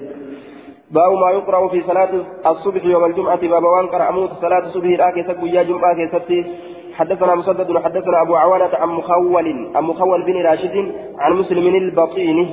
باب 0.92 1.12
ما 1.14 1.32
يقرأ 1.32 1.68
في 1.68 1.84
صلاة 1.88 2.10
الصبح 2.46 2.86
يوم 2.86 3.06
الجمعة 3.06 3.42
باب 3.48 3.64
وان 3.64 3.88
قرأ 3.88 4.28
صلاة 4.42 4.60
الصبح 4.60 5.00
راكي 5.00 5.24
سكو 5.24 5.48
جمعة 5.48 5.96
كيستي 5.96 6.46
حدثنا 6.94 7.36
مسدد 7.36 7.78
حدثنا 7.78 8.22
أبو 8.22 8.36
عوانة 8.36 8.70
عن 8.74 8.90
مخول 8.90 9.48
عن 9.76 9.84
مخول 9.84 10.26
بن 10.26 10.46
راشد 10.48 10.92
عن 11.20 11.34
مسلم 11.34 11.76
البطيني 11.76 12.48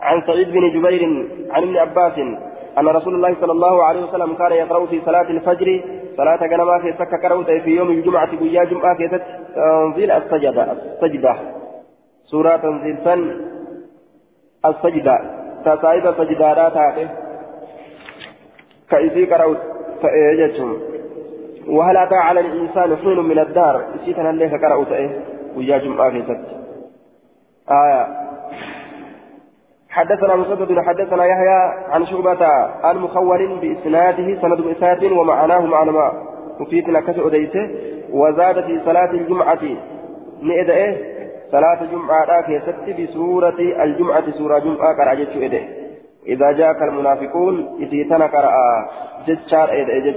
عن 0.00 0.22
سعيد 0.26 0.48
بن 0.52 0.70
جبير 0.74 1.02
عن 1.50 1.62
ابن 1.62 1.76
عباس 1.76 2.12
أن 2.80 2.88
رسول 2.88 3.14
الله 3.14 3.36
صلى 3.40 3.52
الله 3.52 3.84
عليه 3.84 4.02
وسلم 4.04 4.34
كان 4.34 4.52
يقرأ 4.52 4.86
في 4.86 5.00
صلاة 5.06 5.30
الفجر 5.30 5.84
صلاة 6.16 6.36
كنما 6.36 6.78
في 6.82 6.92
سكة 6.92 7.16
كروت 7.28 7.46
في 7.50 7.70
يوم 7.70 7.90
الجمعة 7.90 8.28
ويا 8.42 8.64
جمعة 8.64 8.96
في 8.96 9.20
تنزيل 9.54 10.10
السجدة 10.10 10.72
السجدة. 10.72 11.36
سورة 12.24 12.56
تنزيل 12.56 12.98
سن 13.04 13.40
السجدة. 14.66 15.18
تساعد 15.64 16.14
سجدة 16.18 16.54
لا 16.54 16.68
تأتي. 16.68 17.08
كإذي 18.90 19.26
كروت 19.26 19.58
فأيجتهم 20.02 20.80
وهل 21.68 21.96
أتى 21.96 22.14
على 22.14 22.40
الإنسان 22.40 22.96
حين 22.96 23.18
من 23.18 23.38
الدار؟ 23.38 23.84
إسيتنا 23.94 24.30
اللي 24.30 24.48
كروت 24.48 24.92
ويا 25.56 25.78
جمعة 25.78 26.10
في 26.10 26.22
سكة 26.22 26.58
آية. 27.70 28.27
حدثنا 29.90 30.36
مسدد 30.36 30.78
حدثنا 30.80 31.24
يحيى 31.24 31.60
عن 31.90 32.06
شعبة 32.06 32.46
عن 32.84 32.98
مخول 32.98 33.58
بإسناده 33.58 34.42
سند 34.42 34.66
إسناد 34.76 35.04
ومعناه 35.04 35.60
معنى 35.60 35.90
وفيتنا 36.60 37.00
كسر 37.00 37.26
أديته 37.26 37.70
وزاد 38.12 38.64
في 38.64 38.80
صلاة 38.84 39.10
الجمعة. 39.10 39.58
نئد 40.42 40.70
إيه؟ 40.70 41.18
صلاة 41.52 41.82
الجمعة 41.82 42.40
كيست 42.40 43.00
بسورة 43.00 43.58
الجمعة 43.84 44.30
سورة 44.30 44.58
جمعة 44.58 44.96
كراجت 44.96 45.28
إيده 45.28 45.60
إذا 46.26 46.52
جاءك 46.52 46.82
المنافقون 46.82 47.76
إذا 47.80 48.26
قرأ 48.26 48.54
جتشار 49.26 49.70
إيده 49.70 50.10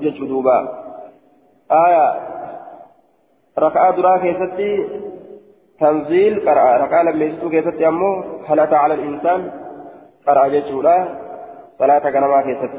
جتشو 0.00 0.26
دوبا. 0.26 0.68
آية. 1.72 2.14
ركعة 3.58 3.96
درا 3.96 4.16
كيست 4.16 4.60
تنزيل 5.80 6.34
قرأ. 6.48 7.02
لما 7.02 7.24
يسوع 7.24 7.50
كيست 7.50 7.82
أمو 7.82 8.24
هل 8.48 8.60
على 8.60 8.94
الإنسان 8.94 9.40
قرأ 10.26 10.48
جتولا 10.48 10.96
صلاة 11.78 12.04
كنما 12.10 12.42
كيست 12.46 12.72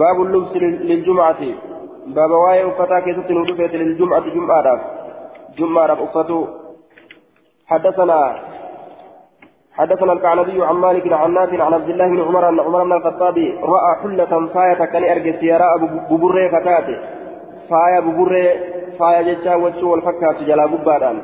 باب 0.00 0.16
اللبس 0.22 0.52
للجمعة. 0.90 1.42
باب 2.06 2.30
واي 2.30 2.64
أفتا 2.68 3.00
كيست 3.00 3.30
نودفت 3.30 3.74
للجمعة 3.74 4.26
جمعة 4.34 4.80
جمعة 5.58 5.92
أفتو 6.04 6.46
حدثنا 7.66 8.20
حدثنا 9.78 10.12
الكعنبي 10.12 10.64
عن 10.64 10.74
مالك 10.74 11.12
عن 11.12 11.34
نافع 11.34 11.64
عن 11.64 11.74
عبد 11.74 11.88
الله 11.88 12.06
بن 12.08 12.20
عمر 12.20 12.48
أن 12.48 12.60
عمر 12.60 12.84
بن 12.84 12.92
الخطاب 12.92 13.36
رأى 13.62 13.90
حلة 14.02 14.46
فاية 14.54 14.84
كان 14.92 15.04
أرجس 15.04 15.42
يرى 15.42 15.68
ببرة 16.10 16.48
فتاته 16.48 16.98
فاية 17.70 18.00
ببرة 18.00 18.46
faaya 18.98 19.28
jechaa 19.28 19.60
wachuu 19.66 19.90
wal 19.92 20.02
fakkaatu 20.08 20.48
jalaa 20.52 20.72
gubbaadhaan. 20.72 21.20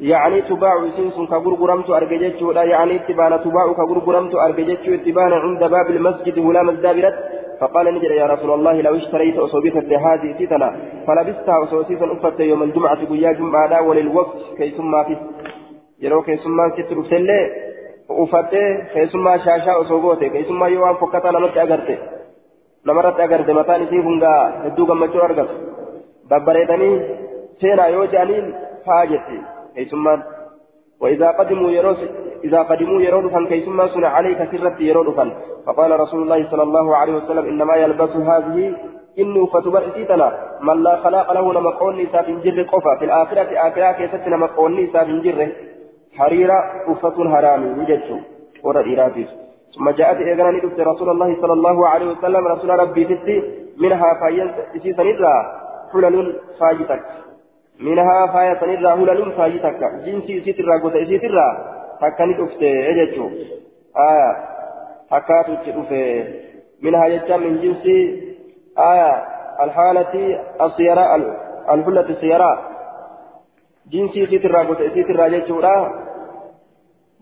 يعني 0.00 0.40
تباع 0.40 0.88
سنس 0.96 1.28
كغرغرمت 1.30 1.90
أرججت 1.90 2.42
ولا 2.42 2.62
يعني 2.62 2.96
اتبانا 2.96 3.36
تباع 3.36 3.72
كغرغرمت 3.72 4.34
أرججت 4.34 4.88
اتبانا 4.88 5.36
عند 5.36 5.64
باب 5.64 5.90
المسجد 5.90 6.38
غلام 6.38 6.68
الدابرة 6.68 7.14
فقال 7.60 7.94
نجد 7.94 8.10
يا 8.10 8.26
رسول 8.26 8.50
الله 8.50 8.80
لو 8.80 8.96
اشتريت 8.96 9.36
أصوبيت 9.36 9.76
هذه 9.76 10.34
ستنا 10.38 10.76
فلبستها 11.06 11.64
أصوبيتا 11.64 12.12
أفت 12.12 12.40
يوم 12.40 12.62
الجمعة 12.62 13.04
قيا 13.10 13.32
جمعة 13.32 13.82
وللوقت 13.82 14.40
كي 14.58 14.70
ثم 14.70 15.04
في 15.04 15.16
يرو 16.02 16.22
كي 16.22 16.36
ثم 16.36 16.58
ستر 16.76 16.98
سلة 17.10 17.40
أفت 18.10 18.54
كي 18.94 19.06
ثم 19.06 19.26
شاشا 19.44 19.80
أصوبوته 19.80 20.28
كي 20.28 20.42
ثم 20.44 20.64
يوم 20.64 20.94
فكتا 20.94 21.30
نمت 21.30 21.58
أغرته 21.58 21.98
نمرت 22.86 23.20
أغرته 23.20 23.52
متى 23.52 23.78
نسيبنغا 23.78 24.34
هدو 24.64 24.86
قمتشو 24.86 25.18
أرغت 25.18 25.50
babbareedanii 26.30 26.96
seenaa 27.60 27.88
yoo 27.94 28.06
jedhaniin 28.06 28.54
faa 28.86 29.04
jetti 29.12 29.38
keeysummaan 29.74 30.26
وإذا 31.00 31.30
قدموا 31.30 31.70
يروس 31.70 31.98
إذا 32.44 32.62
قدموا 32.62 33.00
يرون 33.02 33.28
فان 33.30 33.46
كيسما 33.46 33.86
سنة 33.86 34.08
عليك 34.08 34.38
سرت 34.50 34.80
يرون 34.80 35.12
فان 35.12 35.30
فقال 35.66 36.00
رسول 36.00 36.22
الله 36.22 36.50
صلى 36.50 36.62
الله 36.62 36.96
عليه 36.96 37.14
وسلم 37.16 37.44
إنما 37.46 37.74
يلبس 37.76 38.16
هذه 38.16 38.74
إنه 39.18 39.46
فتبر 39.46 39.82
إسيتنا 39.88 40.28
من 40.62 40.82
لا 40.82 40.96
خلاق 40.96 41.32
له 41.32 41.52
لما 41.52 41.70
قولني 41.70 42.06
ساف 42.12 42.30
جر 42.30 42.62
قفا. 42.62 42.96
في 42.98 43.04
الآخرة 43.04 43.50
آخرة 43.68 43.92
كيست 43.92 44.28
لما 44.28 44.46
قولني 44.46 44.86
ساف 44.86 45.08
جر. 45.08 45.48
حريرة 46.18 46.58
أفة 46.88 47.16
هرام 47.34 47.62
وجدت 47.78 48.10
ورد 48.64 48.86
إراديس 48.92 49.30
ثم 49.74 49.90
جاءت 49.90 50.16
إذن 50.16 50.46
رسول 50.90 51.08
الله 51.10 51.30
صلى 51.40 51.52
الله 51.52 51.88
عليه 51.88 52.06
وسلم. 52.06 52.46
رسول 52.46 52.70
ربي 52.70 53.04
ستي. 53.04 53.36
منها 53.78 54.14
فاين 54.20 54.50
إسيسا 54.76 55.02
حلل 55.92 56.36
فاجتك 56.60 57.04
منها 57.80 58.26
فاية 58.26 58.60
نرى 58.66 58.90
حلل 58.90 59.32
فاجتك 59.32 59.80
جنسي 60.04 60.40
سترى 60.40 60.80
قوة 60.82 61.04
سترى 61.04 61.48
تكني 62.00 62.34
أفتي 62.44 62.70
أجتشو 62.90 63.26
آية 64.10 64.30
حكاتو 65.10 65.54
تشوفي 65.54 66.24
منها 66.82 67.06
يجتا 67.06 67.36
من 67.36 67.60
جنس 67.62 67.84
آية 68.78 69.12
الحالة 69.64 70.12
السيارة 70.60 71.04
الحلة 71.74 72.00
السيارة 72.00 72.78
jinsii 73.92 74.22
isiitirraa 74.22 74.64
gosa 74.64 74.84
isiitirraa 74.84 75.28
jechuudha. 75.34 75.72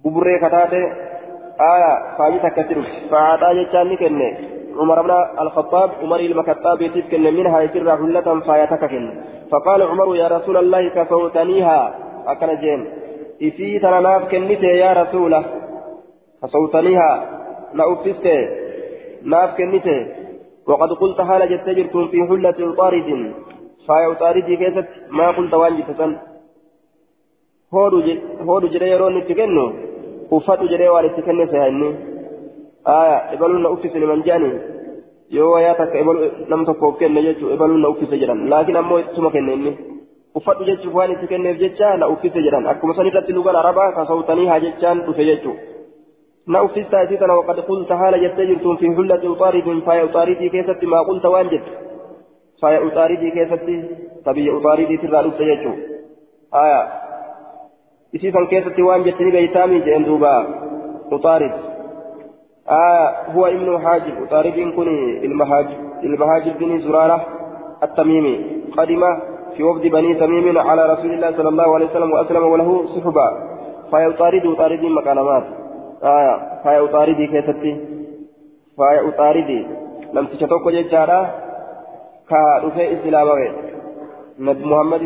Buburree 0.03 0.39
kataate 0.39 0.81
aya 1.67 1.91
faayyi 2.17 2.41
takkatti 2.45 2.79
dhufti 2.79 3.09
fa'aadhaa 3.11 3.55
jechaan 3.59 3.89
ni 3.89 3.97
kenne. 4.03 4.29
عمر 4.81 5.03
بن 5.03 5.13
الخطاب 5.41 5.91
عمر 6.03 6.21
المكتاب 6.21 6.83
يتيب 6.83 7.05
كن 7.11 7.25
منها 7.39 7.61
يسر 7.61 7.89
حلة 7.97 8.41
فايتك 8.47 8.83
كن. 8.91 9.05
فقال 9.51 9.81
عمر 9.83 10.17
يا 10.17 10.29
رسول 10.29 10.57
الله 10.57 10.89
كفوتنيها. 10.89 11.81
أكن 12.27 12.51
جين. 12.63 12.81
إسي 13.43 13.79
تناناف 13.79 14.23
كنتي 14.31 14.67
يا 14.83 14.91
رسوله 15.01 15.45
كفوتنيها. 16.43 17.11
نأفست 17.79 18.27
ناف 19.23 19.51
كنتي 19.59 19.99
وقد 20.69 20.91
قلت 21.01 21.21
حال 21.21 21.43
جتجرتم 21.53 22.09
في 22.09 22.19
حلة 22.29 22.75
طارد. 22.79 23.09
فايا 23.87 24.15
طارد 24.21 24.49
كيست 24.61 24.89
ما 25.11 25.27
قلت 25.37 25.55
وانجي 25.55 25.83
تسن. 25.89 26.13
هودو 28.47 28.69
جري 28.73 28.89
يرون 28.91 29.19
نتكنو. 29.19 29.67
uffatu 30.31 30.67
jedhee 30.67 30.89
waan 30.91 31.07
itti 31.07 31.23
kenne 32.87 33.05
sehanni 33.05 33.27
aya 33.27 33.35
ibaluun 33.35 33.63
na 33.63 33.71
uffise 33.71 33.99
liman 33.99 34.23
jedhani 34.23 34.61
yoo 35.29 35.51
wayaa 35.51 35.75
takka 35.75 35.99
nam 36.49 36.65
tokkoof 36.65 36.99
kenne 36.99 37.23
jechuu 37.23 37.51
ibaluun 37.51 37.81
na 37.81 37.89
uffise 37.89 38.19
jedhan 38.19 38.49
laakiin 38.49 38.77
ammoo 38.77 38.99
ittuma 38.99 39.31
kenne 39.31 39.53
inni 39.53 39.79
uffadhu 40.35 40.65
jechuuf 40.65 40.95
waan 40.95 41.13
itti 41.13 41.27
kenneef 41.27 41.59
jecha 41.59 41.97
na 41.97 42.09
uffise 42.09 42.43
jedhan 42.43 42.67
akkuma 42.67 42.95
san 42.95 43.07
irratti 43.07 43.33
lugan 43.33 43.57
arabaa 43.57 43.93
kasawtanii 43.93 44.47
haa 44.47 44.61
jechaan 44.61 45.01
dhufe 45.01 45.25
jechuu 45.25 45.57
na 46.47 46.63
uffistaa 46.63 47.03
isii 47.03 47.17
tana 47.17 47.35
waqad 47.35 47.67
qulta 47.67 47.97
haala 47.97 48.19
jettee 48.19 48.47
jirtuun 48.47 48.79
fi 48.79 48.87
hullati 48.87 49.29
uxaaridin 49.29 49.83
faaya 49.83 50.05
uxaaridii 50.05 50.51
keessatti 50.51 50.87
maa 50.87 51.05
qulta 51.05 51.31
waan 51.31 51.51
jettu 51.51 51.71
faaya 52.61 52.81
uxaaridii 52.81 53.31
keessatti 53.31 53.85
tabiyya 54.25 54.55
uxaaridiitirraa 54.55 55.23
uxaarid 62.71 63.33
هو 63.35 63.47
ابن 63.47 63.79
حاجب. 63.85 64.23
وطارد 64.23 64.59
كن 64.77 64.89
المهاجر 66.05 66.53
بن 66.61 66.79
زرارة 66.81 67.27
التميمي. 67.83 68.37
قدم 68.77 69.03
في 69.57 69.63
وفد 69.63 69.87
بني 69.87 70.15
تميم 70.15 70.59
على 70.59 70.83
رسول 70.93 71.11
الله 71.15 71.31
صلى 71.37 71.49
الله 71.49 71.75
عليه 71.75 71.87
وسلم 71.87 72.13
وأسلم 72.13 72.45
وله 72.45 72.87
صحبة. 72.87 73.27
فيطارد 73.91 74.45
طارد 74.59 74.85
مكالمات 74.85 75.45
آية 76.05 76.35
فيطارد 76.63 77.21
كيستي. 77.33 77.73
فيطارد. 78.77 79.51
لم 80.13 80.27
تشتوك 80.27 80.69
جيجارا 80.69 81.21
كارفة 82.31 82.93
إسلامه. 82.95 83.39
نبي 84.39 84.65
محمد 84.65 85.03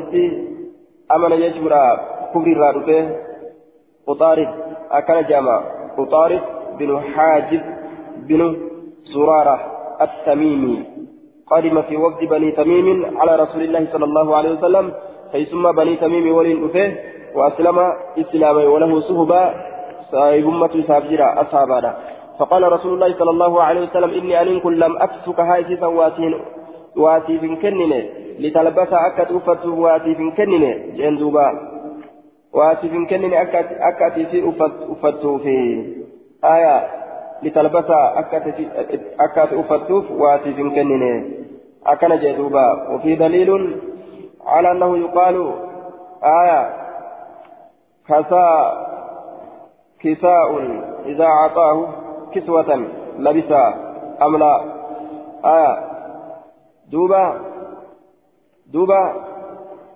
أمن 1.14 1.32
يجبر 1.32 1.72
كبر 2.34 2.56
رادته 2.56 3.02
وطارد 4.06 4.50
أكل 4.90 5.26
جامع. 5.26 5.62
وطارد 5.98 6.42
بن 6.78 7.00
حاجب 7.00 7.62
بن 8.28 8.56
زرارة 9.14 9.56
التميمي. 10.00 10.84
قدم 11.50 11.82
في 11.82 11.96
وفد 11.96 12.24
بني 12.24 12.52
تميم 12.52 13.18
على 13.18 13.36
رسول 13.36 13.62
الله 13.62 13.86
صلى 13.92 14.04
الله 14.04 14.36
عليه 14.36 14.50
وسلم 14.50 14.92
فيسمى 15.32 15.72
بني 15.72 15.96
تميم 15.96 16.34
ولين 16.34 16.64
أفه 16.64 16.88
وأسلم 17.34 17.78
إسلاما 18.18 18.64
وله 18.64 19.00
صهبة 19.00 19.42
صاحب 20.12 20.44
أمة 20.48 20.84
سابجرا 20.88 21.42
أصحابنا. 21.42 21.96
فقال 22.38 22.72
رسول 22.72 22.94
الله 22.94 23.18
صلى 23.18 23.30
الله 23.30 23.62
عليه 23.62 23.80
وسلم 23.80 24.10
إني 24.10 24.42
أن 24.42 24.60
كن 24.60 24.74
لم 24.74 24.96
أكسك 24.96 25.40
هايسيسا 25.40 25.86
واتين 25.86 26.34
واتي 26.96 27.38
كنني 27.38 28.00
لتلبس 28.38 28.92
أكت 28.92 29.30
أفت 29.32 29.66
واتي 29.66 30.14
كنني 30.14 30.72
جندوبا 30.96 31.46
واتي 32.54 32.88
كنني 32.88 33.42
أكت 33.42 33.68
أكت 33.90 34.16
أفت 34.34 34.74
أفت 34.90 35.26
في 35.26 35.56
آية 36.44 36.86
لتلبس 37.42 37.90
أكات 39.20 39.52
أفتوف 39.52 40.10
واتي 40.10 40.52
كنني 40.52 41.40
أكن 41.86 42.16
جدوبا 42.16 42.88
وفي 42.90 43.16
دليل 43.16 43.80
على 44.46 44.70
أنه 44.70 44.98
يقال 44.98 45.54
آية 46.24 46.70
كساء 48.08 48.90
كساء 50.00 50.58
إذا 51.06 51.24
أعطاه 51.24 51.88
كسوة 52.32 52.86
لبس. 53.18 53.52
أم 54.22 54.36
لا؟ 54.36 54.60
آية. 55.44 55.78
دوبا. 56.92 57.40
دوبا. 58.72 59.14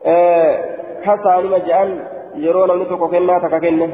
آه 0.07 0.77
كساء 1.05 1.41
لما 1.41 1.59
جعل 1.59 2.07
يرون 2.35 2.71
أن 2.71 2.87
تكو 2.89 3.09
كنا 3.09 3.39
تككن 3.39 3.91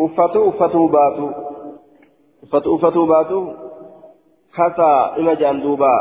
أفتو 0.00 0.48
أفتو 0.48 0.86
باتو. 0.86 1.51
Uffatu 2.42 2.74
uffatuu 2.74 3.06
baatu 3.06 3.38
kasaa 4.56 5.16
ima 5.16 5.34
jedhan 5.34 5.62
duuba 5.62 5.92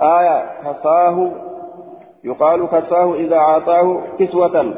aaya 0.00 0.36
kasaahu 0.64 1.24
yuqaalu 2.24 2.68
kasaahu 2.68 3.16
idaa 3.20 3.44
caataahu 3.46 3.92
kiswatan 4.18 4.68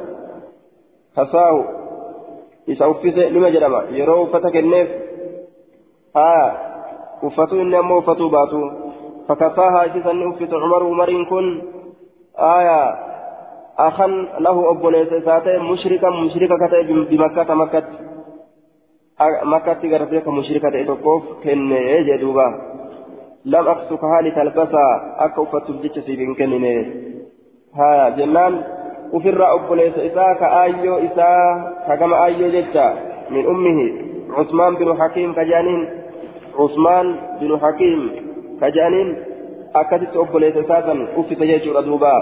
kasaahu 1.15 1.63
isa 2.67 2.89
uffise 2.89 3.31
nima 3.31 3.51
jedhama 3.51 3.83
yeroo 3.99 4.23
uffata 4.23 4.51
kenneef 4.51 4.89
aaya 6.15 6.49
uffatu 7.23 7.61
inni 7.61 7.77
ammoo 7.77 7.99
uffatuu 8.03 8.31
baatu 8.31 8.61
fakasaahaa 9.29 9.85
isisanni 9.85 10.27
uffise 10.27 10.61
cumaru 10.65 10.91
umariin 10.91 11.27
kun 11.27 11.47
aaya 12.51 12.79
akan 13.87 14.13
lahu 14.39 14.67
obboleessa 14.73 15.23
isaa 15.23 15.41
ta'e 15.41 15.59
mushrikan 15.59 16.19
mushrika 16.23 16.59
ka 16.59 16.69
ta'e 16.69 16.85
bimakkata 16.85 17.55
makkatti 19.55 19.89
gartee 19.89 20.21
ka 20.27 20.31
mushrika 20.31 20.71
ta'e 20.75 20.85
tokkoof 20.91 21.25
kenne 21.43 21.81
jedhuuba 22.11 22.47
lam 23.45 23.69
aksuka 23.75 24.07
haali 24.13 24.31
talbasaa 24.39 24.93
akka 25.27 25.43
uffattuuf 25.43 25.83
jecha 25.83 26.03
siif 26.07 26.19
hin 26.25 26.37
kennine 26.41 26.73
haya 27.81 28.11
jennaan 28.19 28.59
ufirraa 29.19 29.53
obboleessa 29.59 30.05
isaa 30.11 30.35
ka 30.43 30.53
aayyoo 30.61 30.99
isaa 31.09 31.43
ka 31.89 31.97
gama 32.03 32.17
aayyoo 32.25 32.51
jecha 32.57 32.87
min 33.31 33.47
ummihi 33.55 33.87
cusmaan 34.37 34.77
binu 34.81 34.95
hakiim 35.03 35.35
ka 35.35 35.45
jedhaniin 35.51 35.83
cusmaan 36.57 37.13
binu 37.41 37.59
hakiim 37.67 38.01
ka 38.61 38.71
jedhaniin 38.77 39.13
akkasitti 39.83 40.19
obboleessa 40.25 40.65
isaa 40.67 40.83
san 40.89 41.07
uffise 41.25 41.47
jechuudha 41.53 41.87
duuba 41.91 42.13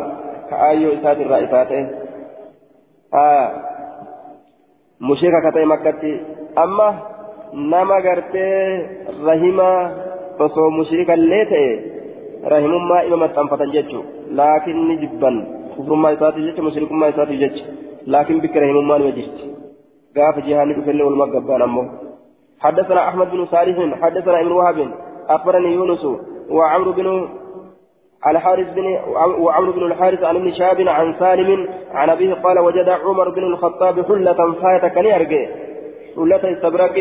ka 0.50 0.62
aayyoo 0.68 0.92
isaatirraa 0.98 1.44
isaa 1.46 1.64
ta'e 1.72 1.82
haya 3.16 3.44
mushrika 5.10 5.42
ka 5.46 5.52
ta'e 5.58 5.72
makkatti 5.74 6.12
amma 6.56 6.88
nama 7.52 8.00
gartee 8.00 8.88
rahima 9.26 9.68
osoo 10.38 10.70
mushrika 10.70 11.14
illee 11.14 11.44
ta'e 11.52 11.70
rahimummaa 12.52 13.02
ima 13.02 13.16
maxxanfatan 13.22 13.72
jechuun 13.72 14.04
laakiin 14.38 14.88
ni 14.88 14.96
jibban 15.02 15.36
kufrummaa 15.76 16.12
isaatiif 16.16 16.46
jecha 16.46 16.62
mushrikummaa 16.62 17.08
isaatiif 17.14 17.40
jecha 17.40 17.64
laakiin 18.06 18.40
bikki 18.40 18.60
rahimummaa 18.60 18.98
nima 18.98 19.16
jirti 19.18 19.50
gaafa 20.14 20.46
jihaanni 20.46 20.74
dhufellee 20.78 21.08
walumaa 21.08 21.32
gabbaan 21.34 21.62
ammoo 21.68 21.88
حدثنا 22.60 23.08
أحمد 23.08 23.30
بن 23.30 23.46
صالح 23.46 23.76
حدثنا 24.02 24.40
ابن 24.40 24.52
وهب 24.52 24.78
أخبرني 25.28 25.74
يونس 25.74 26.04
وعمرو 26.50 26.92
بن 26.92 27.28
الحارث 28.26 28.68
بن 28.74 28.84
وعمرو 29.44 29.72
بن 29.72 29.82
الحارث 29.82 30.22
عن 30.24 30.36
ابن 30.36 30.52
شهاب 30.52 30.80
عن 30.88 31.14
سالم 31.18 31.68
عن 31.92 32.10
أبيه 32.10 32.34
قال 32.34 32.58
وجد 32.58 32.88
عمر 32.88 33.28
بن 33.30 33.44
الخطاب 33.44 34.06
حلة 34.06 34.88
كني 34.94 35.16
أرجع 35.16 35.48
حلة 36.16 36.52
استبرق 36.52 36.94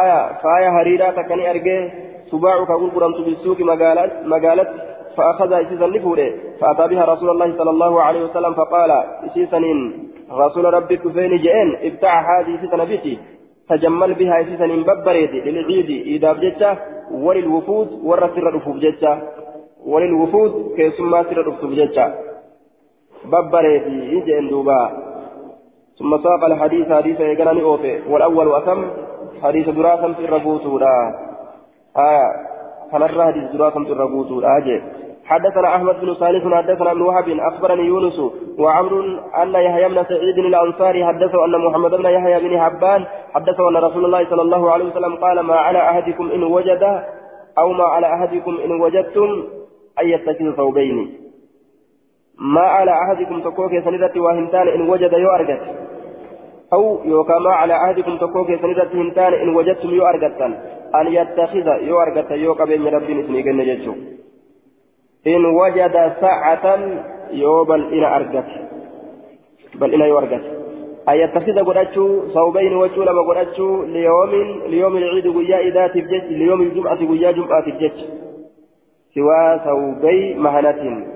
آية 0.00 0.32
فاية 0.42 0.80
هريرة 0.80 1.22
كني 1.28 1.50
أرجع 1.50 1.88
سباع 2.30 2.64
كقول 2.64 2.90
قرمت 2.90 3.16
بالسوق 3.26 3.60
مقالت 3.60 4.12
مقالت 4.26 4.68
فأخذ 5.16 5.52
إسيسا 5.52 5.86
نفوره 5.86 6.30
فأتى 6.60 6.88
بها 6.88 7.04
رسول 7.04 7.30
الله 7.30 7.58
صلى 7.58 7.70
الله 7.70 8.02
عليه 8.02 8.24
وسلم 8.24 8.54
فقال 8.54 8.90
إسيسا 9.26 9.60
رسول 10.32 10.64
ربك 10.74 11.02
فين 11.08 11.36
جئن 11.36 11.76
ابتاع 11.82 12.40
هذه 12.40 12.54
إسيسا 12.54 12.76
نبيتي 12.76 13.18
تجمل 13.68 14.14
بها 14.14 14.40
إسيسا 14.40 14.66
ببريد 14.66 15.30
للعيد 15.30 15.90
إذا 16.06 16.32
بجتة 16.32 16.76
وللوفود 17.12 17.88
والرسل 18.04 18.42
رفوف 18.42 18.76
جتة 18.76 19.18
وللوفود 19.86 20.72
كيسما 20.76 21.22
سر 21.22 21.46
رفوف 21.46 21.70
جتة 21.70 22.14
ببريد 23.24 23.82
إجئن 24.16 24.48
دوبا 24.48 25.13
ثم 25.98 26.18
ساق 26.18 26.44
الحديث 26.44 26.92
حديث 26.92 27.20
يقنني 27.20 27.62
أوفي. 27.62 28.00
والأول 28.10 28.46
وأتم 28.48 28.90
حديث 29.42 29.68
دراسة 29.68 30.12
في 30.12 30.24
الربوت 30.24 30.82
آية 31.96 32.28
فنرى 32.92 33.24
حديث 33.24 33.50
دراسة 33.50 33.84
في 33.84 33.92
الربوت 33.92 34.44
آجي. 34.44 34.82
حدثنا 35.24 35.76
أحمد 35.76 36.00
بن 36.00 36.14
صالح 36.14 36.54
حدثنا 36.54 36.90
ابن 36.90 37.02
وهب 37.02 37.28
أخبرني 37.28 37.82
يونس 37.82 38.20
وعمر 38.58 39.20
أن 39.42 39.54
يحيى 39.54 39.88
بن 39.88 40.04
سعيد 40.04 40.38
الأنصاري 40.38 41.04
حدثه 41.06 41.44
أن 41.44 41.64
محمد 41.66 41.90
بن 41.90 42.04
يحيى 42.04 42.48
بن 42.48 42.60
حبان 42.60 43.04
حدثه 43.34 43.68
أن 43.68 43.76
رسول 43.76 44.04
الله 44.04 44.30
صلى 44.30 44.42
الله 44.42 44.70
عليه 44.72 44.84
وسلم 44.84 45.16
قال 45.16 45.40
ما 45.40 45.54
على 45.54 45.78
أحدكم 45.78 46.30
إن 46.30 46.42
وجد 46.42 46.82
أو 47.58 47.72
ما 47.72 47.84
على 47.84 48.06
أحدكم 48.06 48.58
إن 48.64 48.80
وجدتم 48.80 49.44
أن 50.00 50.08
يتخذ 50.08 50.56
ثوبين. 50.56 51.23
ما 52.38 52.60
على 52.60 52.90
أحدكم 52.90 53.40
تكوك 53.40 53.70
سندت 53.84 54.16
وهنتان 54.16 54.68
إن 54.68 54.88
وجد 54.88 55.12
يو 55.12 55.30
أرجت. 55.30 55.60
أو 56.72 57.04
يوكا 57.04 57.38
ما 57.38 57.50
على 57.50 57.74
أحدكم 57.74 58.16
تكوك 58.16 58.46
سندت 58.62 58.94
هنتان 58.94 59.32
إن 59.34 59.56
وجدتم 59.56 59.90
يو 59.90 60.06
أرجتا 60.06 60.46
أن 60.94 61.06
يتخذ 61.06 61.66
يو 61.66 62.02
أرجت 62.02 62.30
يوكا 62.30 62.64
بين 62.64 62.86
ربي 62.86 63.14
نسني 63.14 63.42
جنة 63.42 63.94
إن 65.26 65.44
وجد 65.44 66.12
ساعة 66.20 66.78
يو 67.30 67.64
بل 67.64 67.94
إن 67.94 68.04
أرجت. 68.04 68.50
بل 69.74 69.94
إن 69.94 70.00
يو 70.00 70.18
أرجت. 70.18 70.44
أن 71.08 71.14
يتخذ 71.14 71.64
قدتشو 71.64 72.28
صوبين 72.34 72.76
وجو 72.76 73.02
لما 73.02 73.22
قدتشو 73.22 73.82
ليوم 73.82 74.30
ليوم 74.66 74.96
العيد 74.96 75.26
قيا 75.36 75.58
إذا 75.58 75.86
تفجت 75.86 76.24
ليوم 76.30 76.62
الجمعة 76.62 76.96
قيا 76.96 77.30
جمعة 77.30 77.60
تفجت 77.60 77.96
سوى 79.14 79.60
صوبي 79.64 80.34
مهنة. 80.34 81.06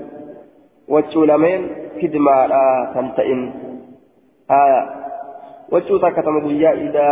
وجو 0.88 1.24
لمن 1.24 1.70
كدما 2.02 2.36
تنتئن 2.94 3.40
آية 4.50 4.82
وجو 5.72 5.96
تكتم 5.98 6.48
قيا 6.48 6.72
إذا 6.72 7.08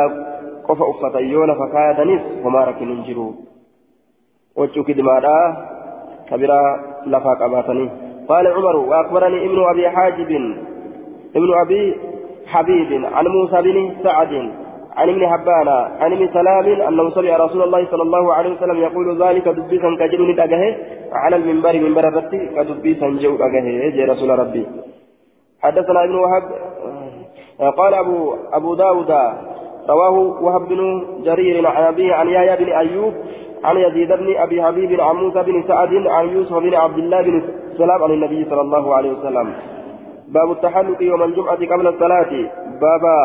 قف 0.69 0.79
أفتيون 0.83 1.55
فكادنس 1.55 2.23
وما 2.45 2.61
ركن 2.65 2.91
انجروا 2.91 3.33
وجو 4.57 4.85
كدما 4.85 5.17
كبيرا 6.31 6.61
لفاق 7.07 7.43
أباتني 7.43 7.91
قال 8.29 8.47
عمر 8.47 8.77
وأخبرني 8.77 9.47
ابن 9.47 9.59
أبي 9.71 9.91
حاجب 9.91 10.31
ابن 11.37 11.55
أبي 11.61 11.97
حبيب 12.47 13.05
عن 13.05 13.27
موسى 13.27 13.63
بن 13.63 13.97
سعد 14.03 14.53
عن 14.97 15.09
ابن 15.09 15.23
حبان 15.29 15.69
عن 16.01 16.13
ابن 16.13 16.29
سلام 16.33 16.67
أنه 16.89 17.11
سمع 17.11 17.37
رسول 17.37 17.63
الله 17.63 17.87
صلى 17.91 18.03
الله 18.03 18.35
عليه 18.35 18.51
وسلم 18.57 18.77
يقول 18.77 19.23
ذلك 19.23 19.49
دبيسا 19.49 19.97
كجل 20.01 20.31
ندأجه 20.31 20.77
على 21.13 21.37
المنبر 21.37 21.75
منبر 21.81 22.09
الرتي 22.09 22.41
كدبيسا 22.57 23.09
جو 23.23 23.37
أجه 23.37 23.91
جي 23.97 24.05
رسول 24.05 24.39
ربي. 24.39 24.67
حدثنا 25.63 26.05
ابن 26.05 26.15
وهب 26.15 26.43
قال 27.77 27.95
أبو 27.95 28.35
أبو 28.53 28.75
داود 28.75 29.11
رواه 29.89 30.17
وهب 30.45 30.69
بن 30.69 30.81
جرير 31.25 31.67
عن 31.67 31.83
ابيه 31.83 32.15
عن 32.15 32.29
يحيى 32.29 32.65
بن 32.65 32.73
أيوب 32.73 33.15
عن 33.65 33.77
يزيد 33.77 34.13
بن 34.13 34.37
أبي 34.37 34.63
حبيب 34.63 35.01
عن 35.01 35.17
موسى 35.17 35.43
بن 35.43 35.65
سعد 35.69 35.93
عن 36.07 36.29
يوسف 36.29 36.57
بن 36.57 36.75
عبد 36.75 36.99
الله 36.99 37.23
بن 37.23 37.43
سلام 37.79 38.03
عن 38.03 38.11
النبي 38.11 38.45
صلى 38.51 38.61
الله 38.61 38.95
عليه 38.95 39.11
وسلم. 39.11 39.47
باب 40.29 40.51
التحلق 40.51 41.03
يوم 41.03 41.23
الجمعة 41.23 41.57
قبل 41.57 41.87
الصلاة. 41.87 42.33
بابا 42.81 43.19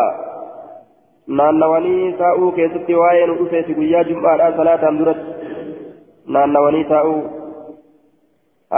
naannawanii 1.28 2.14
taa'uu 2.22 2.52
keessatti 2.52 2.96
waa'ee 3.02 3.26
nu 3.28 3.36
dhufeeti 3.40 3.74
guyyaa 3.74 4.04
jum'aadhaa 4.04 4.52
salaataan 4.58 5.00
duratti 5.00 5.32
naannawanii 6.28 6.84
taa'uu 6.84 7.22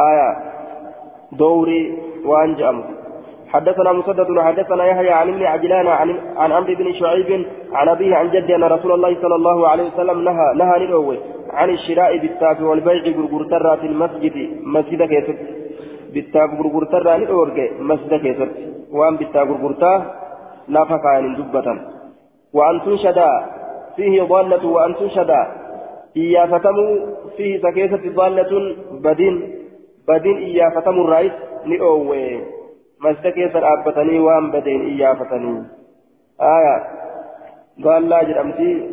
aya 0.07 0.27
dowrii 1.39 1.85
waan 2.25 2.55
je'amu 2.55 2.83
حدثنا 3.53 3.91
مسدد 3.93 4.39
حدثنا 4.39 4.85
يحيى 4.85 5.11
عن 5.11 5.29
ابن 5.29 5.43
عجلان 5.43 5.87
عن 5.87 6.09
عن 6.37 6.51
عمرو 6.51 6.75
بن 6.75 6.93
شعيب 6.93 7.45
عن 7.73 7.89
ابيه 7.89 8.15
عن 8.15 8.31
جده 8.31 8.55
ان 8.55 8.63
رسول 8.63 8.91
الله 8.91 9.17
صلى 9.21 9.35
الله 9.35 9.67
عليه 9.67 9.83
وسلم 9.83 10.23
نهى 10.23 10.47
نهى 10.55 10.85
ندوه 10.85 11.17
عن 11.53 11.69
الشراء 11.69 12.17
بالتاف 12.17 12.61
والبيع 12.61 13.03
غرغرترات 13.17 13.83
المسجد 13.83 14.37
مسجد 14.75 15.01
gurgurtarraa 16.13 17.17
ni 17.17 17.25
dhoorge 17.25 17.63
masjida 17.89 18.19
keessatti 18.19 18.63
waan 18.97 19.17
bittaa 19.17 19.45
gurgurtaa 19.45 19.97
lafa 20.75 20.99
kaa'an 21.05 21.25
hin 21.27 21.37
dubbatan 21.37 21.79
وأن 22.53 22.81
تنشد 22.85 23.19
فيه 23.95 24.23
ضالة 24.23 24.67
وأن 24.67 24.95
تنشد 24.95 25.31
إيافتموا 26.17 26.97
فيه 27.37 27.61
سكيسة 27.61 28.03
ضالة 28.15 28.75
بدين 28.91 29.35
بدين 30.07 30.37
إيافتموا 30.37 31.03
الرئيس 31.03 31.31
لأوي 31.65 32.41
مسجد 33.01 33.27
كيسة 33.27 33.73
أبتني 33.73 34.19
وأن 34.19 34.51
بدين 34.51 34.81
إيافتني. 34.81 35.63
آية. 36.41 36.75
ضالة 37.81 38.23
جرمتي. 38.23 38.89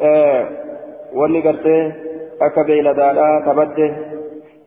آه. 0.00 0.48
واني 1.14 1.40
قرتي. 1.40 1.92
أكبيل 2.42 2.94
دالا 2.94 3.42
تبده 3.46 4.18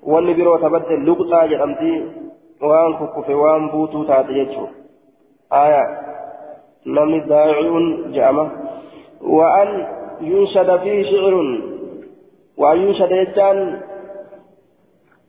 wanni 0.04 0.34
biroo 0.34 0.58
tabadde 0.58 0.95
luqxaa 1.08 1.47
jedhamti 1.47 1.91
waan 2.70 2.93
kukkufe 2.99 3.34
waan 3.34 3.70
buutuu 3.72 4.06
taate 4.06 4.34
jechuudha 4.34 4.74
aya 5.49 5.84
waan 9.21 9.71
yunshada 10.21 10.79
fi 10.84 10.93
shicirun 11.09 11.49
waan 12.57 12.82
yunshada 12.84 13.15
jechaan 13.21 13.59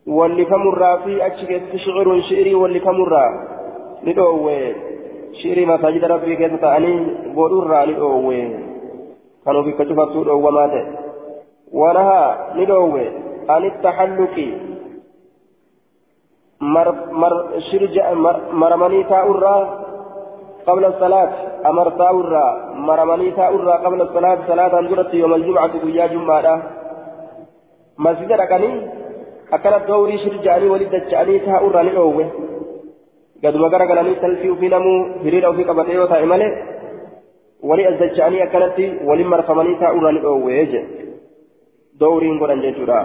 wallifamurraa 0.06 0.96
fi 1.04 1.22
achi 1.22 1.46
keessatti 1.46 1.78
shicirun 1.78 2.22
shi'irii 2.28 2.54
wallifamurraa 2.54 3.30
ni 4.02 4.12
dhoowwe 4.12 4.56
shi'irii 5.40 5.66
masaajida 5.72 6.12
rabbii 6.14 6.36
keessa 6.36 6.62
ta'anii 6.66 6.98
godhurraa 7.34 7.86
ni 7.86 7.98
dhoowwe 8.00 8.38
kan 9.44 9.56
ofika 9.56 9.84
cufattuu 9.84 10.24
dhoowwamaa 10.24 10.68
ta'e 10.68 10.86
wanahaa 11.72 12.30
ni 12.56 12.66
dhoowwe 12.72 13.04
عن 13.48 13.64
التحلق 13.64 14.36
مر 16.60 16.88
مر 17.12 17.60
شرجع 17.70 18.12
مر 18.12 18.36
مرمني 18.52 19.04
تاورا 19.04 19.81
قبل 20.66 20.84
الصلاة 20.84 21.28
أمر 21.70 21.90
تاورا 21.90 22.46
مرمني 22.88 23.30
تاورا 23.30 23.74
قبل 23.84 24.00
الصلاة 24.02 24.38
صلاة 24.48 24.72
أنزلت 24.80 25.14
يوم 25.14 25.34
الجمعة 25.34 25.72
ويا 25.84 26.06
جمعة 26.06 26.62
مسجد 27.98 28.32
ركني 28.32 28.70
أكلت 29.52 29.82
دوري 29.88 30.18
شرجاني 30.18 30.66
ولدت 30.72 31.04
جاني 31.12 31.38
تاورا 31.38 31.82
لأوه 31.82 32.26
قد 33.44 33.56
مقر 33.56 33.82
قلني 33.90 34.14
تلفي 34.22 34.50
في 34.60 34.68
نمو 34.68 34.94
هرير 35.24 35.44
في 35.56 35.62
قبطي 35.64 35.90
إيه 35.92 36.00
وتعمله 36.02 36.50
ولي 37.68 37.88
أزدجاني 37.88 38.38
أكلت 38.44 38.78
ولي 39.08 39.24
مرفمني 39.24 39.72
تاورا 39.82 40.10
لأوه 40.12 40.52
يجي 40.52 40.82
دوري 42.00 42.28
قرن 42.40 42.60
جيتورا 42.60 43.00